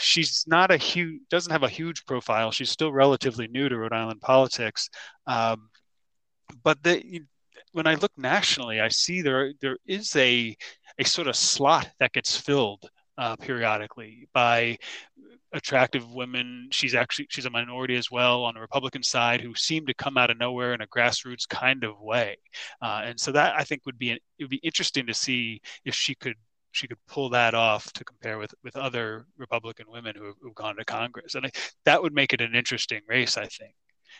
she's 0.00 0.44
not 0.46 0.70
a 0.70 0.76
huge, 0.76 1.20
doesn't 1.30 1.52
have 1.52 1.62
a 1.62 1.68
huge 1.68 2.04
profile. 2.06 2.50
She's 2.50 2.70
still 2.70 2.92
relatively 2.92 3.48
new 3.48 3.68
to 3.68 3.78
Rhode 3.78 3.92
Island 3.92 4.20
politics. 4.20 4.88
Um, 5.26 5.68
but 6.62 6.82
the, 6.82 7.22
when 7.72 7.86
I 7.86 7.94
look 7.94 8.12
nationally, 8.16 8.80
I 8.80 8.88
see 8.88 9.22
there, 9.22 9.52
there 9.60 9.78
is 9.86 10.14
a, 10.16 10.56
a 10.98 11.04
sort 11.04 11.28
of 11.28 11.36
slot 11.36 11.88
that 12.00 12.12
gets 12.12 12.36
filled 12.36 12.88
uh, 13.18 13.36
periodically 13.36 14.28
by 14.32 14.78
attractive 15.52 16.12
women. 16.12 16.68
She's 16.70 16.94
actually 16.94 17.26
she's 17.30 17.46
a 17.46 17.50
minority 17.50 17.96
as 17.96 18.10
well 18.10 18.44
on 18.44 18.54
the 18.54 18.60
Republican 18.60 19.02
side 19.02 19.40
who 19.40 19.54
seem 19.54 19.86
to 19.86 19.94
come 19.94 20.16
out 20.16 20.30
of 20.30 20.38
nowhere 20.38 20.74
in 20.74 20.80
a 20.80 20.86
grassroots 20.86 21.48
kind 21.48 21.84
of 21.84 22.00
way, 22.00 22.36
uh, 22.80 23.02
and 23.04 23.20
so 23.20 23.32
that 23.32 23.54
I 23.56 23.64
think 23.64 23.84
would 23.86 23.98
be 23.98 24.10
an, 24.10 24.18
it 24.38 24.44
would 24.44 24.50
be 24.50 24.60
interesting 24.62 25.06
to 25.06 25.14
see 25.14 25.60
if 25.84 25.94
she 25.94 26.14
could 26.14 26.36
she 26.72 26.88
could 26.88 26.98
pull 27.06 27.28
that 27.30 27.54
off 27.54 27.92
to 27.92 28.04
compare 28.04 28.38
with 28.38 28.54
with 28.64 28.76
other 28.76 29.26
Republican 29.36 29.86
women 29.90 30.14
who 30.16 30.24
have, 30.24 30.36
who've 30.40 30.54
gone 30.54 30.76
to 30.76 30.84
Congress, 30.84 31.34
and 31.34 31.46
I, 31.46 31.50
that 31.84 32.02
would 32.02 32.14
make 32.14 32.32
it 32.32 32.40
an 32.40 32.54
interesting 32.54 33.00
race, 33.06 33.36
I 33.36 33.46
think, 33.46 33.74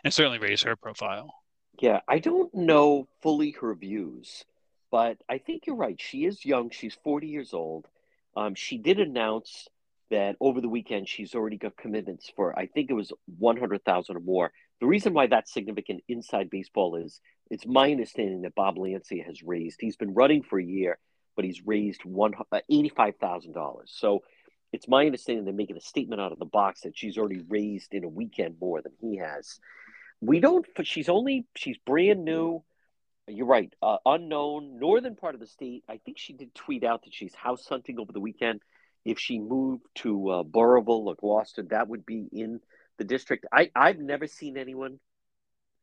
and 0.04 0.12
certainly 0.12 0.38
raise 0.38 0.62
her 0.62 0.76
profile. 0.76 1.34
Yeah, 1.80 2.00
I 2.06 2.18
don't 2.18 2.52
know 2.54 3.08
fully 3.22 3.52
her 3.52 3.74
views, 3.74 4.44
but 4.90 5.16
I 5.28 5.38
think 5.38 5.66
you're 5.66 5.76
right. 5.76 5.98
She 6.00 6.26
is 6.26 6.44
young. 6.44 6.68
She's 6.70 6.96
40 7.02 7.26
years 7.26 7.54
old. 7.54 7.88
Um, 8.36 8.54
she 8.54 8.78
did 8.78 8.98
announce 8.98 9.68
that 10.10 10.36
over 10.40 10.60
the 10.60 10.68
weekend 10.68 11.08
she's 11.08 11.34
already 11.34 11.56
got 11.56 11.76
commitments 11.76 12.30
for 12.36 12.56
I 12.58 12.66
think 12.66 12.90
it 12.90 12.94
was 12.94 13.12
100,000 13.38 14.16
or 14.16 14.20
more. 14.20 14.52
The 14.80 14.86
reason 14.86 15.14
why 15.14 15.26
that's 15.26 15.52
significant 15.52 16.02
inside 16.08 16.50
baseball 16.50 16.96
is 16.96 17.20
it's 17.50 17.66
my 17.66 17.90
understanding 17.90 18.42
that 18.42 18.54
Bob 18.54 18.78
Lancia 18.78 19.22
has 19.24 19.42
raised. 19.42 19.78
He's 19.80 19.96
been 19.96 20.14
running 20.14 20.42
for 20.42 20.58
a 20.58 20.64
year, 20.64 20.98
but 21.36 21.44
he's 21.44 21.64
raised 21.64 22.04
one 22.04 22.32
uh, 22.50 22.60
eighty-five 22.68 23.16
thousand 23.16 23.52
dollars. 23.52 23.92
So 23.94 24.20
it's 24.72 24.88
my 24.88 25.04
understanding 25.06 25.44
they're 25.44 25.54
making 25.54 25.76
a 25.76 25.80
statement 25.80 26.20
out 26.20 26.32
of 26.32 26.38
the 26.38 26.46
box 26.46 26.80
that 26.80 26.96
she's 26.96 27.18
already 27.18 27.42
raised 27.48 27.92
in 27.92 28.04
a 28.04 28.08
weekend 28.08 28.56
more 28.60 28.80
than 28.80 28.92
he 29.00 29.18
has. 29.18 29.58
We 30.20 30.40
don't. 30.40 30.66
She's 30.82 31.08
only. 31.08 31.46
She's 31.54 31.76
brand 31.78 32.24
new. 32.24 32.64
You're 33.28 33.46
right. 33.46 33.72
Uh, 33.80 33.98
unknown, 34.04 34.78
northern 34.78 35.14
part 35.14 35.34
of 35.34 35.40
the 35.40 35.46
state. 35.46 35.84
I 35.88 35.98
think 35.98 36.18
she 36.18 36.32
did 36.32 36.54
tweet 36.54 36.84
out 36.84 37.04
that 37.04 37.14
she's 37.14 37.34
house 37.34 37.66
hunting 37.66 37.98
over 37.98 38.12
the 38.12 38.20
weekend 38.20 38.62
if 39.04 39.18
she 39.18 39.38
moved 39.38 39.86
to 39.96 40.30
uh, 40.30 40.42
or 40.54 41.16
Glocester, 41.16 41.68
that 41.70 41.88
would 41.88 42.06
be 42.06 42.28
in 42.32 42.60
the 42.98 43.04
district. 43.04 43.46
I, 43.52 43.70
I've 43.74 43.98
never 43.98 44.26
seen 44.26 44.56
anyone 44.56 44.98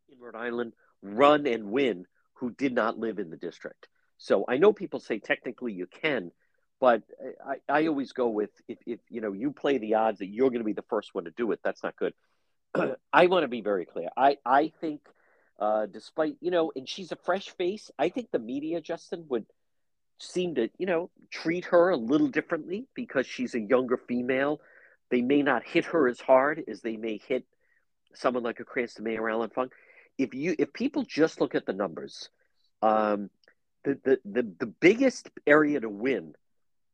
in 0.10 0.20
Rhode 0.20 0.36
Island 0.36 0.74
run 1.02 1.48
and 1.48 1.66
win 1.66 2.06
who 2.36 2.52
did 2.52 2.74
not 2.74 2.98
live 2.98 3.20
in 3.20 3.30
the 3.30 3.38
district. 3.38 3.88
So 4.18 4.46
I 4.48 4.58
know 4.58 4.74
people 4.74 5.00
say 5.00 5.20
technically 5.20 5.74
you 5.74 5.88
can, 5.88 6.32
but 6.80 7.04
I, 7.46 7.56
I 7.68 7.88
always 7.88 8.14
go 8.14 8.30
with 8.30 8.52
if, 8.68 8.78
if 8.86 9.00
you 9.10 9.22
know 9.22 9.34
you 9.34 9.52
play 9.52 9.78
the 9.78 9.96
odds 9.96 10.20
that 10.20 10.28
you're 10.28 10.50
going 10.50 10.62
to 10.62 10.66
be 10.66 10.74
the 10.74 10.82
first 10.84 11.14
one 11.14 11.26
to 11.26 11.32
do 11.32 11.52
it, 11.52 11.60
that's 11.64 11.84
not 11.84 11.96
good. 11.98 12.14
I 13.14 13.28
want 13.28 13.44
to 13.44 13.50
be 13.50 13.62
very 13.62 13.86
clear. 13.86 14.10
I, 14.16 14.38
I 14.46 14.72
think 14.80 15.02
uh, 15.60 15.86
despite 15.86 16.38
you 16.42 16.52
know, 16.52 16.72
and 16.76 16.88
she's 16.88 17.12
a 17.12 17.18
fresh 17.18 17.50
face, 17.58 17.92
I 18.00 18.10
think 18.10 18.32
the 18.32 18.40
media, 18.40 18.82
Justin, 18.82 19.26
would– 19.30 19.46
seem 20.20 20.56
to, 20.56 20.70
you 20.78 20.86
know, 20.86 21.10
treat 21.32 21.66
her 21.66 21.90
a 21.90 21.98
little 21.98 22.28
differently 22.28 22.86
because 22.94 23.26
she's 23.26 23.56
a 23.56 23.60
younger 23.60 23.98
female. 23.98 24.60
They 25.10 25.22
may 25.22 25.42
not 25.42 25.64
hit 25.64 25.86
her 25.86 26.08
as 26.08 26.20
hard 26.20 26.64
as 26.68 26.82
they 26.82 26.98
may 26.98 27.20
hit 27.28 27.46
someone 28.14 28.44
like 28.44 28.60
a 28.60 28.66
Cranston 28.66 29.06
Mayor 29.06 29.30
Allan 29.30 29.50
Fung. 29.50 29.70
If 30.18 30.34
you 30.34 30.56
if 30.60 30.74
people 30.74 31.04
just 31.04 31.40
look 31.40 31.56
at 31.56 31.66
the 31.66 31.74
numbers, 31.74 32.30
um, 32.82 33.30
the, 33.84 33.98
the 34.04 34.20
the 34.26 34.52
the 34.60 34.66
biggest 34.66 35.30
area 35.48 35.80
to 35.80 35.90
win 35.90 36.34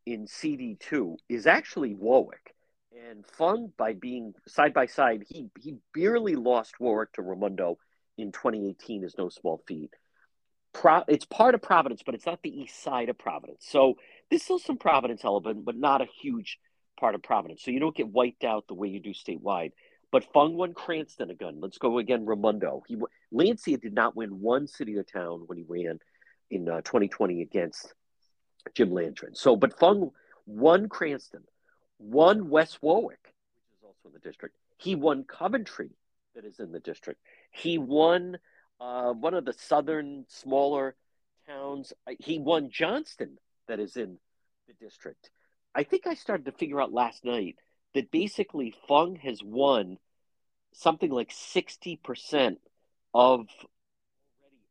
in 0.05 0.27
CD 0.27 0.77
two 0.79 1.17
is 1.27 1.47
actually 1.47 1.95
Warwick. 1.95 2.53
And 3.09 3.25
Fung, 3.25 3.73
by 3.75 3.93
being 3.93 4.35
side 4.47 4.73
by 4.73 4.85
side, 4.85 5.23
he 5.27 5.49
he 5.59 5.77
barely 5.93 6.35
lost 6.35 6.79
Warwick 6.79 7.11
to 7.13 7.23
Raimondo 7.23 7.79
in 8.17 8.31
2018 8.31 9.03
is 9.03 9.17
no 9.17 9.29
small 9.29 9.61
feat. 9.67 9.93
Pro, 10.73 11.03
it's 11.07 11.25
part 11.25 11.55
of 11.55 11.61
Providence, 11.61 12.01
but 12.05 12.15
it's 12.15 12.25
not 12.25 12.41
the 12.41 12.61
east 12.61 12.81
side 12.81 13.09
of 13.09 13.17
Providence. 13.17 13.65
So 13.67 13.95
there's 14.29 14.43
still 14.43 14.59
some 14.59 14.77
Providence 14.77 15.23
element, 15.23 15.63
but 15.63 15.77
not 15.77 16.01
a 16.01 16.07
huge 16.21 16.59
part 16.99 17.15
of 17.15 17.23
Providence. 17.23 17.63
So 17.63 17.71
you 17.71 17.79
don't 17.79 17.95
get 17.95 18.09
wiped 18.09 18.43
out 18.43 18.67
the 18.67 18.73
way 18.73 18.89
you 18.89 18.99
do 18.99 19.11
statewide. 19.11 19.71
But 20.11 20.31
Fung 20.33 20.55
won 20.55 20.73
Cranston 20.73 21.29
again. 21.29 21.57
Let's 21.59 21.77
go 21.77 21.97
again, 21.97 22.25
Raimondo. 22.25 22.83
He 22.87 22.97
Lancia 23.31 23.77
did 23.77 23.93
not 23.93 24.15
win 24.15 24.39
one 24.39 24.67
city 24.67 24.95
or 24.97 25.03
town 25.03 25.43
when 25.47 25.57
he 25.57 25.65
ran 25.67 25.99
in 26.49 26.69
uh, 26.69 26.81
2020 26.81 27.41
against 27.41 27.93
Jim 28.73 28.91
Langevin. 28.91 29.35
So, 29.35 29.55
but 29.55 29.77
Fung 29.77 30.11
won 30.45 30.89
Cranston, 30.89 31.43
won 31.99 32.49
West 32.49 32.79
Warwick, 32.81 33.19
which 33.23 33.77
is 33.77 33.83
also 33.83 34.07
in 34.07 34.13
the 34.13 34.19
district. 34.19 34.55
He 34.77 34.95
won 34.95 35.23
Coventry, 35.23 35.89
that 36.35 36.45
is 36.45 36.59
in 36.59 36.71
the 36.71 36.79
district. 36.79 37.21
He 37.51 37.77
won 37.77 38.37
uh, 38.79 39.13
one 39.13 39.33
of 39.33 39.45
the 39.45 39.53
southern 39.53 40.25
smaller 40.27 40.95
towns. 41.47 41.93
He 42.19 42.39
won 42.39 42.69
Johnston, 42.71 43.37
that 43.67 43.79
is 43.79 43.97
in 43.97 44.17
the 44.67 44.73
district. 44.73 45.29
I 45.73 45.83
think 45.83 46.07
I 46.07 46.13
started 46.13 46.45
to 46.45 46.51
figure 46.51 46.81
out 46.81 46.93
last 46.93 47.25
night 47.25 47.55
that 47.93 48.11
basically 48.11 48.73
Fung 48.87 49.15
has 49.17 49.41
won 49.43 49.97
something 50.73 51.09
like 51.09 51.31
60% 51.31 52.57
of 53.13 53.47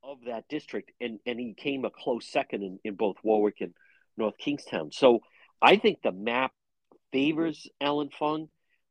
of 0.02 0.18
that 0.26 0.46
district 0.50 0.92
and 1.00 1.18
and 1.24 1.40
he 1.40 1.54
came 1.54 1.86
a 1.86 1.90
close 1.90 2.30
second 2.30 2.62
in, 2.62 2.78
in 2.84 2.94
both 2.94 3.16
Warwick 3.22 3.56
and 3.60 3.72
North 4.18 4.36
Kingstown. 4.36 4.92
So 4.92 5.20
I 5.62 5.76
think 5.76 6.00
the 6.02 6.12
map 6.12 6.52
favors 7.10 7.66
Allan 7.80 8.10
Fung. 8.10 8.48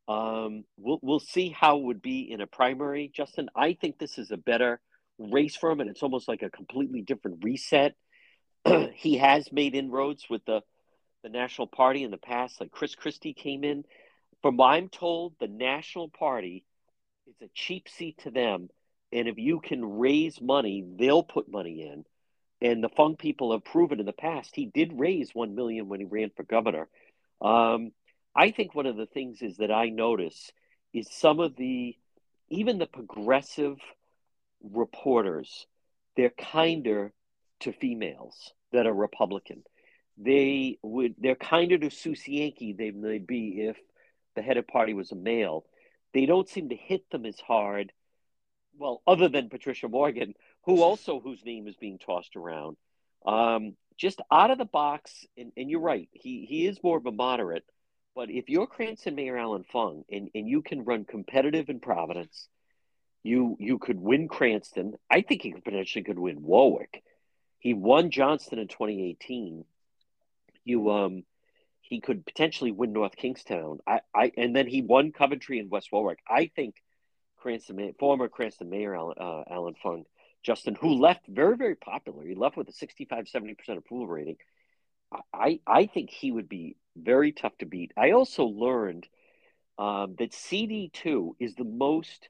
Um, 0.08 0.66
we'll 0.78 1.00
we'll 1.02 1.20
see 1.20 1.50
how 1.50 1.78
it 1.78 1.84
would 1.84 2.02
be 2.02 2.32
in 2.32 2.42
a 2.42 2.48
primary, 2.48 3.12
Justin. 3.14 3.50
I 3.56 3.74
think 3.74 3.98
this 3.98 4.18
is 4.18 4.32
a 4.32 4.38
better 4.38 4.82
race 5.18 5.56
for 5.56 5.72
him, 5.72 5.80
and 5.80 5.90
it's 5.90 6.04
almost 6.04 6.28
like 6.28 6.42
a 6.42 6.50
completely 6.50 7.02
different 7.02 7.44
reset. 7.44 7.96
he 8.94 9.18
has 9.18 9.52
made 9.52 9.76
inroads 9.76 10.26
with 10.30 10.44
the 10.46 10.62
the 11.24 11.30
National 11.30 11.68
Party 11.68 12.04
in 12.04 12.12
the 12.12 12.18
past, 12.18 12.60
like 12.60 12.72
Chris 12.72 12.96
Christie 12.96 13.34
came 13.34 13.64
in. 13.64 13.86
From 14.42 14.58
what 14.58 14.72
I'm 14.72 14.90
told, 14.90 15.36
the 15.40 15.48
National 15.48 16.10
Party 16.10 16.66
is 17.28 17.36
a 17.42 17.50
cheap 17.54 17.88
seat 17.88 18.18
to 18.24 18.32
them, 18.32 18.70
and 19.14 19.30
if 19.30 19.38
you 19.38 19.62
can 19.62 20.00
raise 20.00 20.42
money, 20.42 20.84
they'll 20.98 21.24
put 21.24 21.50
money 21.50 21.90
in. 21.90 22.04
And 22.62 22.84
the 22.84 22.90
Fung 22.90 23.16
people 23.16 23.52
have 23.54 23.64
proven 23.64 24.00
in 24.00 24.06
the 24.06 24.14
past 24.14 24.56
he 24.56 24.66
did 24.66 24.98
raise 24.98 25.34
one 25.34 25.56
million 25.56 25.88
when 25.88 26.00
he 26.00 26.06
ran 26.06 26.32
for 26.36 26.44
governor. 26.44 26.88
Um, 27.42 27.92
I 28.36 28.52
think 28.52 28.74
one 28.74 28.86
of 28.86 28.98
the 28.98 29.06
things 29.06 29.42
is 29.42 29.58
that 29.58 29.72
I 29.72 29.90
notice 29.90 30.52
is 30.94 31.08
some 31.12 31.40
of 31.40 31.56
the 31.56 31.96
even 32.50 32.78
the 32.78 32.86
progressive 32.86 33.78
reporters, 34.64 35.66
they're 36.16 36.30
kinder 36.30 37.14
to 37.62 37.74
females 37.74 38.54
that 38.72 38.86
are 38.86 38.94
Republican. 38.94 39.64
They 40.18 40.78
would 40.84 41.16
they're 41.18 41.36
kinder 41.36 41.78
to 41.78 41.90
Sue 41.90 42.14
Cienki 42.14 42.78
than 42.78 43.02
they'd 43.02 43.26
be 43.26 43.68
if 43.68 43.78
the 44.36 44.42
head 44.42 44.58
of 44.58 44.68
party 44.68 44.94
was 44.94 45.12
a 45.12 45.16
male. 45.16 45.66
They 46.14 46.26
don't 46.26 46.50
seem 46.50 46.70
to 46.70 46.76
hit 46.76 47.10
them 47.12 47.26
as 47.26 47.40
hard. 47.40 47.92
Well, 48.78 49.02
other 49.08 49.30
than 49.30 49.50
Patricia 49.50 49.88
Morgan, 49.88 50.34
who 50.66 50.82
also 50.82 51.20
whose 51.20 51.44
name 51.46 51.68
is 51.68 51.76
being 51.76 52.00
tossed 52.00 52.36
around. 52.36 52.78
Um, 53.26 53.76
just 53.98 54.22
out 54.32 54.52
of 54.52 54.58
the 54.58 54.66
box, 54.66 55.26
and, 55.38 55.52
and 55.56 55.70
you're 55.70 55.80
right, 55.80 56.10
he 56.12 56.46
he 56.46 56.68
is 56.68 56.82
more 56.84 56.98
of 56.98 57.06
a 57.06 57.12
moderate. 57.12 57.64
But 58.16 58.30
if 58.30 58.50
you're 58.50 58.68
Cranston 58.68 59.16
Mayor 59.16 59.38
Allan 59.38 59.64
Fung 59.64 60.04
and, 60.12 60.30
and 60.36 60.48
you 60.48 60.62
can 60.62 60.84
run 60.84 61.06
competitive 61.06 61.70
in 61.70 61.80
Providence, 61.80 62.48
you 63.24 63.56
you 63.60 63.80
could 63.80 64.00
win 64.00 64.28
Cranston. 64.28 64.96
I 65.10 65.22
think 65.22 65.42
he 65.42 65.52
could 65.52 65.64
potentially 65.64 66.04
could 66.04 66.20
win 66.20 66.44
Warwick. 66.44 67.04
He 67.60 67.74
won 67.74 68.12
Johnston 68.12 68.60
in 68.60 68.68
2018. 68.68 69.66
You 70.66 70.92
um 70.92 71.24
he 71.82 72.02
could 72.02 72.26
potentially 72.26 72.72
win 72.72 72.94
North 72.94 73.16
Kingstown. 73.16 73.80
I, 73.88 74.02
I 74.14 74.32
and 74.38 74.56
then 74.56 74.68
he 74.68 74.82
won 74.82 75.12
Coventry 75.12 75.60
and 75.60 75.72
West 75.72 75.90
Warwick. 75.92 76.20
I 76.30 76.52
think 76.56 76.76
Cranston 77.38 77.94
former 77.98 78.28
Cranston 78.28 78.70
Mayor 78.70 78.96
uh, 78.96 79.44
Allan 79.50 79.76
Fung, 79.82 80.06
Justin, 80.44 80.76
who 80.76 81.00
left 81.00 81.26
very 81.28 81.58
very 81.58 81.76
popular. 81.76 82.24
He 82.26 82.36
left 82.36 82.58
with 82.58 82.70
a 82.70 82.74
65 82.74 83.28
70 83.28 83.54
percent 83.56 83.78
approval 83.80 84.08
rating. 84.08 84.38
I 85.34 85.60
I 85.68 85.86
think 85.88 86.10
he 86.10 86.32
would 86.32 86.50
be 86.50 86.78
very 86.96 87.32
tough 87.32 87.58
to 87.60 87.66
beat. 87.66 87.92
I 87.98 88.12
also 88.12 88.46
learned 88.46 89.08
um, 89.78 90.16
that 90.20 90.34
CD 90.34 90.90
two 90.94 91.36
is 91.40 91.56
the 91.56 91.64
most 91.64 92.30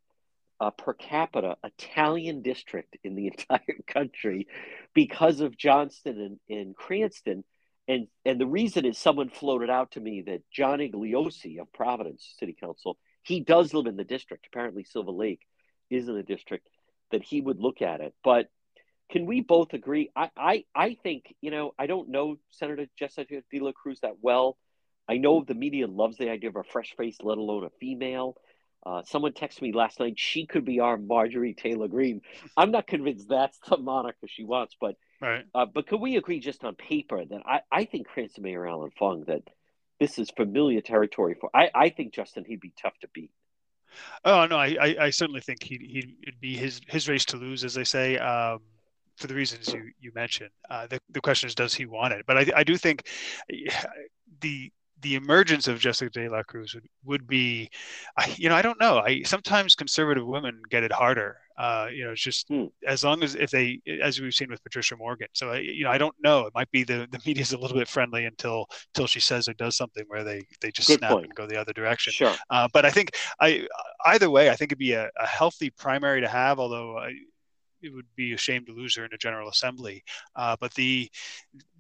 uh, 0.60 0.72
per 0.72 0.93
capita 0.93 1.58
Italian 1.63 2.41
district 2.41 2.98
in 3.04 3.15
the 3.15 3.28
entire 3.38 3.80
country 3.88 4.48
because 4.93 5.41
of 5.41 5.58
Johnston 5.58 6.39
and, 6.50 6.58
and 6.58 6.76
Cranston. 6.76 7.43
And, 7.86 8.08
and 8.24 8.39
the 8.39 8.48
reason 8.48 8.86
is 8.86 8.98
someone 8.98 9.30
floated 9.30 9.69
out 9.69 9.91
to 9.91 10.00
me 10.00 10.24
that 10.28 10.50
John 10.50 10.80
Igliozzi 10.80 11.60
of 11.60 11.74
Providence 11.74 12.34
City 12.39 12.56
Council, 12.58 12.98
he 13.24 13.41
does 13.41 13.74
live 13.74 13.88
in 13.88 13.98
the 13.98 14.06
district. 14.06 14.48
Apparently, 14.48 14.86
Silver 14.86 15.12
Lake 15.12 15.41
is 15.89 16.08
in 16.08 16.15
the 16.15 16.24
district, 16.24 16.69
that 17.12 17.24
he 17.24 17.41
would 17.41 17.60
look 17.60 17.82
at 17.82 18.00
it. 18.00 18.13
But 18.24 18.48
can 19.13 19.28
we 19.28 19.41
both 19.41 19.73
agree? 19.73 20.10
I, 20.15 20.32
I, 20.36 20.65
I 20.73 20.97
think, 21.04 21.36
you 21.39 21.52
know, 21.52 21.76
I 21.78 21.86
don't 21.86 22.10
know 22.10 22.38
Senator 22.49 22.88
Jessica 22.97 23.43
De 23.52 23.60
La 23.60 23.71
Cruz 23.71 23.99
that 24.02 24.15
well. 24.21 24.58
I 25.08 25.17
know 25.17 25.43
the 25.43 25.54
media 25.54 25.86
loves 25.86 26.17
the 26.17 26.32
idea 26.32 26.49
of 26.49 26.56
a 26.56 26.63
fresh 26.63 26.95
face, 26.97 27.17
let 27.21 27.38
alone 27.38 27.63
a 27.63 27.69
female. 27.80 28.36
Uh, 28.84 29.04
someone 29.06 29.34
texted 29.34 29.62
me 29.62 29.71
last 29.71 29.99
night. 29.99 30.15
She 30.17 30.47
could 30.47 30.65
be 30.65 30.80
our 30.80 30.97
Marjorie 30.97 31.54
Taylor 31.54 31.88
Greene. 31.88 32.21
I'm 32.58 32.71
not 32.71 32.88
convinced 32.88 33.30
that's 33.30 33.60
the 33.69 33.78
moniker 33.78 34.28
she 34.28 34.45
wants, 34.45 34.76
but 34.82 34.95
right. 35.21 35.45
uh, 35.54 35.67
but 35.67 35.86
could 35.86 36.02
we 36.02 36.15
agree 36.15 36.39
just 36.39 36.63
on 36.63 36.73
paper 36.73 37.23
that 37.23 37.41
I, 37.45 37.60
I 37.71 37.86
think 37.86 38.08
Cranston 38.08 38.43
Mayor 38.43 38.67
Allan 38.67 38.91
Fung 38.97 39.26
that 39.28 39.43
this 39.99 40.17
is 40.17 40.32
familiar 40.36 40.82
territory 40.82 41.36
for. 41.39 41.51
I, 41.53 41.70
I 41.76 41.89
think 41.89 42.16
Justin 42.16 42.45
he'd 42.47 42.59
be 42.59 42.74
tough 42.82 42.97
to 43.01 43.07
beat. 43.14 43.32
Oh 44.26 44.47
no, 44.47 44.57
I, 44.57 44.76
I, 44.82 44.95
I 45.01 45.09
certainly 45.11 45.41
think 45.41 45.61
he 45.61 45.78
he 45.78 46.16
would 46.26 46.41
be 46.41 46.57
his 46.57 46.82
his 46.88 47.07
race 47.07 47.26
to 47.26 47.38
lose, 47.38 47.64
as 47.64 47.76
they 47.76 47.84
say. 47.84 48.18
Um, 48.18 48.59
for 49.18 49.28
the 49.28 49.36
reasons 49.36 49.72
you 49.74 49.91
you 49.99 50.11
mentioned, 50.16 50.51
uh, 50.70 50.88
the 50.88 50.99
the 51.09 51.22
question 51.22 51.47
is, 51.47 51.55
does 51.55 51.74
he 51.74 51.86
want 51.86 52.14
it? 52.14 52.26
But 52.28 52.38
I 52.38 52.59
I 52.59 52.64
do 52.64 52.78
think 52.78 53.07
the 54.41 54.72
the 55.03 55.16
emergence 55.16 55.68
of 55.68 55.80
Jessica 55.80 56.09
De 56.09 56.30
La 56.30 56.41
Cruz 56.43 56.74
would, 56.74 56.88
would 57.03 57.28
be, 57.28 57.70
you 58.38 58.49
know, 58.49 58.55
I 58.55 58.61
don't 58.61 58.80
know. 58.80 58.99
I 58.99 59.22
sometimes 59.24 59.76
conservative 59.76 60.26
women 60.26 60.61
get 60.70 60.84
it 60.84 60.91
harder. 60.91 61.38
Uh, 61.57 61.88
you 61.93 62.03
know, 62.03 62.11
it's 62.11 62.22
just 62.22 62.47
hmm. 62.47 62.66
as 62.88 63.03
long 63.03 63.22
as 63.22 63.36
if 63.36 63.51
they, 63.51 63.80
as 64.01 64.20
we've 64.20 64.34
seen 64.34 64.49
with 64.49 64.64
Patricia 64.64 64.95
Morgan. 64.97 65.28
So 65.34 65.51
I, 65.51 65.59
you 65.59 65.84
know, 65.84 65.91
I 65.91 65.99
don't 65.99 66.16
know. 66.24 66.47
It 66.47 66.53
might 66.55 66.72
be 66.72 66.84
the 66.84 67.07
the 67.11 67.20
media's 67.28 67.53
a 67.53 67.57
little 67.59 67.78
bit 67.78 67.88
friendly 67.88 68.26
until 68.26 68.66
until 68.95 69.05
she 69.05 69.20
says 69.20 69.47
or 69.47 69.53
does 69.53 69.78
something 69.78 70.03
where 70.07 70.24
they 70.24 70.41
they 70.61 70.72
just 70.72 70.88
Good 70.88 70.99
snap 70.99 71.11
point. 71.11 71.26
and 71.26 71.36
go 71.36 71.45
the 71.45 71.59
other 71.59 71.74
direction. 71.74 72.11
Sure. 72.11 72.34
Uh, 72.49 72.68
but 72.74 72.86
I 72.86 72.89
think 72.89 73.11
I 73.39 73.68
either 74.05 74.32
way, 74.32 74.49
I 74.49 74.55
think 74.55 74.72
it'd 74.72 74.80
be 74.80 74.93
a, 74.93 75.11
a 75.20 75.28
healthy 75.28 75.70
primary 75.70 76.22
to 76.22 76.28
have. 76.28 76.59
Although 76.59 76.97
I, 76.97 77.14
it 77.84 77.93
would 77.93 78.07
be 78.15 78.34
a 78.34 78.38
shame 78.38 78.65
to 78.65 78.73
lose 78.73 78.95
her 78.95 79.05
in 79.05 79.13
a 79.13 79.17
general 79.17 79.49
assembly. 79.49 80.03
Uh, 80.36 80.55
but 80.59 80.73
the 80.73 81.09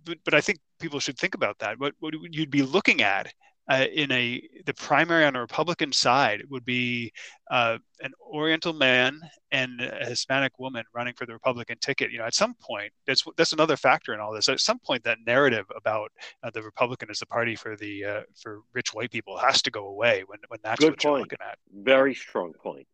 but, 0.05 0.17
but 0.25 0.33
I 0.33 0.41
think 0.41 0.59
people 0.79 0.99
should 0.99 1.17
think 1.17 1.33
about 1.33 1.59
that. 1.59 1.79
What, 1.79 1.93
what 1.99 2.13
you'd 2.31 2.49
be 2.51 2.61
looking 2.61 3.01
at 3.01 3.33
uh, 3.69 3.85
in 3.93 4.11
a 4.11 4.41
the 4.65 4.73
primary 4.73 5.23
on 5.25 5.33
the 5.33 5.39
Republican 5.39 5.91
side 5.91 6.43
would 6.49 6.65
be 6.65 7.11
uh, 7.49 7.77
an 8.01 8.11
Oriental 8.21 8.73
man 8.73 9.21
and 9.51 9.79
a 9.79 10.05
Hispanic 10.05 10.59
woman 10.59 10.83
running 10.93 11.13
for 11.13 11.25
the 11.25 11.33
Republican 11.33 11.77
ticket. 11.79 12.11
You 12.11 12.17
know, 12.19 12.25
at 12.25 12.33
some 12.33 12.55
point, 12.61 12.91
that's 13.07 13.23
that's 13.37 13.53
another 13.53 13.77
factor 13.77 14.13
in 14.13 14.19
all 14.19 14.33
this. 14.33 14.49
At 14.49 14.59
some 14.59 14.79
point, 14.79 15.03
that 15.03 15.19
narrative 15.25 15.65
about 15.75 16.11
uh, 16.43 16.49
the 16.53 16.61
Republican 16.61 17.09
as 17.09 17.19
the 17.19 17.25
party 17.25 17.55
for 17.55 17.77
the 17.77 18.03
uh, 18.03 18.21
for 18.35 18.61
rich 18.73 18.93
white 18.93 19.11
people 19.11 19.37
has 19.37 19.61
to 19.61 19.71
go 19.71 19.87
away 19.87 20.23
when 20.27 20.39
when 20.49 20.59
that's 20.63 20.79
Good 20.79 20.91
what 20.91 20.99
point. 20.99 21.03
you're 21.03 21.19
looking 21.19 21.39
at. 21.41 21.57
Very 21.73 22.15
strong 22.15 22.53
point. 22.53 22.87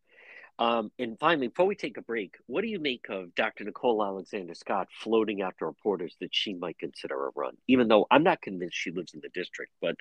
Um, 0.60 0.92
and 0.98 1.18
finally, 1.18 1.48
before 1.48 1.64
we 1.64 1.74
take 1.74 1.96
a 1.96 2.02
break, 2.02 2.36
what 2.46 2.60
do 2.60 2.68
you 2.68 2.78
make 2.78 3.06
of 3.08 3.34
Dr. 3.34 3.64
Nicole 3.64 4.04
Alexander 4.04 4.54
Scott 4.54 4.88
floating 4.92 5.40
out 5.40 5.54
to 5.58 5.64
reporters 5.64 6.14
that 6.20 6.34
she 6.34 6.52
might 6.52 6.78
consider 6.78 7.26
a 7.26 7.30
run? 7.34 7.56
Even 7.66 7.88
though 7.88 8.06
I'm 8.10 8.22
not 8.22 8.42
convinced 8.42 8.76
she 8.76 8.90
lives 8.90 9.14
in 9.14 9.20
the 9.22 9.30
district, 9.30 9.72
but 9.80 9.96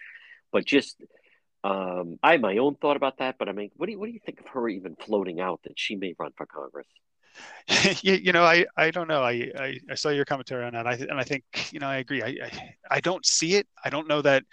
but 0.51 0.65
just 0.65 1.01
um, 1.63 2.19
I 2.21 2.33
have 2.33 2.41
my 2.41 2.57
own 2.57 2.75
thought 2.75 2.97
about 2.97 3.19
that. 3.19 3.37
But 3.39 3.47
I 3.47 3.53
mean, 3.53 3.71
what 3.77 3.85
do 3.85 3.93
you 3.93 3.99
what 3.99 4.07
do 4.07 4.11
you 4.11 4.19
think 4.25 4.41
of 4.41 4.47
her 4.47 4.67
even 4.67 4.97
floating 4.97 5.39
out 5.39 5.61
that 5.63 5.79
she 5.79 5.95
may 5.95 6.13
run 6.19 6.31
for 6.35 6.45
Congress? 6.45 6.87
you, 8.01 8.13
you, 8.13 8.31
know, 8.31 8.43
I, 8.43 8.65
I 8.77 8.89
don't 8.91 9.07
know. 9.07 9.21
I, 9.21 9.51
I, 9.57 9.79
I, 9.91 9.95
saw 9.95 10.09
your 10.09 10.25
commentary 10.25 10.65
on 10.65 10.73
that. 10.73 10.87
I, 10.87 10.93
and 10.93 11.19
I 11.19 11.23
think, 11.23 11.43
you 11.71 11.79
know, 11.79 11.87
I 11.87 11.97
agree. 11.97 12.23
I, 12.23 12.27
I, 12.27 12.75
I, 12.89 12.99
don't 12.99 13.23
see 13.25 13.55
it. 13.55 13.67
I 13.83 13.89
don't 13.89 14.07
know 14.07 14.21
that, 14.23 14.43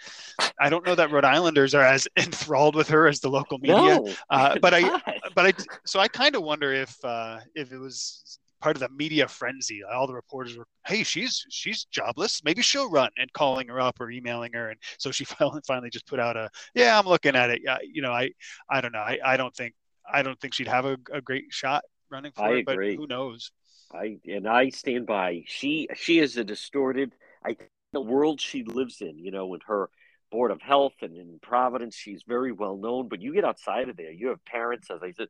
I 0.59 0.69
don't 0.69 0.85
know 0.85 0.93
that 0.93 1.11
Rhode 1.11 1.25
Islanders 1.25 1.73
are 1.73 1.83
as 1.83 2.07
enthralled 2.17 2.75
with 2.75 2.87
her 2.89 3.07
as 3.07 3.19
the 3.19 3.29
local 3.29 3.57
media. 3.57 3.75
No, 3.75 4.13
uh, 4.29 4.57
but 4.61 4.73
I, 4.73 5.01
but 5.35 5.47
I, 5.47 5.53
so 5.85 5.99
I 5.99 6.07
kind 6.07 6.35
of 6.35 6.43
wonder 6.43 6.71
if, 6.71 6.95
uh, 7.03 7.39
if 7.55 7.71
it 7.71 7.79
was 7.79 8.39
part 8.61 8.75
of 8.75 8.79
the 8.81 8.89
media 8.89 9.27
frenzy. 9.27 9.81
All 9.83 10.07
the 10.07 10.13
reporters 10.13 10.57
were, 10.57 10.67
"Hey, 10.85 11.03
she's 11.03 11.45
she's 11.49 11.85
jobless. 11.85 12.43
Maybe 12.43 12.61
she'll 12.61 12.89
run," 12.89 13.09
and 13.17 13.31
calling 13.33 13.67
her 13.67 13.79
up 13.79 13.99
or 13.99 14.09
emailing 14.09 14.53
her, 14.53 14.69
and 14.69 14.79
so 14.97 15.11
she 15.11 15.25
finally 15.25 15.61
finally 15.65 15.89
just 15.89 16.07
put 16.07 16.19
out 16.19 16.37
a, 16.37 16.49
"Yeah, 16.73 16.97
I'm 16.97 17.05
looking 17.07 17.35
at 17.35 17.49
it." 17.49 17.61
Yeah, 17.63 17.77
you 17.81 18.01
know, 18.01 18.11
I 18.11 18.31
I 18.69 18.81
don't 18.81 18.93
know. 18.93 18.99
I, 18.99 19.19
I 19.23 19.37
don't 19.37 19.55
think 19.55 19.73
I 20.11 20.21
don't 20.21 20.39
think 20.39 20.53
she'd 20.53 20.67
have 20.67 20.85
a, 20.85 20.97
a 21.11 21.21
great 21.21 21.45
shot 21.49 21.83
running 22.09 22.31
for 22.31 22.43
I 22.43 22.55
it, 22.55 22.67
agree. 22.67 22.95
but 22.95 23.01
who 23.01 23.07
knows? 23.07 23.51
I 23.93 24.17
and 24.25 24.47
I 24.47 24.69
stand 24.69 25.05
by. 25.05 25.43
She 25.47 25.87
she 25.95 26.19
is 26.19 26.37
a 26.37 26.43
distorted. 26.43 27.13
I 27.45 27.57
the 27.93 28.01
world 28.01 28.41
she 28.41 28.63
lives 28.63 29.01
in. 29.01 29.17
You 29.17 29.31
know, 29.31 29.53
in 29.53 29.61
her 29.67 29.89
board 30.31 30.51
of 30.51 30.61
health 30.61 30.93
and 31.01 31.15
in 31.15 31.39
Providence, 31.41 31.95
she's 31.95 32.23
very 32.27 32.51
well 32.51 32.77
known. 32.77 33.07
But 33.07 33.21
you 33.21 33.33
get 33.33 33.45
outside 33.45 33.89
of 33.89 33.97
there, 33.97 34.11
you 34.11 34.27
have 34.29 34.43
parents, 34.45 34.89
as 34.91 35.01
I 35.01 35.11
said, 35.11 35.27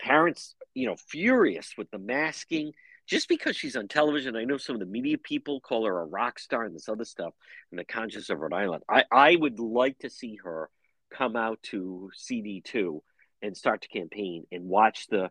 parents, 0.00 0.54
you 0.74 0.86
know, 0.86 0.96
furious 0.96 1.74
with 1.76 1.90
the 1.90 1.98
masking. 1.98 2.72
Just 3.06 3.28
because 3.28 3.56
she's 3.56 3.76
on 3.76 3.86
television, 3.86 4.34
I 4.34 4.42
know 4.42 4.56
some 4.56 4.74
of 4.74 4.80
the 4.80 4.86
media 4.86 5.16
people 5.16 5.60
call 5.60 5.86
her 5.86 6.00
a 6.00 6.04
rock 6.04 6.40
star 6.40 6.64
and 6.64 6.74
this 6.74 6.88
other 6.88 7.04
stuff 7.04 7.34
in 7.70 7.76
the 7.76 7.84
conscience 7.84 8.30
of 8.30 8.40
Rhode 8.40 8.52
Island. 8.52 8.82
I, 8.88 9.04
I 9.12 9.36
would 9.36 9.60
like 9.60 9.96
to 10.00 10.10
see 10.10 10.40
her 10.42 10.68
come 11.12 11.36
out 11.36 11.62
to 11.64 12.10
CD2 12.18 13.00
and 13.42 13.56
start 13.56 13.82
to 13.82 13.88
campaign 13.88 14.44
and 14.50 14.64
watch 14.64 15.06
the 15.06 15.30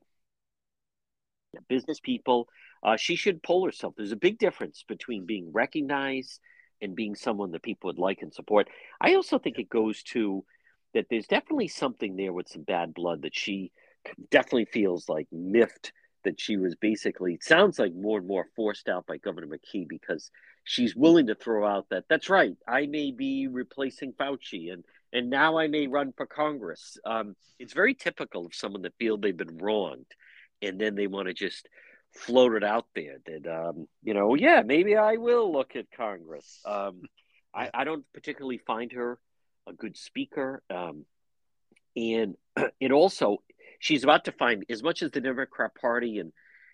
business 1.62 2.00
people. 2.00 2.48
Uh, 2.84 2.98
she 2.98 3.16
should 3.16 3.44
poll 3.44 3.66
herself. 3.66 3.94
There's 3.96 4.12
a 4.12 4.18
big 4.18 4.38
difference 4.38 4.84
between 4.88 5.26
being 5.26 5.52
recognized 5.52 6.40
and 6.82 6.96
being 6.96 7.16
someone 7.16 7.52
that 7.52 7.64
people 7.64 7.88
would 7.88 8.00
like 8.00 8.22
and 8.22 8.34
support. 8.34 8.68
I 9.02 9.16
also 9.16 9.40
think 9.40 9.60
it 9.60 9.70
goes 9.70 10.04
to 10.04 10.44
that 10.94 11.08
there's 11.10 11.28
definitely 11.28 11.68
something 11.68 12.16
there 12.16 12.34
with 12.34 12.48
some 12.48 12.64
bad 12.64 12.94
blood 12.94 13.24
that 13.24 13.36
she 13.36 13.72
definitely 14.30 14.66
feels 14.66 15.10
like 15.10 15.28
miffed 15.32 15.92
that 16.24 16.40
she 16.40 16.58
was 16.58 16.76
basically 16.76 17.38
sounds 17.42 17.80
like 17.80 17.94
more 17.94 18.18
and 18.18 18.28
more 18.28 18.48
forced 18.56 18.90
out 18.90 19.06
by 19.06 19.18
Governor 19.18 19.48
McKee 19.48 19.88
because 19.88 20.32
she's 20.64 20.96
willing 20.96 21.28
to 21.28 21.36
throw 21.36 21.66
out 21.66 21.86
that 21.90 22.06
that's 22.10 22.30
right. 22.30 22.56
I 22.68 22.88
may 22.88 23.12
be 23.12 23.48
replacing 23.48 24.14
Fauci 24.14 24.74
and 24.74 24.84
and 25.14 25.30
now 25.30 25.58
I 25.58 25.68
may 25.68 25.88
run 25.88 26.14
for 26.18 26.26
Congress. 26.26 26.98
Um, 27.06 27.36
it's 27.58 27.74
very 27.74 27.94
typical 27.94 28.46
of 28.46 28.54
someone 28.54 28.82
that 28.82 28.98
feel 29.00 29.18
they've 29.18 29.38
been 29.38 29.58
wronged 29.58 30.08
and 30.66 30.80
then 30.80 30.96
they 30.96 31.08
want 31.08 31.28
to 31.28 31.34
just 31.34 31.68
float 32.14 32.54
it 32.54 32.64
out 32.64 32.86
there 32.96 33.18
that 33.26 33.48
um, 33.48 33.88
you 34.04 34.14
know, 34.14 34.36
yeah, 34.36 34.62
maybe 34.66 34.96
I 34.96 35.18
will 35.18 35.52
look 35.52 35.76
at 35.76 35.92
Congress. 35.96 36.62
Um, 36.66 37.02
I, 37.54 37.70
I 37.74 37.84
don't 37.84 38.06
particularly 38.14 38.58
find 38.58 38.92
her 38.94 39.20
a 39.68 39.74
good 39.74 39.98
speaker, 39.98 40.62
um, 40.70 41.06
and 41.96 42.36
it 42.80 42.92
also 42.92 43.38
she's 43.80 44.04
about 44.04 44.26
to 44.26 44.32
find 44.32 44.66
as 44.70 44.84
much 44.84 45.02
as 45.04 45.12
the 45.12 45.22
Democrat 45.22 45.72
Party 45.80 46.20
and 46.20 46.32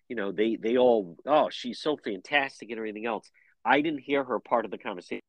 you 0.08 0.16
know 0.16 0.32
they 0.32 0.58
they 0.58 0.78
all 0.78 1.18
oh 1.26 1.50
she's 1.52 1.80
so 1.80 1.98
fantastic 1.98 2.70
and 2.70 2.78
everything 2.78 3.06
else. 3.06 3.30
I 3.64 3.82
didn't 3.82 4.00
hear 4.02 4.24
her 4.24 4.40
part 4.40 4.66
of 4.66 4.72
the 4.72 4.78
conversation 4.78 5.22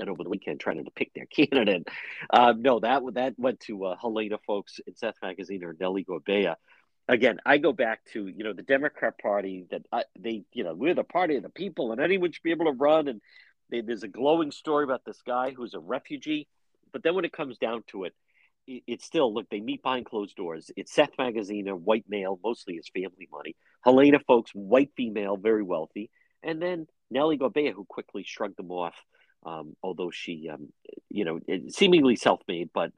over 0.00 0.24
the 0.24 0.30
weekend 0.30 0.58
trying 0.58 0.82
to 0.82 0.90
pick 0.90 1.12
their 1.14 1.26
candidate. 1.34 1.86
Uh, 2.30 2.54
no, 2.56 2.80
that 2.80 3.02
that 3.14 3.34
went 3.38 3.60
to 3.60 3.84
uh, 3.84 3.96
Helena 4.00 4.38
Foulkes 4.46 4.80
in 4.86 4.96
Seth 4.96 5.16
Magaziner 5.22 5.64
or 5.64 5.76
Nellie 5.78 6.04
Gorbea 6.04 6.56
again, 7.12 7.38
I 7.44 7.58
go 7.58 7.72
back 7.72 8.04
to 8.12 8.26
you 8.26 8.44
know 8.44 8.52
the 8.52 8.62
Democrat 8.62 9.18
Party 9.18 9.66
that 9.70 9.82
I, 9.92 10.04
they 10.18 10.44
you 10.52 10.64
know 10.64 10.74
we're 10.74 10.94
the 10.94 11.04
party 11.04 11.36
of 11.36 11.42
the 11.42 11.48
people 11.48 11.92
and 11.92 12.00
anyone 12.00 12.32
should 12.32 12.42
be 12.42 12.50
able 12.50 12.66
to 12.66 12.72
run 12.72 13.08
and 13.08 13.20
they, 13.70 13.80
there's 13.80 14.02
a 14.02 14.08
glowing 14.08 14.50
story 14.50 14.84
about 14.84 15.04
this 15.04 15.20
guy 15.26 15.50
who's 15.50 15.74
a 15.74 15.80
refugee, 15.80 16.46
but 16.92 17.02
then 17.02 17.14
when 17.14 17.24
it 17.24 17.32
comes 17.32 17.58
down 17.58 17.82
to 17.88 18.04
it, 18.04 18.14
it, 18.66 18.82
it's 18.86 19.04
still 19.04 19.32
look 19.32 19.48
they 19.50 19.60
meet 19.60 19.82
behind 19.82 20.06
closed 20.06 20.36
doors. 20.36 20.70
It's 20.76 20.92
Seth 20.92 21.16
Magaziner, 21.18 21.72
a 21.72 21.76
white 21.76 22.04
male, 22.08 22.38
mostly 22.44 22.76
his 22.76 22.88
family 22.88 23.28
money. 23.32 23.56
Helena 23.82 24.18
Foulkes, 24.26 24.52
white 24.52 24.90
female, 24.96 25.36
very 25.36 25.62
wealthy, 25.62 26.10
and 26.42 26.60
then 26.60 26.86
Nellie 27.10 27.38
Gorbea, 27.38 27.72
who 27.72 27.84
quickly 27.84 28.24
shrugged 28.24 28.56
them 28.56 28.70
off, 28.70 28.94
um, 29.44 29.76
although 29.82 30.10
she 30.10 30.48
um, 30.52 30.68
you 31.10 31.24
know 31.24 31.40
seemingly 31.68 32.16
self-made, 32.16 32.70
but 32.72 32.92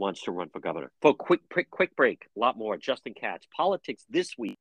wants 0.00 0.22
to 0.22 0.32
run 0.32 0.48
for 0.48 0.58
governor. 0.58 0.90
For 1.02 1.14
quick, 1.14 1.42
quick, 1.52 1.70
quick 1.70 1.94
break. 1.94 2.26
A 2.36 2.40
lot 2.40 2.56
more. 2.56 2.76
Justin 2.76 3.14
Katz, 3.14 3.46
politics 3.54 4.04
this 4.08 4.36
week 4.36 4.56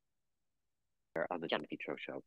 on 1.31 1.41
the 1.41 1.47
John 1.47 1.61
DePetro 1.61 1.97
Show. 1.97 2.21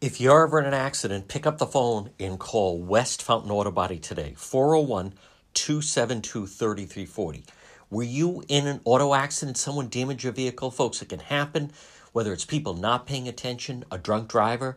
If 0.00 0.20
you're 0.20 0.46
ever 0.46 0.60
in 0.60 0.66
an 0.66 0.74
accident, 0.74 1.26
pick 1.26 1.46
up 1.46 1.58
the 1.58 1.66
phone 1.66 2.10
and 2.20 2.38
call 2.38 2.78
West 2.78 3.22
Fountain 3.22 3.50
Auto 3.50 3.70
Body 3.70 3.98
today, 3.98 4.34
401 4.36 5.14
272 5.54 6.46
3340. 6.46 7.44
Were 7.88 8.02
you 8.02 8.44
in 8.48 8.66
an 8.66 8.80
auto 8.84 9.14
accident? 9.14 9.56
Someone 9.56 9.88
damaged 9.88 10.22
your 10.22 10.34
vehicle? 10.34 10.70
Folks, 10.70 11.00
it 11.00 11.08
can 11.08 11.20
happen, 11.20 11.72
whether 12.12 12.32
it's 12.32 12.44
people 12.44 12.74
not 12.74 13.06
paying 13.06 13.26
attention, 13.26 13.84
a 13.90 13.96
drunk 13.96 14.28
driver, 14.28 14.76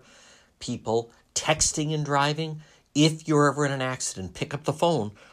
people 0.60 1.12
texting 1.36 1.93
and 1.93 2.05
driving. 2.05 2.62
If 2.95 3.28
you're 3.28 3.51
ever 3.51 3.66
in 3.66 3.72
an 3.72 3.82
accident, 3.82 4.34
pick 4.36 4.53
up 4.53 4.64
the 4.64 4.74
phone, 4.74 5.12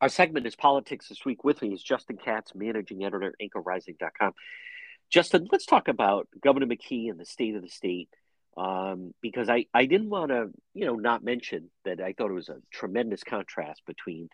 Our 0.00 0.08
segment 0.08 0.46
is 0.46 0.54
Politics 0.54 1.08
This 1.08 1.24
Week. 1.24 1.42
With 1.42 1.60
me 1.60 1.74
is 1.74 1.82
Justin 1.82 2.18
Katz, 2.18 2.54
managing 2.54 3.04
editor, 3.04 3.34
anchorrising.com. 3.42 4.32
Justin, 5.10 5.48
let's 5.50 5.66
talk 5.66 5.88
about 5.88 6.28
Governor 6.40 6.66
McKee 6.66 7.10
and 7.10 7.18
the 7.18 7.24
state 7.24 7.56
of 7.56 7.62
the 7.62 7.68
state. 7.68 8.08
Um, 8.56 9.12
because 9.20 9.48
I, 9.48 9.66
I 9.74 9.86
didn't 9.86 10.10
want 10.10 10.30
to, 10.30 10.50
you 10.72 10.86
know, 10.86 10.94
not 10.94 11.24
mention 11.24 11.70
that 11.84 12.00
I 12.00 12.12
thought 12.12 12.30
it 12.30 12.34
was 12.34 12.48
a 12.48 12.58
tremendous 12.72 13.24
contrast 13.24 13.82
between. 13.86 14.28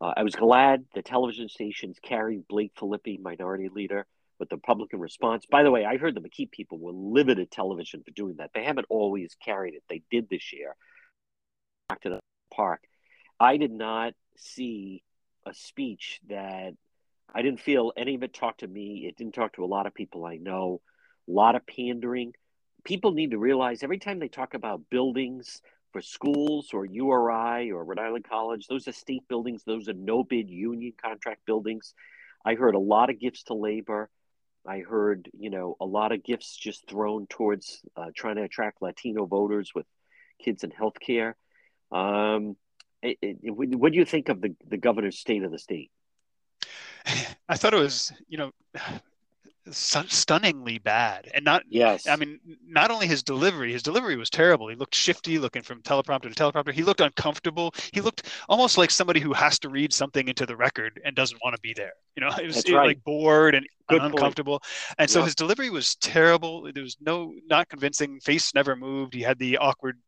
Uh, 0.00 0.12
I 0.16 0.24
was 0.24 0.34
glad 0.34 0.84
the 0.94 1.02
television 1.02 1.48
stations 1.48 1.98
carried 2.02 2.48
Blake 2.48 2.72
Filippi, 2.74 3.20
minority 3.20 3.68
leader, 3.68 4.06
with 4.40 4.48
the 4.48 4.56
Republican 4.56 4.98
response. 4.98 5.46
By 5.48 5.62
the 5.62 5.70
way, 5.70 5.84
I 5.84 5.98
heard 5.98 6.16
the 6.16 6.20
McKee 6.20 6.50
people 6.50 6.78
were 6.78 7.20
at 7.30 7.50
television 7.52 8.02
for 8.04 8.10
doing 8.10 8.36
that. 8.38 8.50
They 8.54 8.64
haven't 8.64 8.86
always 8.88 9.36
carried 9.44 9.74
it. 9.74 9.84
They 9.88 10.02
did 10.10 10.28
this 10.28 10.52
year. 10.52 10.74
Back 11.88 12.00
to 12.02 12.10
the 12.10 12.20
park. 12.52 12.80
I 13.38 13.56
did 13.56 13.72
not 13.72 14.14
see 14.38 15.02
a 15.46 15.54
speech 15.54 16.20
that 16.28 16.72
I 17.34 17.42
didn't 17.42 17.60
feel 17.60 17.92
any 17.96 18.14
of 18.14 18.22
it 18.22 18.34
talked 18.34 18.60
to 18.60 18.68
me. 18.68 19.06
It 19.06 19.16
didn't 19.16 19.34
talk 19.34 19.54
to 19.54 19.64
a 19.64 19.66
lot 19.66 19.86
of 19.86 19.94
people 19.94 20.24
I 20.24 20.36
know. 20.36 20.80
A 21.28 21.32
lot 21.32 21.56
of 21.56 21.66
pandering. 21.66 22.32
People 22.84 23.12
need 23.12 23.32
to 23.32 23.38
realize 23.38 23.82
every 23.82 23.98
time 23.98 24.18
they 24.18 24.28
talk 24.28 24.54
about 24.54 24.88
buildings 24.90 25.60
for 25.92 26.00
schools 26.00 26.70
or 26.72 26.84
URI 26.84 27.70
or 27.72 27.84
Rhode 27.84 27.98
Island 27.98 28.26
College, 28.28 28.66
those 28.68 28.86
are 28.86 28.92
state 28.92 29.26
buildings. 29.28 29.64
Those 29.64 29.88
are 29.88 29.94
no 29.94 30.22
bid 30.22 30.48
union 30.48 30.92
contract 31.02 31.44
buildings. 31.46 31.94
I 32.44 32.54
heard 32.54 32.74
a 32.74 32.80
lot 32.80 33.10
of 33.10 33.18
gifts 33.18 33.44
to 33.44 33.54
labor. 33.54 34.08
I 34.66 34.80
heard, 34.80 35.28
you 35.38 35.50
know, 35.50 35.76
a 35.80 35.84
lot 35.84 36.12
of 36.12 36.22
gifts 36.24 36.56
just 36.56 36.88
thrown 36.88 37.26
towards 37.28 37.82
uh, 37.96 38.06
trying 38.14 38.36
to 38.36 38.42
attract 38.42 38.82
Latino 38.82 39.26
voters 39.26 39.72
with 39.74 39.86
kids 40.42 40.64
in 40.64 40.70
healthcare. 40.70 41.34
Um, 41.92 42.56
it, 43.06 43.18
it, 43.42 43.50
what 43.50 43.92
do 43.92 43.98
you 43.98 44.04
think 44.04 44.28
of 44.28 44.40
the, 44.40 44.54
the 44.68 44.76
governor's 44.76 45.18
state 45.18 45.42
of 45.42 45.50
the 45.50 45.58
state? 45.58 45.90
I 47.48 47.56
thought 47.56 47.74
it 47.74 47.78
was, 47.80 48.12
you 48.28 48.38
know, 48.38 48.50
stunningly 49.70 50.78
bad. 50.78 51.30
And 51.34 51.44
not 51.44 51.64
yes. 51.68 52.06
I 52.06 52.16
mean 52.16 52.38
not 52.66 52.90
only 52.90 53.06
his 53.06 53.22
delivery 53.22 53.72
his 53.72 53.82
delivery 53.82 54.16
was 54.16 54.30
terrible. 54.30 54.68
He 54.68 54.76
looked 54.76 54.94
shifty 54.94 55.38
looking 55.38 55.62
from 55.62 55.82
teleprompter 55.82 56.22
to 56.22 56.30
teleprompter. 56.30 56.72
He 56.72 56.82
looked 56.82 57.00
uncomfortable. 57.00 57.74
He 57.92 58.00
looked 58.00 58.28
almost 58.48 58.78
like 58.78 58.90
somebody 58.90 59.20
who 59.20 59.32
has 59.32 59.58
to 59.60 59.68
read 59.68 59.92
something 59.92 60.28
into 60.28 60.46
the 60.46 60.56
record 60.56 61.00
and 61.04 61.16
doesn't 61.16 61.40
want 61.42 61.56
to 61.56 61.60
be 61.60 61.74
there. 61.74 61.92
You 62.16 62.22
know 62.22 62.30
it 62.40 62.46
was 62.46 62.58
it, 62.58 62.72
right. 62.72 62.86
like 62.86 63.04
bored 63.04 63.54
and 63.54 63.66
Good 63.88 64.02
uncomfortable. 64.02 64.60
Point. 64.60 64.94
and 64.98 65.10
so 65.10 65.20
yeah. 65.20 65.26
his 65.26 65.34
delivery 65.34 65.70
was 65.70 65.94
terrible. 65.96 66.70
There 66.72 66.82
was 66.82 66.96
no 67.00 67.32
not 67.48 67.68
convincing. 67.68 68.20
Face 68.20 68.54
never 68.54 68.74
moved. 68.76 69.14
He 69.14 69.22
had 69.22 69.38
the 69.38 69.58
awkward 69.58 69.98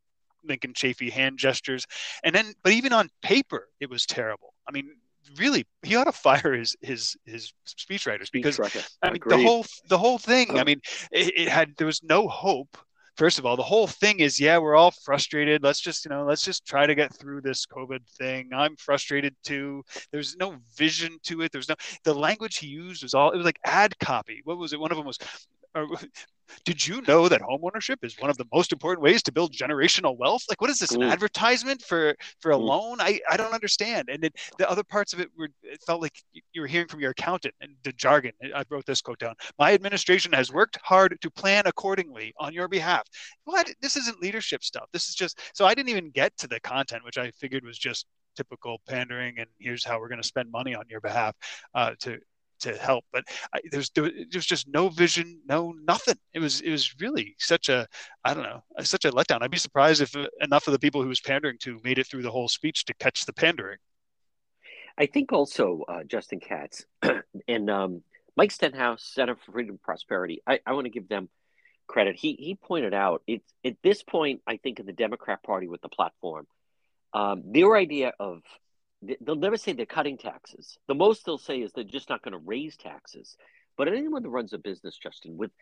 Lincoln 0.49 0.73
Chafee 0.73 1.11
hand 1.11 1.39
gestures. 1.39 1.87
And 2.25 2.35
then, 2.35 2.55
but 2.63 2.73
even 2.73 2.93
on 2.93 3.11
paper, 3.23 3.69
it 3.81 3.91
was 3.91 4.07
terrible. 4.07 4.55
I 4.69 4.73
mean, 4.73 4.91
really, 5.37 5.67
he 5.83 5.97
ought 5.97 6.05
to 6.05 6.13
fire 6.13 6.53
his 6.53 6.77
his 6.81 7.17
his 7.25 7.53
speechwriters 7.67 8.31
because 8.31 8.57
Speech 8.57 8.85
I 9.03 9.11
mean 9.11 9.23
the 9.27 9.43
whole 9.43 9.67
the 9.89 9.99
whole 9.99 10.19
thing. 10.19 10.57
I 10.57 10.61
um, 10.61 10.67
mean, 10.67 10.81
it, 11.13 11.33
it 11.37 11.49
had 11.49 11.75
there 11.77 11.87
was 11.87 12.03
no 12.03 12.29
hope. 12.29 12.77
First 13.17 13.41
of 13.41 13.47
all 13.47 13.57
the 13.57 13.65
whole 13.65 13.89
thing 13.89 14.21
is 14.21 14.39
yeah 14.39 14.59
we're 14.59 14.77
all 14.77 14.93
frustrated. 15.05 15.63
Let's 15.63 15.81
just 15.81 16.05
you 16.05 16.11
know 16.11 16.25
let's 16.25 16.43
just 16.43 16.65
try 16.65 16.87
to 16.87 16.95
get 16.95 17.13
through 17.13 17.41
this 17.41 17.67
covid 17.67 18.07
thing. 18.17 18.51
I'm 18.55 18.77
frustrated 18.77 19.35
too. 19.43 19.83
There's 20.13 20.37
no 20.37 20.57
vision 20.77 21.19
to 21.25 21.43
it. 21.43 21.51
There's 21.51 21.69
no 21.69 21.75
the 22.05 22.15
language 22.15 22.59
he 22.59 22.69
used 22.69 23.03
was 23.03 23.15
all 23.15 23.33
it 23.33 23.37
was 23.37 23.47
like 23.47 23.59
ad 23.65 23.99
copy. 23.99 24.41
What 24.45 24.59
was 24.59 24.73
it? 24.73 24.81
One 24.81 24.93
of 24.93 24.97
them 24.97 25.07
was 25.07 25.19
uh, 25.75 25.87
did 26.65 26.87
you 26.87 27.03
know 27.03 27.29
that 27.29 27.41
homeownership 27.41 27.97
is 28.03 28.17
one 28.19 28.31
of 28.31 28.37
the 28.37 28.47
most 28.53 28.73
important 28.73 29.03
ways 29.03 29.23
to 29.25 29.33
build 29.33 29.53
generational 29.53 30.17
wealth? 30.17 30.43
Like 30.49 30.61
what 30.61 30.71
is 30.71 30.79
this 30.79 30.93
an 30.93 31.01
mm. 31.01 31.11
advertisement 31.11 31.83
for 31.83 32.15
for 32.41 32.53
a 32.53 32.57
mm. 32.57 32.63
loan? 32.63 33.01
I 33.01 33.21
i 33.31 33.37
don't 33.37 33.53
understand. 33.53 34.09
And 34.11 34.23
then 34.23 34.31
the 34.59 34.69
other 34.71 34.85
parts 34.85 35.13
of 35.13 35.21
it 35.21 35.29
were 35.37 35.49
it 35.63 35.81
felt 35.87 36.03
like 36.03 36.23
you 36.53 36.61
were 36.61 36.67
hearing 36.67 36.89
from 36.89 37.01
your 37.01 37.11
accountant 37.11 37.55
and 37.61 37.73
the 37.85 37.93
jargon. 37.93 38.33
I 38.55 38.65
wrote 38.71 38.87
this 38.87 39.01
quote 39.01 39.19
down. 39.19 39.35
My 39.59 39.73
administration 39.73 40.33
has 40.33 40.53
worked 40.53 40.79
hard 40.83 41.19
to 41.21 41.31
plan 41.31 41.65
accordingly 41.67 42.33
on 42.39 42.53
your 42.53 42.69
behalf. 42.69 43.03
What? 43.45 43.73
This 43.81 43.97
isn't 43.97 44.21
leadership 44.21 44.63
stuff. 44.65 44.87
This 44.93 45.09
is 45.09 45.15
just 45.15 45.41
so 45.55 45.67
i 45.67 45.75
didn't 45.75 45.91
even 45.91 46.11
get 46.11 46.37
to 46.39 46.47
the 46.47 46.61
content 46.61 47.05
which 47.05 47.19
i 47.19 47.31
figured 47.33 47.65
was 47.65 47.79
just 47.79 48.07
typical 48.37 48.81
pandering 48.89 49.39
and 49.39 49.49
here's 49.59 49.85
how 49.85 49.99
we're 49.99 50.09
going 50.09 50.21
to 50.21 50.27
spend 50.27 50.51
money 50.51 50.75
on 50.75 50.85
your 50.89 51.01
behalf 51.01 51.35
uh, 51.75 51.93
to 51.99 52.19
to 52.61 52.77
help. 52.77 53.05
But 53.13 53.25
I, 53.53 53.61
there's 53.71 53.91
there 53.91 54.11
was 54.35 54.47
just 54.47 54.69
no 54.69 54.89
vision, 54.89 55.41
no 55.47 55.75
nothing. 55.87 56.17
It 56.35 56.41
was 56.41 56.61
it 56.61 56.71
was 56.71 57.01
really 57.01 57.35
such 57.39 57.69
a 57.69 57.87
I 58.25 58.35
don't 58.35 58.45
know 58.45 58.63
such 58.83 59.05
a 59.05 59.11
letdown. 59.11 59.43
I'd 59.43 59.51
be 59.51 59.59
surprised 59.59 60.01
if 60.01 60.15
enough 60.41 60.67
of 60.67 60.73
the 60.73 60.79
people 60.79 61.03
who 61.03 61.09
was 61.09 61.21
pandering 61.21 61.59
to 61.61 61.81
made 61.85 61.99
it 61.99 62.07
through 62.07 62.23
the 62.23 62.31
whole 62.31 62.49
speech 62.49 62.85
to 62.87 62.95
catch 62.95 63.27
the 63.27 63.33
pandering. 63.33 63.79
I 64.97 65.07
think 65.07 65.33
also 65.33 65.85
uh, 65.89 66.03
Justin 66.05 66.41
Katz 66.41 66.85
and 67.49 67.71
um, 67.71 68.03
Mike 68.37 68.51
Stenhouse, 68.51 69.05
Center 69.05 69.37
for 69.37 69.53
Freedom 69.53 69.73
and 69.73 69.83
Prosperity. 69.83 70.43
I, 70.47 70.61
I 70.67 70.73
want 70.73 70.87
to 70.87 70.91
give 70.91 71.09
them 71.09 71.29
credit. 71.87 72.17
He 72.17 72.35
he 72.35 72.55
pointed 72.55 72.95
out 72.95 73.23
it's 73.27 73.53
at 73.65 73.77
this 73.83 74.03
point 74.03 74.43
I 74.47 74.57
think 74.57 74.81
in 74.81 74.87
the 74.87 74.93
Democrat 74.93 75.43
Party 75.43 75.69
with 75.69 75.81
the 75.81 75.89
platform, 75.89 76.47
um, 77.15 77.43
their 77.47 77.77
idea 77.77 78.13
of 78.19 78.43
they'll 79.03 79.37
never 79.37 79.57
say 79.57 79.73
they're 79.73 79.87
cutting 79.87 80.19
taxes. 80.19 80.79
The 80.89 80.95
most 80.95 81.25
they'll 81.25 81.39
say 81.39 81.59
is 81.59 81.73
they're 81.73 81.85
just 81.85 82.09
not 82.09 82.23
going 82.23 82.33
to 82.33 82.39
raise 82.39 82.77
taxes. 82.77 83.37
But 83.77 83.89
anyone 83.89 84.23
that 84.23 84.31
runs 84.31 84.53
a 84.53 84.59
business, 84.59 84.99
Justin, 85.01 85.37
with, 85.37 85.53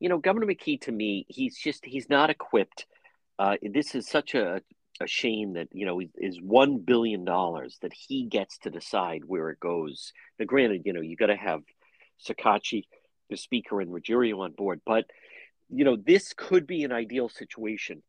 you 0.00 0.08
know, 0.08 0.18
Governor 0.18 0.46
McKee 0.46 0.80
to 0.82 0.92
me, 0.92 1.24
he's 1.28 1.56
just, 1.56 1.84
he's 1.84 2.08
not 2.10 2.30
equipped. 2.30 2.86
Uh, 3.38 3.56
this 3.62 3.94
is 3.94 4.08
such 4.08 4.34
a, 4.34 4.60
a 5.00 5.06
shame 5.06 5.54
that, 5.54 5.68
you 5.72 5.86
know, 5.86 6.00
is 6.16 6.40
$1 6.40 6.84
billion 6.84 7.24
that 7.24 7.92
he 7.92 8.24
gets 8.24 8.58
to 8.58 8.70
decide 8.70 9.22
where 9.24 9.50
it 9.50 9.60
goes. 9.60 10.12
Now, 10.38 10.46
granted, 10.46 10.82
you 10.84 10.92
know, 10.92 11.00
you 11.00 11.16
got 11.16 11.26
to 11.26 11.36
have 11.36 11.62
Shekarchi, 12.26 12.84
the 13.30 13.36
speaker, 13.36 13.80
and 13.80 13.90
Ruggerio 13.90 14.40
on 14.40 14.52
board. 14.52 14.80
But, 14.84 15.06
you 15.70 15.84
know, 15.84 15.96
this 15.96 16.34
could 16.36 16.66
be 16.66 16.82
an 16.82 16.92
ideal 16.92 17.28
situation 17.28 18.02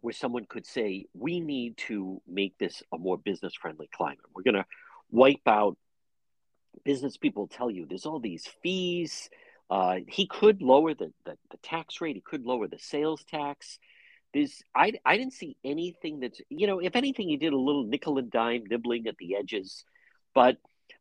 where 0.00 0.12
someone 0.12 0.44
could 0.44 0.66
say, 0.66 1.06
we 1.14 1.40
need 1.40 1.76
to 1.76 2.20
make 2.26 2.56
this 2.58 2.82
a 2.92 2.98
more 2.98 3.18
business 3.18 3.54
friendly 3.54 3.88
climate. 3.92 4.18
We're 4.34 4.42
going 4.42 4.54
to 4.54 4.66
wipe 5.10 5.46
out 5.46 5.76
business 6.84 7.16
people 7.16 7.48
tell 7.48 7.70
you 7.70 7.86
there's 7.86 8.06
all 8.06 8.20
these 8.20 8.46
fees. 8.62 9.30
Uh, 9.70 9.96
he 10.06 10.26
could 10.26 10.62
lower 10.62 10.94
the, 10.94 11.12
the, 11.24 11.36
the, 11.50 11.56
tax 11.58 12.00
rate. 12.00 12.16
He 12.16 12.22
could 12.22 12.44
lower 12.44 12.68
the 12.68 12.78
sales 12.78 13.24
tax. 13.24 13.78
There's, 14.32 14.62
I, 14.74 14.92
I 15.04 15.16
didn't 15.16 15.34
see 15.34 15.56
anything 15.64 16.20
that's, 16.20 16.40
you 16.48 16.66
know, 16.66 16.78
if 16.78 16.96
anything, 16.96 17.28
he 17.28 17.36
did 17.36 17.52
a 17.52 17.58
little 17.58 17.84
nickel 17.84 18.18
and 18.18 18.30
dime 18.30 18.64
nibbling 18.68 19.06
at 19.06 19.16
the 19.18 19.36
edges. 19.36 19.84
But 20.34 20.56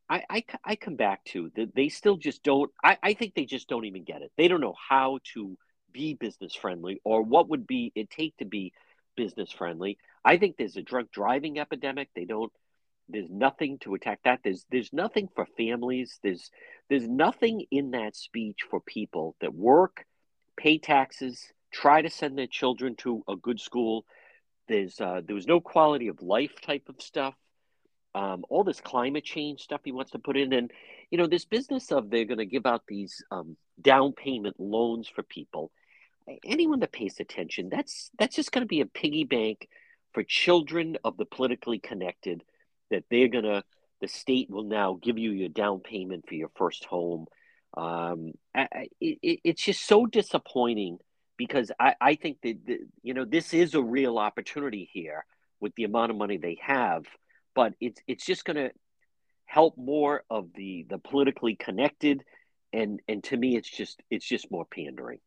I, 0.10 0.24
I, 0.30 0.44
I 0.64 0.76
come 0.76 0.96
back 0.96 1.24
to 1.26 1.52
that 1.56 1.76
they 1.76 1.90
still 1.90 2.18
just 2.18 2.44
don't, 2.44 2.72
I, 2.84 2.98
I 3.02 3.14
think 3.14 3.36
they 3.36 3.46
just 3.46 3.70
don't 3.70 3.86
even 3.86 4.04
get 4.04 4.22
it. 4.22 4.32
They 4.38 4.48
don't 4.48 4.62
know 4.62 4.76
how 4.90 5.20
to 5.34 5.58
be 5.94 6.14
business 6.14 6.54
friendly 6.54 7.02
or 7.04 7.22
what 7.22 7.50
would 7.50 7.66
be 7.66 7.92
it 7.96 8.10
take 8.10 8.36
to 8.38 8.46
be 8.46 8.74
business 9.18 9.52
friendly. 9.52 9.98
I 10.24 10.38
think 10.38 10.56
there's 10.56 10.78
a 10.78 10.82
drunk 10.82 11.12
driving 11.12 11.60
epidemic. 11.60 12.10
They 12.16 12.24
don't. 12.24 12.54
There's 13.10 13.30
nothing 13.30 13.80
to 13.80 13.96
attack 13.96 14.20
that. 14.24 14.40
There's 14.44 14.66
there's 14.72 14.94
nothing 14.94 15.28
for 15.36 15.46
families. 15.58 16.20
There's 16.24 16.50
there's 16.90 17.08
nothing 17.08 17.66
in 17.70 17.92
that 17.92 18.16
speech 18.16 18.60
for 18.70 18.80
people 18.80 19.36
that 19.42 19.54
work, 19.54 20.06
pay 20.56 20.78
taxes, 20.78 21.52
try 21.72 22.02
to 22.02 22.10
send 22.10 22.38
their 22.38 22.48
children 22.48 22.96
to 22.98 23.24
a 23.28 23.36
good 23.36 23.60
school. 23.60 24.06
There's 24.70 25.02
uh, 25.02 25.22
there 25.26 25.36
was 25.36 25.48
no 25.48 25.60
quality 25.60 26.08
of 26.08 26.22
life 26.22 26.62
type 26.62 26.88
of 26.88 27.02
stuff. 27.02 27.36
Um, 28.16 28.46
all 28.50 28.64
this 28.64 28.82
climate 28.82 29.26
change 29.26 29.62
stuff 29.62 29.82
he 29.84 29.92
wants 29.92 30.12
to 30.12 30.20
put 30.20 30.38
in, 30.38 30.54
and 30.54 30.72
you 31.12 31.18
know 31.18 31.28
this 31.28 31.46
business 31.46 31.92
of 31.92 32.10
they're 32.10 32.26
going 32.26 32.38
to 32.40 32.46
give 32.46 32.66
out 32.66 32.84
these 32.88 33.24
um, 33.32 33.58
down 33.82 34.14
payment 34.14 34.60
loans 34.60 35.08
for 35.08 35.24
people 35.24 35.72
anyone 36.44 36.80
that 36.82 36.92
pays 36.92 37.20
attention, 37.20 37.70
that's 37.70 38.10
that's 38.18 38.36
just 38.36 38.52
going 38.52 38.64
to 38.64 38.68
be 38.68 38.82
a 38.82 38.86
piggy 38.86 39.24
bank 39.24 39.68
for 40.14 40.24
children 40.24 40.98
of 41.04 41.18
the 41.18 41.26
politically 41.26 41.80
connected. 41.80 42.44
That 42.90 43.04
they're 43.12 43.28
gonna, 43.28 43.64
the 44.02 44.08
state 44.08 44.50
will 44.50 44.64
now 44.64 44.98
give 45.02 45.18
you 45.18 45.32
your 45.32 45.50
down 45.50 45.82
payment 45.82 46.26
for 46.28 46.36
your 46.36 46.52
first 46.56 46.86
home. 46.86 47.26
Um, 47.76 48.32
I, 48.56 48.88
it, 49.02 49.40
it's 49.44 49.64
just 49.64 49.86
so 49.86 50.06
disappointing 50.06 51.00
because 51.38 51.72
I, 51.80 51.96
I 52.00 52.16
think 52.16 52.38
that 52.44 52.66
the, 52.66 52.80
you 53.04 53.14
know 53.14 53.26
this 53.26 53.54
is 53.54 53.76
a 53.76 53.82
real 53.82 54.18
opportunity 54.18 54.90
here 54.92 55.26
with 55.60 55.76
the 55.76 55.84
amount 55.84 56.12
of 56.12 56.18
money 56.18 56.38
they 56.38 56.58
have, 56.62 57.06
but 57.56 57.74
it's 57.80 58.02
it's 58.08 58.26
just 58.26 58.46
going 58.46 58.58
to 58.58 58.72
help 59.46 59.78
more 59.78 60.24
of 60.30 60.50
the 60.56 60.86
the 60.90 60.98
politically 60.98 61.56
connected, 61.56 62.24
and 62.74 63.02
and 63.08 63.24
to 63.26 63.38
me 63.38 63.56
it's 63.56 63.70
just 63.70 64.02
it's 64.10 64.28
just 64.28 64.52
more 64.52 64.66
pandering. 64.66 65.20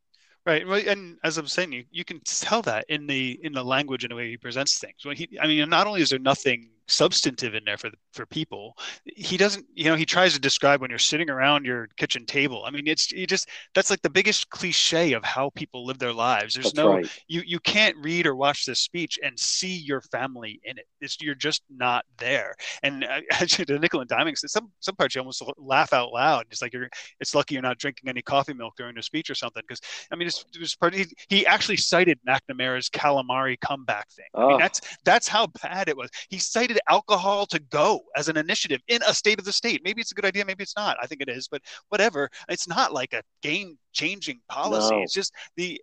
Right, 0.43 0.65
and 0.87 1.19
as 1.23 1.37
I'm 1.37 1.47
saying, 1.47 1.71
you, 1.71 1.83
you 1.91 2.03
can 2.03 2.19
tell 2.21 2.63
that 2.63 2.85
in 2.89 3.05
the 3.05 3.39
in 3.43 3.53
the 3.53 3.63
language 3.63 4.03
and 4.03 4.11
the 4.11 4.15
way 4.15 4.29
he 4.29 4.37
presents 4.37 4.79
things. 4.79 5.05
When 5.05 5.15
he, 5.15 5.29
I 5.39 5.45
mean, 5.45 5.69
not 5.69 5.85
only 5.85 6.01
is 6.01 6.09
there 6.09 6.17
nothing 6.17 6.69
substantive 6.87 7.55
in 7.55 7.63
there 7.65 7.77
for 7.77 7.91
for 8.13 8.25
people. 8.25 8.77
He 9.05 9.37
doesn't, 9.37 9.65
you 9.73 9.85
know, 9.85 9.95
he 9.95 10.05
tries 10.05 10.33
to 10.33 10.39
describe 10.39 10.81
when 10.81 10.89
you're 10.89 10.99
sitting 10.99 11.29
around 11.29 11.65
your 11.65 11.87
kitchen 11.97 12.25
table. 12.25 12.63
I 12.65 12.71
mean, 12.71 12.87
it's 12.87 13.11
you 13.11 13.25
just 13.27 13.49
that's 13.73 13.89
like 13.89 14.01
the 14.01 14.09
biggest 14.09 14.49
cliche 14.49 15.13
of 15.13 15.23
how 15.23 15.51
people 15.51 15.85
live 15.85 15.99
their 15.99 16.13
lives. 16.13 16.53
There's 16.53 16.67
that's 16.67 16.75
no 16.75 16.95
right. 16.95 17.21
you 17.27 17.41
you 17.45 17.59
can't 17.59 17.95
read 17.97 18.27
or 18.27 18.35
watch 18.35 18.65
this 18.65 18.79
speech 18.79 19.19
and 19.23 19.37
see 19.39 19.75
your 19.75 20.01
family 20.01 20.59
in 20.63 20.77
it. 20.77 20.85
It's 20.99 21.21
you're 21.21 21.35
just 21.35 21.63
not 21.69 22.05
there. 22.17 22.55
And 22.83 23.05
actually, 23.31 23.65
the 23.67 23.79
nickel 23.79 24.01
and 24.01 24.09
diming, 24.09 24.37
some 24.37 24.71
some 24.79 24.95
parts 24.95 25.15
you 25.15 25.21
almost 25.21 25.43
laugh 25.57 25.93
out 25.93 26.11
loud. 26.11 26.45
It's 26.51 26.61
like 26.61 26.73
you're 26.73 26.89
it's 27.19 27.33
lucky 27.35 27.55
you're 27.55 27.61
not 27.61 27.77
drinking 27.77 28.09
any 28.09 28.21
coffee 28.21 28.53
milk 28.53 28.75
during 28.77 28.95
the 28.95 29.03
speech 29.03 29.29
or 29.29 29.35
something. 29.35 29.63
Because 29.67 29.81
I 30.11 30.15
mean, 30.15 30.27
it's, 30.27 30.45
it's 30.55 30.75
part, 30.75 30.93
he, 30.93 31.05
he 31.29 31.45
actually 31.45 31.77
cited 31.77 32.19
McNamara's 32.27 32.89
calamari 32.89 33.59
comeback 33.59 34.09
thing. 34.09 34.25
I 34.35 34.47
mean, 34.47 34.57
that's 34.59 34.81
that's 35.03 35.27
how 35.27 35.47
bad 35.61 35.89
it 35.89 35.97
was. 35.97 36.09
He 36.29 36.37
cited 36.37 36.70
alcohol 36.89 37.45
to 37.47 37.59
go 37.59 38.01
as 38.15 38.29
an 38.29 38.37
initiative 38.37 38.81
in 38.87 39.01
a 39.07 39.13
state 39.13 39.39
of 39.39 39.45
the 39.45 39.53
state. 39.53 39.81
Maybe 39.83 40.01
it's 40.01 40.11
a 40.11 40.15
good 40.15 40.25
idea, 40.25 40.45
maybe 40.45 40.63
it's 40.63 40.75
not. 40.75 40.97
I 41.01 41.07
think 41.07 41.21
it 41.21 41.29
is, 41.29 41.47
but 41.47 41.61
whatever. 41.89 42.29
It's 42.49 42.67
not 42.67 42.93
like 42.93 43.13
a 43.13 43.23
game 43.41 43.77
changing 43.93 44.39
policy. 44.49 44.95
No. 44.95 45.03
It's 45.03 45.13
just 45.13 45.33
the, 45.55 45.79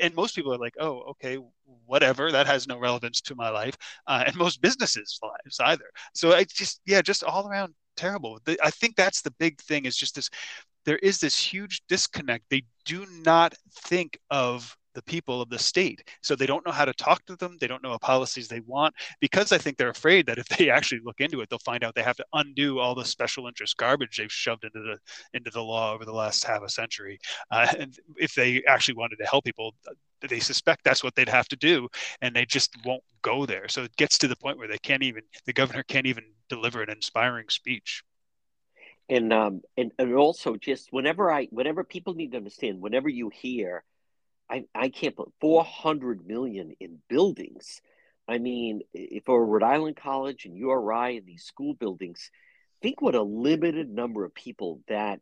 and 0.00 0.14
most 0.14 0.34
people 0.34 0.54
are 0.54 0.58
like, 0.58 0.74
oh, 0.78 1.00
okay, 1.10 1.38
whatever. 1.86 2.30
That 2.30 2.46
has 2.46 2.66
no 2.66 2.78
relevance 2.78 3.20
to 3.22 3.34
my 3.34 3.50
life, 3.50 3.76
uh, 4.06 4.24
and 4.26 4.36
most 4.36 4.62
businesses' 4.62 5.18
lives 5.22 5.60
either. 5.60 5.90
So 6.14 6.32
I 6.32 6.44
just, 6.44 6.80
yeah, 6.86 7.02
just 7.02 7.24
all 7.24 7.48
around 7.48 7.74
terrible. 7.96 8.38
The, 8.44 8.58
I 8.62 8.70
think 8.70 8.96
that's 8.96 9.22
the 9.22 9.32
big 9.32 9.60
thing 9.60 9.84
is 9.84 9.96
just 9.96 10.14
this. 10.14 10.30
There 10.84 10.98
is 10.98 11.18
this 11.18 11.36
huge 11.36 11.82
disconnect. 11.88 12.44
They 12.48 12.62
do 12.86 13.06
not 13.22 13.54
think 13.82 14.18
of 14.30 14.74
the 14.98 15.02
people 15.02 15.40
of 15.40 15.48
the 15.48 15.58
state. 15.60 16.02
So 16.22 16.34
they 16.34 16.44
don't 16.44 16.66
know 16.66 16.72
how 16.72 16.84
to 16.84 16.92
talk 16.92 17.24
to 17.26 17.36
them. 17.36 17.56
They 17.60 17.68
don't 17.68 17.84
know 17.84 17.90
what 17.90 18.00
policies 18.00 18.48
they 18.48 18.58
want 18.60 18.92
because 19.20 19.52
I 19.52 19.58
think 19.58 19.76
they're 19.76 19.90
afraid 19.90 20.26
that 20.26 20.38
if 20.38 20.48
they 20.48 20.70
actually 20.76 21.02
look 21.04 21.20
into 21.20 21.40
it, 21.40 21.48
they'll 21.48 21.60
find 21.60 21.84
out 21.84 21.94
they 21.94 22.02
have 22.02 22.16
to 22.16 22.26
undo 22.32 22.80
all 22.80 22.96
the 22.96 23.04
special 23.04 23.46
interest 23.46 23.76
garbage 23.76 24.16
they've 24.16 24.32
shoved 24.32 24.64
into 24.64 24.80
the 24.80 24.98
into 25.34 25.50
the 25.50 25.62
law 25.62 25.94
over 25.94 26.04
the 26.04 26.12
last 26.12 26.42
half 26.44 26.62
a 26.64 26.68
century. 26.68 27.20
Uh, 27.52 27.68
and 27.78 27.96
if 28.16 28.34
they 28.34 28.60
actually 28.66 28.96
wanted 28.96 29.18
to 29.18 29.26
help 29.26 29.44
people, 29.44 29.72
they 30.28 30.40
suspect 30.40 30.82
that's 30.82 31.04
what 31.04 31.14
they'd 31.14 31.28
have 31.28 31.46
to 31.46 31.56
do, 31.56 31.86
and 32.20 32.34
they 32.34 32.44
just 32.44 32.76
won't 32.84 33.04
go 33.22 33.46
there. 33.46 33.68
So 33.68 33.84
it 33.84 33.94
gets 33.94 34.18
to 34.18 34.26
the 34.26 34.34
point 34.34 34.58
where 34.58 34.66
they 34.66 34.78
can't 34.78 35.04
even 35.04 35.22
the 35.46 35.52
governor 35.52 35.84
can't 35.84 36.06
even 36.06 36.24
deliver 36.48 36.82
an 36.82 36.90
inspiring 36.90 37.48
speech 37.50 38.02
and 39.08 39.32
um 39.32 39.62
and, 39.76 39.92
and 39.98 40.14
also 40.14 40.56
just 40.56 40.92
whenever 40.92 41.30
i 41.30 41.46
whenever 41.50 41.84
people 41.84 42.14
need 42.14 42.32
to 42.32 42.36
understand 42.36 42.80
whenever 42.80 43.08
you 43.08 43.30
hear 43.30 43.84
I, 44.50 44.64
I 44.74 44.88
can't 44.88 45.16
put 45.16 45.32
400 45.40 46.26
million 46.26 46.72
in 46.80 46.98
buildings. 47.08 47.80
I 48.26 48.38
mean, 48.38 48.82
for 49.24 49.44
Rhode 49.44 49.62
Island 49.62 49.96
College 49.96 50.44
and 50.44 50.56
URI 50.56 51.16
and 51.16 51.26
these 51.26 51.44
school 51.44 51.74
buildings, 51.74 52.30
think 52.82 53.00
what 53.00 53.14
a 53.14 53.22
limited 53.22 53.90
number 53.90 54.24
of 54.24 54.34
people 54.34 54.80
that 54.88 55.20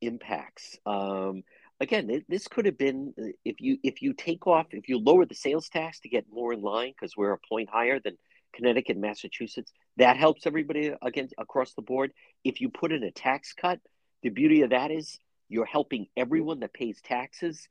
impacts. 0.00 0.78
Um, 0.86 1.42
again, 1.80 2.24
this 2.28 2.48
could 2.48 2.66
have 2.66 2.78
been 2.78 3.14
uh, 3.18 3.32
if 3.44 3.60
you 3.60 3.78
if 3.82 4.02
you 4.02 4.12
take 4.12 4.46
off 4.46 4.66
if 4.70 4.88
you 4.88 4.98
lower 4.98 5.26
the 5.26 5.34
sales 5.34 5.68
tax 5.68 6.00
to 6.00 6.08
get 6.08 6.26
more 6.30 6.52
in 6.52 6.62
line 6.62 6.90
because 6.90 7.16
we're 7.16 7.32
a 7.32 7.38
point 7.48 7.68
higher 7.70 7.98
than 7.98 8.16
Connecticut, 8.54 8.96
Massachusetts. 8.96 9.72
That 9.96 10.16
helps 10.16 10.46
everybody 10.46 10.92
against 11.02 11.34
across 11.38 11.74
the 11.74 11.82
board. 11.82 12.12
If 12.44 12.60
you 12.60 12.68
put 12.68 12.92
in 12.92 13.02
a 13.02 13.10
tax 13.10 13.52
cut, 13.52 13.80
the 14.22 14.30
beauty 14.30 14.62
of 14.62 14.70
that 14.70 14.90
is 14.90 15.18
you're 15.48 15.64
helping 15.64 16.06
everyone 16.16 16.60
that 16.60 16.72
pays 16.72 17.00
taxes 17.02 17.68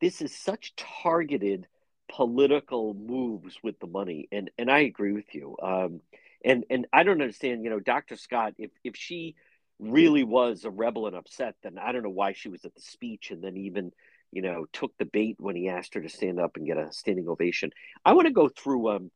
this 0.00 0.20
is 0.20 0.34
such 0.34 0.74
targeted 0.76 1.66
political 2.08 2.94
moves 2.94 3.58
with 3.62 3.78
the 3.80 3.86
money, 3.86 4.28
and 4.32 4.50
and 4.58 4.70
I 4.70 4.80
agree 4.80 5.12
with 5.12 5.34
you. 5.34 5.56
Um, 5.62 6.00
and 6.44 6.64
and 6.70 6.86
I 6.92 7.02
don't 7.02 7.22
understand. 7.22 7.64
You 7.64 7.70
know, 7.70 7.80
Dr. 7.80 8.16
Scott, 8.16 8.54
if 8.58 8.70
if 8.82 8.96
she 8.96 9.34
really 9.78 10.24
was 10.24 10.64
a 10.64 10.70
rebel 10.70 11.06
and 11.06 11.16
upset, 11.16 11.56
then 11.62 11.78
I 11.78 11.92
don't 11.92 12.02
know 12.02 12.10
why 12.10 12.32
she 12.32 12.48
was 12.48 12.64
at 12.64 12.74
the 12.74 12.80
speech 12.80 13.30
and 13.32 13.42
then 13.42 13.56
even 13.56 13.92
you 14.30 14.42
know 14.42 14.66
took 14.72 14.96
the 14.98 15.04
bait 15.04 15.36
when 15.38 15.56
he 15.56 15.68
asked 15.68 15.94
her 15.94 16.00
to 16.00 16.08
stand 16.08 16.38
up 16.38 16.56
and 16.56 16.66
get 16.66 16.78
a 16.78 16.92
standing 16.92 17.28
ovation. 17.28 17.70
I 18.04 18.12
want 18.12 18.26
to 18.26 18.32
go 18.32 18.48
through. 18.48 18.90
Um, 18.90 19.10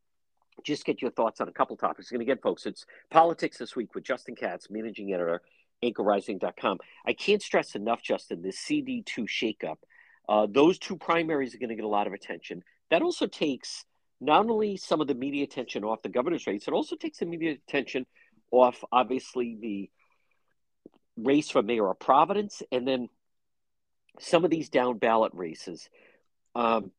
just 0.65 0.85
get 0.85 1.01
your 1.01 1.13
thoughts 1.13 1.41
on 1.41 1.49
a 1.49 1.53
couple 1.53 1.77
topics. 1.77 2.11
And 2.11 2.21
again, 2.21 2.39
folks, 2.43 2.67
it's 2.67 2.85
politics 3.13 3.59
this 3.59 3.77
week 3.77 3.95
with 3.95 4.03
Justin 4.03 4.35
Katz, 4.35 4.69
managing 4.69 5.13
editor, 5.13 5.41
anchorrising.com. 5.85 6.79
I 7.07 7.13
can't 7.13 7.41
stress 7.41 7.77
enough, 7.77 8.03
Justin, 8.03 8.43
this 8.43 8.59
CD2 8.59 9.29
shakeup 9.29 9.77
uh, 10.29 10.47
those 10.51 10.79
two 10.79 10.97
primaries 10.97 11.55
are 11.55 11.59
going 11.59 11.71
to 11.71 11.75
get 11.75 11.85
a 11.85 11.89
lot 11.89 12.07
of 12.07 12.13
attention. 12.13 12.63
That 12.91 13.03
also 13.03 13.27
takes 13.27 13.85
not 14.21 14.49
only 14.49 14.77
some 14.77 15.01
of 15.01 15.07
the 15.07 15.15
media 15.15 15.45
attention 15.45 15.85
off 15.85 16.03
the 16.03 16.09
governor's 16.09 16.47
race, 16.47 16.69
it 16.69 16.75
also 16.75 16.97
takes 16.97 17.19
the 17.19 17.27
media 17.27 17.57
attention 17.69 18.07
off, 18.51 18.83
obviously, 18.91 19.57
the 19.61 19.91
race 21.17 21.51
for 21.51 21.63
mayor 21.63 21.91
of 21.91 21.99
Providence 21.99 22.63
and 22.71 22.87
then 22.87 23.09
some 24.21 24.45
of 24.45 24.51
these 24.51 24.69
down 24.69 24.99
ballot 24.99 25.33
races. 25.35 25.89
Um, 26.55 26.91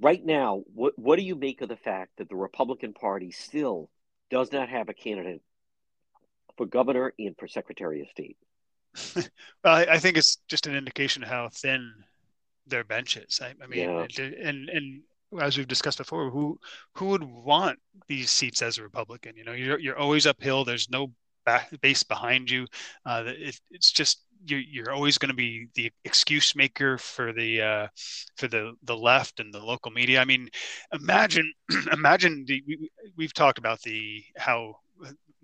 right 0.00 0.24
now, 0.24 0.62
what, 0.74 0.98
what 0.98 1.16
do 1.16 1.22
you 1.22 1.34
make 1.34 1.60
of 1.60 1.68
the 1.68 1.76
fact 1.76 2.12
that 2.18 2.28
the 2.28 2.36
Republican 2.36 2.92
Party 2.92 3.30
still 3.30 3.90
does 4.30 4.52
not 4.52 4.68
have 4.68 4.88
a 4.88 4.94
candidate 4.94 5.42
for 6.56 6.66
governor 6.66 7.12
and 7.18 7.36
for 7.38 7.46
secretary 7.46 8.00
of 8.00 8.08
state? 8.08 8.36
well, 9.64 9.74
I, 9.74 9.86
I, 9.90 9.98
think 9.98 10.16
it's 10.16 10.38
just 10.48 10.66
an 10.66 10.74
indication 10.74 11.22
of 11.22 11.28
how 11.28 11.48
thin 11.48 11.92
their 12.66 12.84
bench 12.84 13.16
is. 13.16 13.40
I, 13.42 13.54
I 13.62 13.66
mean, 13.66 13.80
yeah. 13.80 14.06
and 14.42 14.68
and 14.68 15.02
as 15.40 15.56
we've 15.56 15.68
discussed 15.68 15.98
before, 15.98 16.30
who 16.30 16.58
who 16.94 17.06
would 17.06 17.24
want 17.24 17.78
these 18.06 18.30
seats 18.30 18.62
as 18.62 18.78
a 18.78 18.82
Republican? 18.82 19.36
You 19.36 19.44
know, 19.44 19.52
you're 19.52 19.78
you're 19.78 19.98
always 19.98 20.26
uphill. 20.26 20.64
There's 20.64 20.90
no 20.90 21.12
back, 21.44 21.68
base 21.80 22.02
behind 22.02 22.50
you. 22.50 22.66
Uh, 23.04 23.24
it, 23.26 23.58
it's 23.70 23.90
just 23.90 24.24
you're, 24.44 24.60
you're 24.60 24.92
always 24.92 25.18
going 25.18 25.30
to 25.30 25.34
be 25.34 25.68
the 25.74 25.90
excuse 26.04 26.54
maker 26.54 26.98
for 26.98 27.32
the 27.32 27.60
uh, 27.60 27.88
for 28.36 28.48
the 28.48 28.74
the 28.84 28.96
left 28.96 29.40
and 29.40 29.52
the 29.52 29.64
local 29.64 29.90
media. 29.90 30.20
I 30.20 30.24
mean, 30.24 30.48
imagine 30.92 31.52
imagine 31.92 32.44
the 32.46 32.62
we, 32.66 32.90
we've 33.16 33.34
talked 33.34 33.58
about 33.58 33.80
the 33.82 34.22
how 34.36 34.76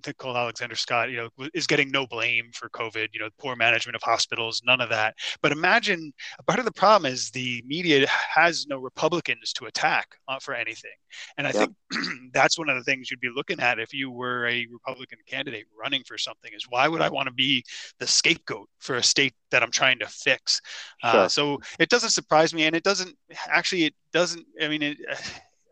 Nicole 0.07 0.37
Alexander 0.37 0.77
Scott, 0.77 1.11
you 1.11 1.17
know, 1.17 1.49
is 1.55 1.67
getting 1.67 1.91
no 1.91 2.07
blame 2.07 2.51
for 2.53 2.69
COVID, 2.71 3.09
you 3.13 3.21
know, 3.21 3.29
poor 3.39 3.57
management 3.57 3.97
of 3.97 4.03
hospitals, 4.03 4.63
none 4.65 4.81
of 4.81 4.89
that. 4.91 5.15
But 5.43 5.53
imagine 5.53 6.13
part 6.47 6.59
of 6.59 6.65
the 6.65 6.73
problem 6.73 7.11
is 7.11 7.31
the 7.31 7.63
media 7.67 8.07
has 8.09 8.67
no 8.67 8.79
Republicans 8.79 9.53
to 9.55 9.67
attack 9.67 10.09
uh, 10.29 10.39
for 10.39 10.55
anything. 10.55 10.91
And 11.39 11.47
I 11.47 11.51
yep. 11.51 11.71
think 11.91 12.33
that's 12.33 12.59
one 12.59 12.69
of 12.69 12.77
the 12.77 12.85
things 12.85 13.11
you'd 13.11 13.21
be 13.21 13.31
looking 13.35 13.61
at 13.61 13.79
if 13.79 13.93
you 13.93 14.11
were 14.11 14.47
a 14.47 14.67
Republican 14.71 15.19
candidate 15.27 15.67
running 15.79 16.03
for 16.05 16.19
something 16.19 16.51
is 16.55 16.67
why 16.69 16.89
would 16.89 17.01
I 17.01 17.09
want 17.09 17.27
to 17.27 17.35
be 17.35 17.65
the 17.99 18.07
scapegoat 18.07 18.69
for 18.81 18.97
a 18.97 19.03
state 19.03 19.35
that 19.51 19.63
I'm 19.63 19.71
trying 19.71 19.99
to 20.01 20.07
fix? 20.07 20.61
Uh, 21.03 21.13
sure. 21.13 21.21
Uh, 21.21 21.29
so 21.29 21.61
it 21.79 21.89
doesn't 21.89 22.11
surprise 22.11 22.55
me. 22.55 22.65
And 22.65 22.75
it 22.75 22.83
doesn't 22.83 23.17
actually, 23.49 23.85
it 23.85 23.95
doesn't, 24.13 24.45
I 24.61 24.69
mean, 24.69 24.83
it, 24.83 24.99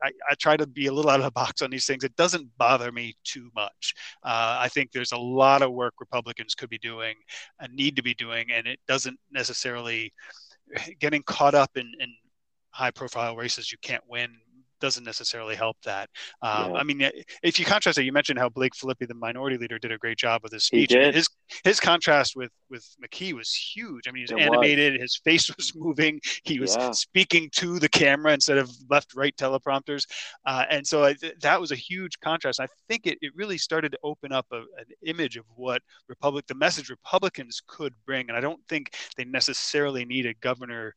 I, 0.03 0.11
I, 0.31 0.35
try 0.35 0.57
to 0.57 0.67
be 0.67 0.87
a 0.87 0.93
little 0.93 1.11
out 1.11 1.21
of 1.21 1.25
the 1.25 1.31
box 1.31 1.63
on 1.63 1.71
these 1.71 1.87
things. 1.87 2.05
It 2.05 2.17
doesn't 2.17 2.49
bother 2.59 2.91
me 2.91 3.15
too 3.25 3.51
much. 3.55 3.95
Uh, 4.25 4.59
I 4.61 4.69
think 4.69 4.91
there's 4.91 5.13
a 5.13 5.19
lot 5.19 5.63
of 5.63 5.73
work 5.73 5.95
Republicans 6.01 6.55
could 6.55 6.71
be 6.71 6.79
doing 6.79 7.15
and 7.61 7.73
need 7.75 7.97
to 7.97 8.03
be 8.03 8.15
doing, 8.15 8.47
and 8.53 8.67
it 8.67 8.81
doesn't 8.89 9.19
necessarily 9.31 10.13
getting 10.99 11.23
caught 11.23 11.55
up 11.55 11.71
in, 11.77 11.91
in 12.01 12.13
high 12.71 12.91
profile 12.91 13.37
races 13.37 13.71
you 13.71 13.79
can't 13.83 14.03
win 14.09 14.31
doesn't 14.83 15.05
necessarily 15.05 15.55
help 15.55 15.77
that. 15.85 16.11
Um, 16.43 16.73
yeah. 16.73 16.77
I 16.77 16.83
mean, 16.83 17.11
if 17.43 17.59
you 17.59 17.65
contrast 17.65 17.97
it, 17.99 18.05
you 18.05 18.13
mentioned 18.13 18.39
how 18.39 18.49
Blake 18.49 18.75
Filippi, 18.75 19.07
the 19.07 19.15
minority 19.15 19.57
leader, 19.57 19.79
did 19.79 19.93
a 19.93 19.97
great 19.97 20.19
job 20.19 20.43
with 20.43 20.53
his 20.53 20.65
speech. 20.65 20.93
His 20.93 21.29
his 21.65 21.81
contrast 21.81 22.35
with 22.37 22.51
with 22.69 22.85
McKee 23.03 23.33
was 23.33 23.55
huge. 23.55 24.09
I 24.09 24.11
mean, 24.11 24.27
he 24.27 24.35
was 24.35 24.43
it 24.43 24.47
animated. 24.47 24.95
Was. 24.95 25.03
His 25.03 25.21
face 25.25 25.51
was 25.57 25.73
moving. 25.75 26.21
He 26.43 26.59
was 26.59 26.77
yeah. 26.77 26.91
speaking 26.91 27.49
to 27.53 27.79
the 27.79 27.89
camera 27.89 28.35
instead 28.35 28.59
of 28.59 28.71
left 28.91 29.15
right 29.15 29.35
teleprompters, 29.37 30.05
uh, 30.45 30.65
and 30.69 30.87
so 30.87 31.05
I, 31.05 31.15
that 31.41 31.61
was 31.61 31.71
a 31.71 31.77
huge 31.77 32.19
contrast. 32.21 32.61
I 32.61 32.67
think 32.89 33.07
it, 33.07 33.19
it 33.23 33.33
really 33.37 33.59
started 33.59 33.93
to 33.93 33.99
open 34.03 34.33
up 34.33 34.47
a, 34.53 34.57
an 34.57 34.87
image 35.07 35.37
of 35.37 35.45
what 35.55 35.81
Republic, 36.09 36.47
the 36.49 36.55
message 36.57 36.91
Republicans 36.91 37.63
could 37.67 37.95
bring, 38.05 38.29
and 38.29 38.37
I 38.37 38.41
don't 38.41 38.61
think 38.69 38.95
they 39.17 39.25
necessarily 39.25 40.05
need 40.05 40.27
a 40.27 40.35
governor 40.35 40.95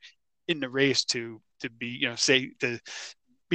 in 0.47 0.59
the 0.59 0.69
race 0.69 1.03
to 1.05 1.41
to 1.59 1.69
be 1.69 1.87
you 1.87 2.09
know 2.09 2.15
say 2.15 2.51
to 2.59 2.79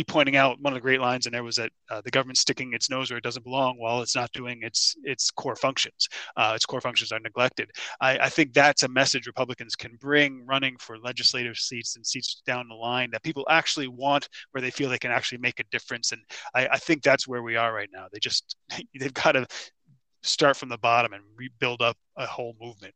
be 0.01 0.12
pointing 0.12 0.36
out 0.36 0.59
one 0.61 0.72
of 0.72 0.76
the 0.76 0.80
great 0.80 1.01
lines 1.01 1.26
in 1.26 1.32
there 1.32 1.44
was 1.44 1.57
that 1.57 1.70
uh, 1.90 2.01
the 2.01 2.11
government's 2.11 2.40
sticking 2.40 2.72
its 2.72 2.88
nose 2.88 3.11
where 3.11 3.18
it 3.18 3.24
doesn't 3.24 3.44
belong 3.44 3.76
while 3.78 4.01
it's 4.01 4.16
not 4.16 4.32
doing 4.32 4.61
its 4.62 4.96
its 5.05 5.30
core 5.30 5.57
functions. 5.57 6.09
Uh, 6.36 6.53
its 6.55 6.64
core 6.64 6.80
functions 6.80 7.12
are 7.12 7.20
neglected. 7.20 7.70
I, 8.01 8.18
I, 8.18 8.28
think 8.30 8.55
that's 8.55 8.82
a 8.82 8.88
message 8.88 9.26
Republicans 9.26 9.76
can 9.76 9.96
bring 10.01 10.46
running 10.46 10.76
for 10.78 10.98
legislative 10.98 11.59
seats 11.59 11.96
and 11.96 12.07
seats 12.07 12.40
down 12.46 12.68
the 12.68 12.74
line 12.74 13.11
that 13.12 13.22
people 13.22 13.46
actually 13.51 13.88
want, 13.88 14.28
where 14.53 14.62
they 14.62 14.70
feel 14.70 14.88
they 14.88 14.98
can 14.98 15.11
actually 15.11 15.38
make 15.38 15.61
a 15.61 15.64
difference. 15.70 16.12
And 16.12 16.22
I, 16.55 16.68
I 16.72 16.78
think 16.78 17.03
that's 17.03 17.28
where 17.28 17.42
we 17.42 17.57
are 17.57 17.72
right 17.72 17.90
now. 17.92 18.07
They 18.11 18.20
just 18.20 18.57
they've 18.98 19.14
got 19.14 19.32
to 19.32 19.46
start 20.22 20.57
from 20.57 20.70
the 20.70 20.78
bottom 20.78 21.12
and 21.12 21.22
rebuild 21.36 21.82
up 21.82 21.96
a 22.16 22.26
whole 22.26 22.57
movement. 22.61 22.94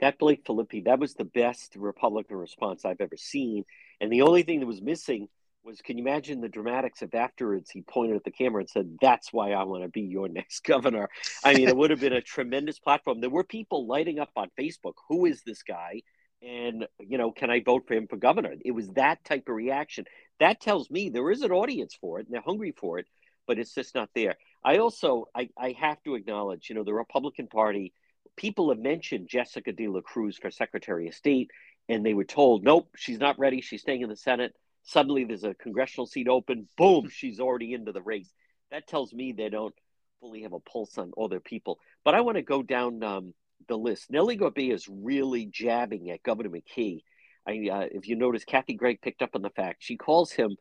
That 0.00 0.18
Blake 0.18 0.44
Filippi, 0.44 0.84
that 0.84 0.98
was 0.98 1.14
the 1.14 1.24
best 1.24 1.74
Republican 1.76 2.36
response 2.36 2.84
I've 2.84 3.00
ever 3.00 3.16
seen. 3.16 3.64
And 4.00 4.12
the 4.12 4.22
only 4.22 4.42
thing 4.42 4.58
that 4.60 4.66
was 4.66 4.82
missing 4.82 5.28
was 5.64 5.80
can 5.80 5.98
you 5.98 6.04
imagine 6.04 6.40
the 6.40 6.48
dramatics 6.48 7.02
if 7.02 7.14
afterwards 7.14 7.70
he 7.70 7.82
pointed 7.82 8.16
at 8.16 8.24
the 8.24 8.30
camera 8.30 8.60
and 8.60 8.70
said, 8.70 8.96
That's 9.00 9.32
why 9.32 9.52
I 9.52 9.64
want 9.64 9.82
to 9.82 9.88
be 9.88 10.02
your 10.02 10.28
next 10.28 10.64
governor? 10.64 11.08
I 11.44 11.54
mean, 11.54 11.68
it 11.68 11.76
would 11.76 11.90
have 11.90 12.00
been 12.00 12.12
a 12.12 12.20
tremendous 12.20 12.78
platform. 12.78 13.20
There 13.20 13.30
were 13.30 13.44
people 13.44 13.86
lighting 13.86 14.18
up 14.18 14.30
on 14.36 14.50
Facebook, 14.58 14.94
Who 15.08 15.26
is 15.26 15.42
this 15.44 15.62
guy? 15.62 16.02
And, 16.42 16.88
you 16.98 17.18
know, 17.18 17.30
can 17.30 17.50
I 17.50 17.60
vote 17.60 17.84
for 17.86 17.94
him 17.94 18.08
for 18.08 18.16
governor? 18.16 18.54
It 18.64 18.72
was 18.72 18.88
that 18.90 19.24
type 19.24 19.48
of 19.48 19.54
reaction. 19.54 20.06
That 20.40 20.60
tells 20.60 20.90
me 20.90 21.08
there 21.08 21.30
is 21.30 21.42
an 21.42 21.52
audience 21.52 21.96
for 22.00 22.18
it 22.18 22.26
and 22.26 22.34
they're 22.34 22.42
hungry 22.42 22.74
for 22.76 22.98
it, 22.98 23.06
but 23.46 23.60
it's 23.60 23.74
just 23.74 23.94
not 23.94 24.10
there. 24.14 24.36
I 24.64 24.78
also 24.78 25.26
I, 25.34 25.50
I 25.56 25.76
have 25.78 26.02
to 26.02 26.16
acknowledge, 26.16 26.68
you 26.68 26.74
know, 26.74 26.82
the 26.82 26.94
Republican 26.94 27.46
Party, 27.46 27.92
people 28.36 28.70
have 28.70 28.80
mentioned 28.80 29.28
Jessica 29.28 29.72
de 29.72 29.86
la 29.86 30.00
Cruz 30.00 30.36
for 30.36 30.50
Secretary 30.50 31.06
of 31.06 31.14
State, 31.14 31.50
and 31.88 32.04
they 32.04 32.14
were 32.14 32.24
told, 32.24 32.64
Nope, 32.64 32.88
she's 32.96 33.20
not 33.20 33.38
ready, 33.38 33.60
she's 33.60 33.82
staying 33.82 34.02
in 34.02 34.08
the 34.08 34.16
Senate 34.16 34.52
Suddenly 34.84 35.24
there's 35.24 35.44
a 35.44 35.54
congressional 35.54 36.06
seat 36.06 36.28
open. 36.28 36.68
Boom, 36.76 37.08
she's 37.12 37.40
already 37.40 37.74
into 37.74 37.92
the 37.92 38.02
race. 38.02 38.32
That 38.70 38.86
tells 38.86 39.12
me 39.12 39.32
they 39.32 39.48
don't 39.48 39.74
fully 40.20 40.42
have 40.42 40.52
a 40.52 40.60
pulse 40.60 40.98
on 40.98 41.12
other 41.20 41.40
people. 41.40 41.78
But 42.04 42.14
I 42.14 42.20
want 42.20 42.36
to 42.36 42.42
go 42.42 42.62
down 42.62 43.02
um, 43.02 43.34
the 43.68 43.76
list. 43.76 44.10
Nellie 44.10 44.38
Gorbea 44.38 44.72
is 44.72 44.88
really 44.88 45.46
jabbing 45.46 46.10
at 46.10 46.22
Governor 46.22 46.50
McKee. 46.50 47.00
I, 47.46 47.68
uh, 47.70 47.86
if 47.90 48.08
you 48.08 48.16
notice, 48.16 48.44
Kathy 48.44 48.74
Gregg 48.74 49.00
picked 49.02 49.22
up 49.22 49.30
on 49.34 49.42
the 49.42 49.50
fact 49.50 49.82
she 49.82 49.96
calls 49.96 50.30
him 50.30 50.56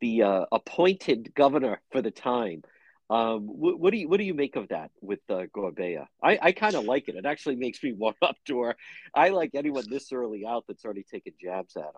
the 0.00 0.22
uh, 0.22 0.44
appointed 0.52 1.32
governor 1.34 1.80
for 1.92 2.02
the 2.02 2.10
time. 2.10 2.62
Um, 3.10 3.42
what, 3.42 3.78
what, 3.78 3.92
do 3.92 3.98
you 3.98 4.08
what 4.08 4.16
do 4.16 4.24
you 4.24 4.32
make 4.32 4.56
of 4.56 4.68
that 4.68 4.90
with 5.02 5.20
uh, 5.28 5.44
Gorbea? 5.54 6.06
I, 6.22 6.38
I 6.40 6.52
kind 6.52 6.74
of 6.74 6.84
like 6.84 7.08
it. 7.08 7.16
It 7.16 7.26
actually 7.26 7.56
makes 7.56 7.82
me 7.82 7.92
warm 7.98 8.14
up 8.22 8.36
to 8.46 8.62
her. 8.62 8.76
I 9.14 9.28
like 9.28 9.50
anyone 9.54 9.84
this 9.90 10.10
early 10.10 10.46
out 10.46 10.64
that's 10.66 10.84
already 10.86 11.02
taken 11.02 11.34
jabs 11.40 11.76
at 11.76 11.82
him. 11.82 11.90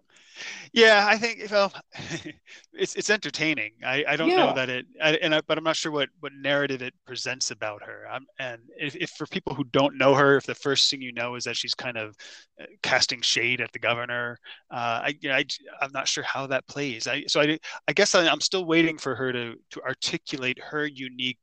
Yeah, 0.73 1.07
I 1.09 1.17
think 1.17 1.47
well, 1.51 1.73
it's 2.73 2.97
it's 2.97 3.09
entertaining. 3.09 3.73
I, 3.85 4.05
I 4.09 4.17
don't 4.17 4.31
yeah. 4.31 4.47
know 4.47 4.55
that 4.55 4.69
it, 4.69 4.87
I, 5.01 5.13
and 5.17 5.33
I, 5.33 5.43
but 5.47 5.59
I'm 5.59 5.65
not 5.65 5.77
sure 5.77 5.93
what 5.93 6.09
what 6.21 6.33
narrative 6.33 6.83
it 6.83 6.93
presents 7.07 7.53
about 7.53 7.85
her. 7.85 8.07
I'm, 8.11 8.27
and 8.41 8.63
if, 8.77 8.97
if 8.97 9.11
for 9.11 9.27
people 9.27 9.55
who 9.55 9.65
don't 9.65 9.97
know 9.97 10.15
her, 10.15 10.37
if 10.37 10.45
the 10.45 10.57
first 10.57 10.91
thing 10.91 11.03
you 11.03 11.13
know 11.13 11.37
is 11.37 11.45
that 11.45 11.57
she's 11.57 11.75
kind 11.75 11.97
of 11.97 12.17
uh, 12.61 12.65
casting 12.83 13.21
shade 13.21 13.61
at 13.61 13.71
the 13.73 13.79
governor, 13.79 14.39
uh, 14.73 15.03
I, 15.05 15.15
you 15.21 15.29
know, 15.29 15.37
I 15.37 15.45
I'm 15.81 15.93
not 15.93 16.09
sure 16.09 16.25
how 16.25 16.49
that 16.49 16.67
plays. 16.67 17.07
I 17.07 17.25
so 17.29 17.41
I 17.41 17.61
I 17.87 17.93
guess 17.93 18.17
I, 18.17 18.27
I'm 18.27 18.41
still 18.41 18.65
waiting 18.65 18.99
for 18.99 19.15
her 19.15 19.33
to 19.33 19.55
to 19.71 19.83
articulate 19.83 20.59
her 20.59 20.85
unique 20.97 21.39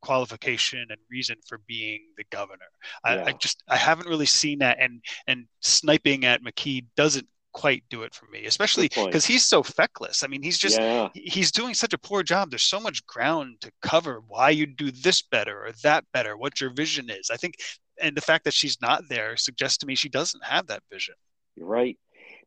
qualification 0.00 0.86
and 0.90 0.98
reason 1.10 1.36
for 1.46 1.58
being 1.66 2.00
the 2.16 2.24
governor. 2.30 2.70
I, 3.04 3.16
yeah. 3.16 3.24
I, 3.26 3.32
just 3.32 3.62
I 3.68 3.76
haven't 3.76 4.08
really 4.08 4.26
seen 4.26 4.58
that, 4.60 4.78
and 4.80 5.02
and 5.26 5.46
sniping 5.60 6.24
at 6.24 6.42
McKee 6.42 6.86
doesn't 6.96 7.26
quite 7.52 7.84
do 7.88 8.02
it 8.02 8.14
for 8.14 8.26
me, 8.26 8.44
especially 8.44 8.88
because 8.88 9.24
he's 9.24 9.44
so 9.44 9.62
feckless. 9.62 10.22
I 10.22 10.26
mean, 10.26 10.42
he's 10.42 10.58
just 10.58 10.78
yeah. 10.78 11.08
he's 11.14 11.50
doing 11.50 11.72
such 11.72 11.94
a 11.94 11.98
poor 11.98 12.22
job. 12.22 12.50
There's 12.50 12.64
so 12.64 12.80
much 12.80 13.06
ground 13.06 13.62
to 13.62 13.72
cover. 13.80 14.20
Why 14.26 14.50
you 14.50 14.66
do 14.66 14.90
this 14.90 15.22
better 15.22 15.64
or 15.64 15.72
that 15.82 16.04
better? 16.12 16.36
What 16.36 16.60
your 16.60 16.70
vision 16.70 17.08
is. 17.08 17.30
I 17.30 17.36
think, 17.36 17.54
and 18.00 18.16
the 18.16 18.20
fact 18.20 18.44
that 18.44 18.54
she's 18.54 18.80
not 18.82 19.08
there 19.08 19.36
suggests 19.36 19.78
to 19.78 19.86
me 19.86 19.94
she 19.94 20.08
doesn't 20.08 20.44
have 20.44 20.66
that 20.66 20.82
vision. 20.92 21.14
You're 21.56 21.66
right. 21.66 21.98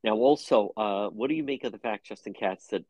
Now, 0.03 0.15
also, 0.15 0.73
uh, 0.77 1.07
what 1.09 1.29
do 1.29 1.35
you 1.35 1.43
make 1.43 1.63
of 1.63 1.71
the 1.71 1.79
fact, 1.79 2.05
Justin 2.05 2.33
Katz, 2.33 2.67
that 2.67 2.85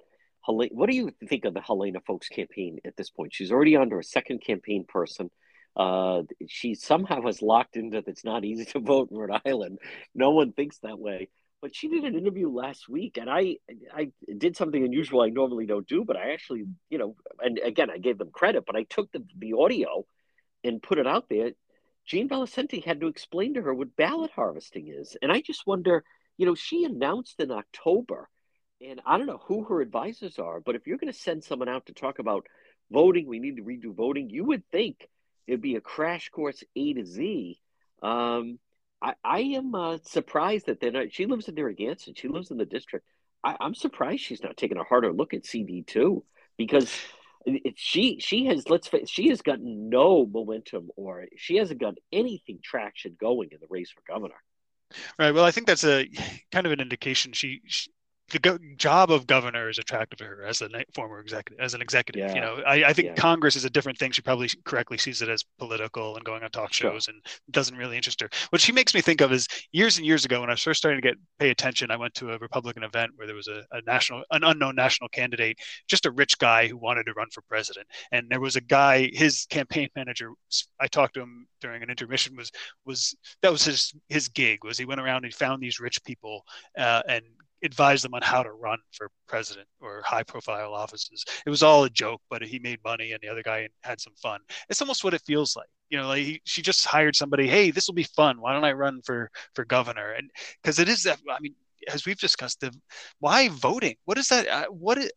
What 0.47 0.89
do 0.89 0.95
you 0.95 1.11
think 1.27 1.45
of 1.45 1.53
the 1.53 1.61
Helena 1.61 1.99
Foulkes 2.05 2.29
campaign 2.29 2.79
at 2.85 2.95
this 2.95 3.09
point? 3.09 3.33
She's 3.33 3.51
already 3.51 3.75
under 3.75 3.99
a 3.99 4.03
second 4.03 4.39
campaign 4.39 4.85
person. 4.87 5.29
Uh, 5.75 6.23
she 6.47 6.73
somehow 6.73 7.21
has 7.23 7.41
locked 7.41 7.75
into 7.75 7.97
that 7.97 8.07
it's 8.07 8.25
not 8.25 8.43
easy 8.43 8.65
to 8.65 8.79
vote 8.79 9.09
in 9.11 9.17
Rhode 9.17 9.41
Island. 9.45 9.79
No 10.15 10.31
one 10.31 10.51
thinks 10.51 10.79
that 10.79 10.97
way. 10.97 11.29
But 11.61 11.75
she 11.75 11.87
did 11.87 12.03
an 12.03 12.15
interview 12.15 12.49
last 12.49 12.87
week, 12.87 13.17
and 13.17 13.29
I 13.29 13.57
I 13.93 14.11
did 14.37 14.55
something 14.55 14.83
unusual 14.83 15.21
I 15.21 15.29
normally 15.29 15.65
don't 15.65 15.87
do. 15.87 16.03
But 16.05 16.15
I 16.15 16.33
actually, 16.33 16.65
you 16.89 16.97
know, 16.97 17.15
and 17.39 17.59
again 17.59 17.89
I 17.89 17.97
gave 17.97 18.17
them 18.17 18.29
credit, 18.31 18.63
but 18.65 18.75
I 18.75 18.83
took 18.83 19.11
the 19.11 19.23
the 19.37 19.53
audio 19.53 20.05
and 20.63 20.81
put 20.81 20.99
it 20.99 21.07
out 21.07 21.29
there. 21.29 21.51
Gene 22.05 22.29
Valicenti 22.29 22.83
had 22.83 23.01
to 23.01 23.07
explain 23.07 23.55
to 23.55 23.61
her 23.63 23.73
what 23.73 23.95
ballot 23.95 24.31
harvesting 24.31 24.87
is, 24.87 25.17
and 25.21 25.31
I 25.31 25.41
just 25.41 25.65
wonder, 25.65 26.03
you 26.37 26.45
know, 26.45 26.55
she 26.55 26.85
announced 26.85 27.39
in 27.39 27.51
October 27.51 28.29
and 28.81 29.01
I 29.05 29.17
don't 29.17 29.27
know 29.27 29.41
who 29.45 29.63
her 29.65 29.81
advisors 29.81 30.39
are, 30.39 30.59
but 30.59 30.75
if 30.75 30.87
you're 30.87 30.97
going 30.97 31.11
to 31.11 31.19
send 31.19 31.43
someone 31.43 31.69
out 31.69 31.87
to 31.87 31.93
talk 31.93 32.19
about 32.19 32.45
voting, 32.91 33.27
we 33.27 33.39
need 33.39 33.57
to 33.57 33.63
redo 33.63 33.93
voting, 33.93 34.29
you 34.29 34.43
would 34.45 34.63
think 34.71 35.07
it'd 35.45 35.61
be 35.61 35.75
a 35.75 35.81
crash 35.81 36.29
course 36.29 36.63
A 36.75 36.93
to 36.93 37.05
Z. 37.05 37.59
Um, 38.01 38.59
I, 39.01 39.13
I 39.23 39.39
am 39.39 39.73
uh, 39.75 39.97
surprised 40.03 40.67
that 40.67 40.79
they're 40.79 40.91
not. 40.91 41.13
She 41.13 41.25
lives 41.25 41.47
in 41.47 41.55
Narragansett. 41.55 42.17
She 42.17 42.27
lives 42.27 42.51
in 42.51 42.57
the 42.57 42.65
district. 42.65 43.05
I, 43.43 43.55
am 43.59 43.75
surprised 43.75 44.21
she's 44.21 44.43
not 44.43 44.57
taking 44.57 44.77
a 44.77 44.83
harder 44.83 45.13
look 45.13 45.33
at 45.33 45.45
CD 45.45 45.83
two 45.83 46.23
because 46.57 46.91
she 47.75 48.19
she 48.19 48.45
has 48.45 48.67
let's 48.69 48.87
face 48.87 49.09
she 49.09 49.29
has 49.29 49.41
got 49.41 49.59
no 49.61 50.25
momentum 50.25 50.89
or 50.95 51.25
she 51.37 51.57
hasn't 51.57 51.79
got 51.79 51.93
anything 52.11 52.59
traction 52.63 53.15
going 53.19 53.49
in 53.51 53.59
the 53.61 53.67
race 53.69 53.91
for 53.91 54.01
governor. 54.11 54.35
Right. 55.19 55.31
Well, 55.31 55.45
I 55.45 55.51
think 55.51 55.67
that's 55.67 55.83
a 55.83 56.09
kind 56.51 56.65
of 56.65 56.71
an 56.71 56.79
indication 56.79 57.33
she, 57.33 57.61
she 57.65 57.91
the 58.29 58.39
go- 58.39 58.59
job 58.75 59.09
of 59.09 59.25
governor 59.25 59.69
is 59.69 59.77
attractive 59.77 60.19
to 60.19 60.25
her 60.25 60.45
as 60.45 60.61
a 60.61 60.69
former 60.93 61.19
executive 61.19 61.63
as 61.63 61.73
an 61.73 61.81
executive 61.81 62.19
yeah. 62.19 62.33
you 62.33 62.41
know 62.41 62.61
i, 62.65 62.83
I 62.85 62.93
think 62.93 63.07
yeah. 63.07 63.13
congress 63.15 63.55
is 63.55 63.65
a 63.65 63.69
different 63.69 63.97
thing 63.97 64.11
she 64.11 64.21
probably 64.21 64.49
correctly 64.65 64.97
sees 64.97 65.21
it 65.21 65.29
as 65.29 65.43
political 65.57 66.15
and 66.15 66.25
going 66.25 66.43
on 66.43 66.49
talk 66.49 66.73
shows 66.73 67.05
sure. 67.05 67.13
and 67.13 67.25
doesn't 67.51 67.77
really 67.77 67.95
interest 67.95 68.21
her 68.21 68.29
what 68.49 68.61
she 68.61 68.71
makes 68.71 68.93
me 68.93 69.01
think 69.01 69.21
of 69.21 69.31
is 69.31 69.47
years 69.71 69.97
and 69.97 70.05
years 70.05 70.25
ago 70.25 70.41
when 70.41 70.49
i 70.49 70.53
was 70.53 70.61
first 70.61 70.79
starting 70.79 71.01
to 71.01 71.07
get 71.07 71.17
pay 71.39 71.49
attention 71.49 71.89
i 71.89 71.95
went 71.95 72.13
to 72.13 72.31
a 72.31 72.37
republican 72.39 72.83
event 72.83 73.11
where 73.15 73.27
there 73.27 73.35
was 73.35 73.47
a, 73.47 73.63
a 73.71 73.81
national 73.85 74.23
an 74.31 74.43
unknown 74.43 74.75
national 74.75 75.09
candidate 75.09 75.57
just 75.87 76.05
a 76.05 76.11
rich 76.11 76.37
guy 76.37 76.67
who 76.67 76.77
wanted 76.77 77.05
to 77.05 77.13
run 77.13 77.29
for 77.31 77.41
president 77.43 77.87
and 78.11 78.27
there 78.29 78.41
was 78.41 78.55
a 78.55 78.61
guy 78.61 79.09
his 79.13 79.45
campaign 79.49 79.87
manager 79.95 80.31
i 80.79 80.87
talked 80.87 81.13
to 81.13 81.21
him 81.21 81.47
during 81.61 81.81
an 81.81 81.89
intermission 81.89 82.35
was 82.35 82.51
was 82.85 83.15
that 83.41 83.51
was 83.51 83.63
his 83.63 83.93
his 84.09 84.27
gig 84.27 84.63
was 84.63 84.77
he 84.77 84.85
went 84.85 85.01
around 85.01 85.23
and 85.23 85.33
found 85.33 85.61
these 85.61 85.79
rich 85.79 86.03
people 86.03 86.43
uh, 86.77 87.01
and 87.07 87.23
advise 87.67 88.01
them 88.01 88.13
on 88.13 88.21
how 88.23 88.41
to 88.41 88.51
run 88.51 88.79
for 88.91 89.11
president 89.27 89.67
or 89.79 90.01
high 90.03 90.23
profile 90.23 90.73
offices. 90.73 91.23
It 91.45 91.49
was 91.49 91.61
all 91.61 91.83
a 91.83 91.89
joke, 91.89 92.21
but 92.29 92.41
he 92.41 92.59
made 92.59 92.79
money 92.83 93.11
and 93.11 93.21
the 93.21 93.27
other 93.27 93.43
guy 93.43 93.67
had 93.83 94.01
some 94.01 94.13
fun. 94.15 94.39
It's 94.69 94.81
almost 94.81 95.03
what 95.03 95.13
it 95.13 95.21
feels 95.25 95.55
like. 95.55 95.67
You 95.89 95.99
know, 95.99 96.07
like 96.07 96.23
he, 96.23 96.41
she 96.45 96.61
just 96.61 96.85
hired 96.85 97.15
somebody. 97.15 97.47
Hey, 97.47 97.71
this 97.71 97.87
will 97.87 97.93
be 97.93 98.03
fun. 98.03 98.41
Why 98.41 98.53
don't 98.53 98.65
I 98.65 98.73
run 98.73 99.01
for 99.05 99.29
for 99.53 99.63
governor? 99.65 100.13
And 100.17 100.31
because 100.61 100.79
it 100.79 100.89
is 100.89 101.03
that. 101.03 101.19
I 101.31 101.39
mean, 101.39 101.55
as 101.93 102.05
we've 102.05 102.19
discussed, 102.19 102.59
the 102.59 102.73
why 103.19 103.49
voting? 103.49 103.95
What 104.05 104.17
is 104.17 104.27
that? 104.29 104.47
Uh, 104.47 104.65
what? 104.65 104.97
Is, 104.97 105.11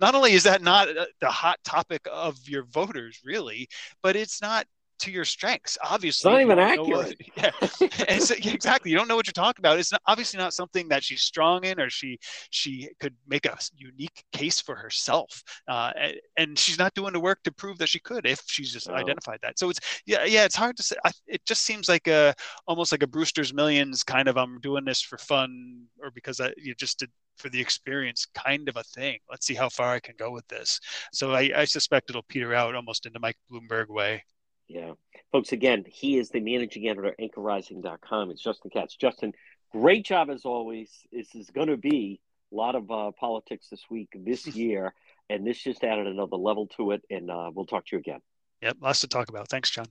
not 0.00 0.14
only 0.14 0.32
is 0.32 0.42
that 0.44 0.62
not 0.62 0.88
uh, 0.88 1.06
the 1.20 1.30
hot 1.30 1.58
topic 1.64 2.06
of 2.10 2.36
your 2.48 2.64
voters, 2.64 3.20
really, 3.24 3.68
but 4.02 4.16
it's 4.16 4.42
not 4.42 4.66
to 5.00 5.10
your 5.10 5.24
strengths. 5.24 5.78
Obviously, 5.82 6.30
it's 6.30 6.34
not 6.34 6.40
even 6.40 6.58
accurate. 6.58 7.16
What, 7.34 7.52
yeah, 8.08 8.18
so, 8.18 8.34
yeah, 8.40 8.52
exactly. 8.52 8.90
You 8.90 8.96
don't 8.96 9.08
know 9.08 9.16
what 9.16 9.26
you're 9.26 9.32
talking 9.32 9.62
about. 9.62 9.78
It's 9.78 9.92
not, 9.92 10.02
obviously 10.06 10.38
not 10.38 10.54
something 10.54 10.88
that 10.88 11.04
she's 11.04 11.22
strong 11.22 11.64
in, 11.64 11.80
or 11.80 11.90
she 11.90 12.18
she 12.50 12.88
could 13.00 13.14
make 13.26 13.46
a 13.46 13.56
unique 13.76 14.24
case 14.32 14.60
for 14.60 14.74
herself. 14.74 15.42
Uh, 15.66 15.92
and, 16.36 16.58
she's 16.58 16.78
not 16.78 16.92
doing 16.94 17.12
the 17.12 17.20
work 17.20 17.42
to 17.44 17.52
prove 17.52 17.78
that 17.78 17.88
she 17.88 18.00
could 18.00 18.26
if 18.26 18.42
she's 18.46 18.72
just 18.72 18.88
identified 18.88 19.38
that. 19.42 19.58
So 19.58 19.70
it's 19.70 19.80
yeah, 20.06 20.24
yeah. 20.24 20.44
It's 20.44 20.56
hard 20.56 20.76
to 20.76 20.82
say. 20.82 20.96
I, 21.04 21.10
it 21.26 21.44
just 21.46 21.62
seems 21.62 21.88
like 21.88 22.08
a 22.08 22.34
almost 22.66 22.90
like 22.90 23.02
a 23.02 23.06
Brewster's 23.06 23.54
Millions 23.54 24.02
kind 24.02 24.28
of. 24.28 24.36
I'm 24.36 24.60
doing 24.60 24.84
this 24.84 25.00
for 25.00 25.18
fun, 25.18 25.84
or 26.02 26.10
because 26.10 26.40
I 26.40 26.52
you 26.56 26.74
just 26.74 26.98
did 26.98 27.10
for 27.38 27.48
the 27.48 27.60
experience 27.60 28.26
kind 28.34 28.68
of 28.68 28.76
a 28.76 28.82
thing. 28.82 29.18
Let's 29.30 29.46
see 29.46 29.54
how 29.54 29.68
far 29.68 29.94
I 29.94 30.00
can 30.00 30.14
go 30.18 30.30
with 30.30 30.46
this. 30.48 30.80
So 31.12 31.32
I, 31.34 31.50
I 31.54 31.64
suspect 31.64 32.10
it'll 32.10 32.22
peter 32.22 32.54
out 32.54 32.74
almost 32.74 33.06
in 33.06 33.12
the 33.12 33.20
Mike 33.20 33.38
Bloomberg 33.50 33.88
way. 33.88 34.24
Yeah. 34.68 34.92
Folks, 35.32 35.52
again, 35.52 35.84
he 35.86 36.18
is 36.18 36.28
the 36.30 36.40
managing 36.40 36.88
editor 36.88 37.08
at 37.08 37.18
anchorrising.com. 37.18 38.30
It's 38.30 38.42
Justin 38.42 38.70
Katz. 38.70 38.96
Justin, 38.96 39.32
great 39.72 40.04
job 40.04 40.30
as 40.30 40.44
always. 40.44 40.90
This 41.10 41.34
is 41.34 41.50
going 41.50 41.68
to 41.68 41.76
be 41.76 42.20
a 42.52 42.54
lot 42.54 42.74
of 42.74 42.90
uh, 42.90 43.10
politics 43.18 43.68
this 43.70 43.84
week, 43.90 44.10
this 44.14 44.46
year, 44.54 44.94
and 45.30 45.46
this 45.46 45.58
just 45.58 45.82
added 45.84 46.06
another 46.06 46.36
level 46.36 46.66
to 46.76 46.92
it. 46.92 47.02
And 47.10 47.30
uh, 47.30 47.50
we'll 47.52 47.66
talk 47.66 47.86
to 47.86 47.96
you 47.96 48.00
again. 48.00 48.20
Yep, 48.60 48.76
lots 48.80 49.00
to 49.00 49.08
talk 49.08 49.28
about. 49.28 49.48
Thanks, 49.48 49.70
John. 49.70 49.86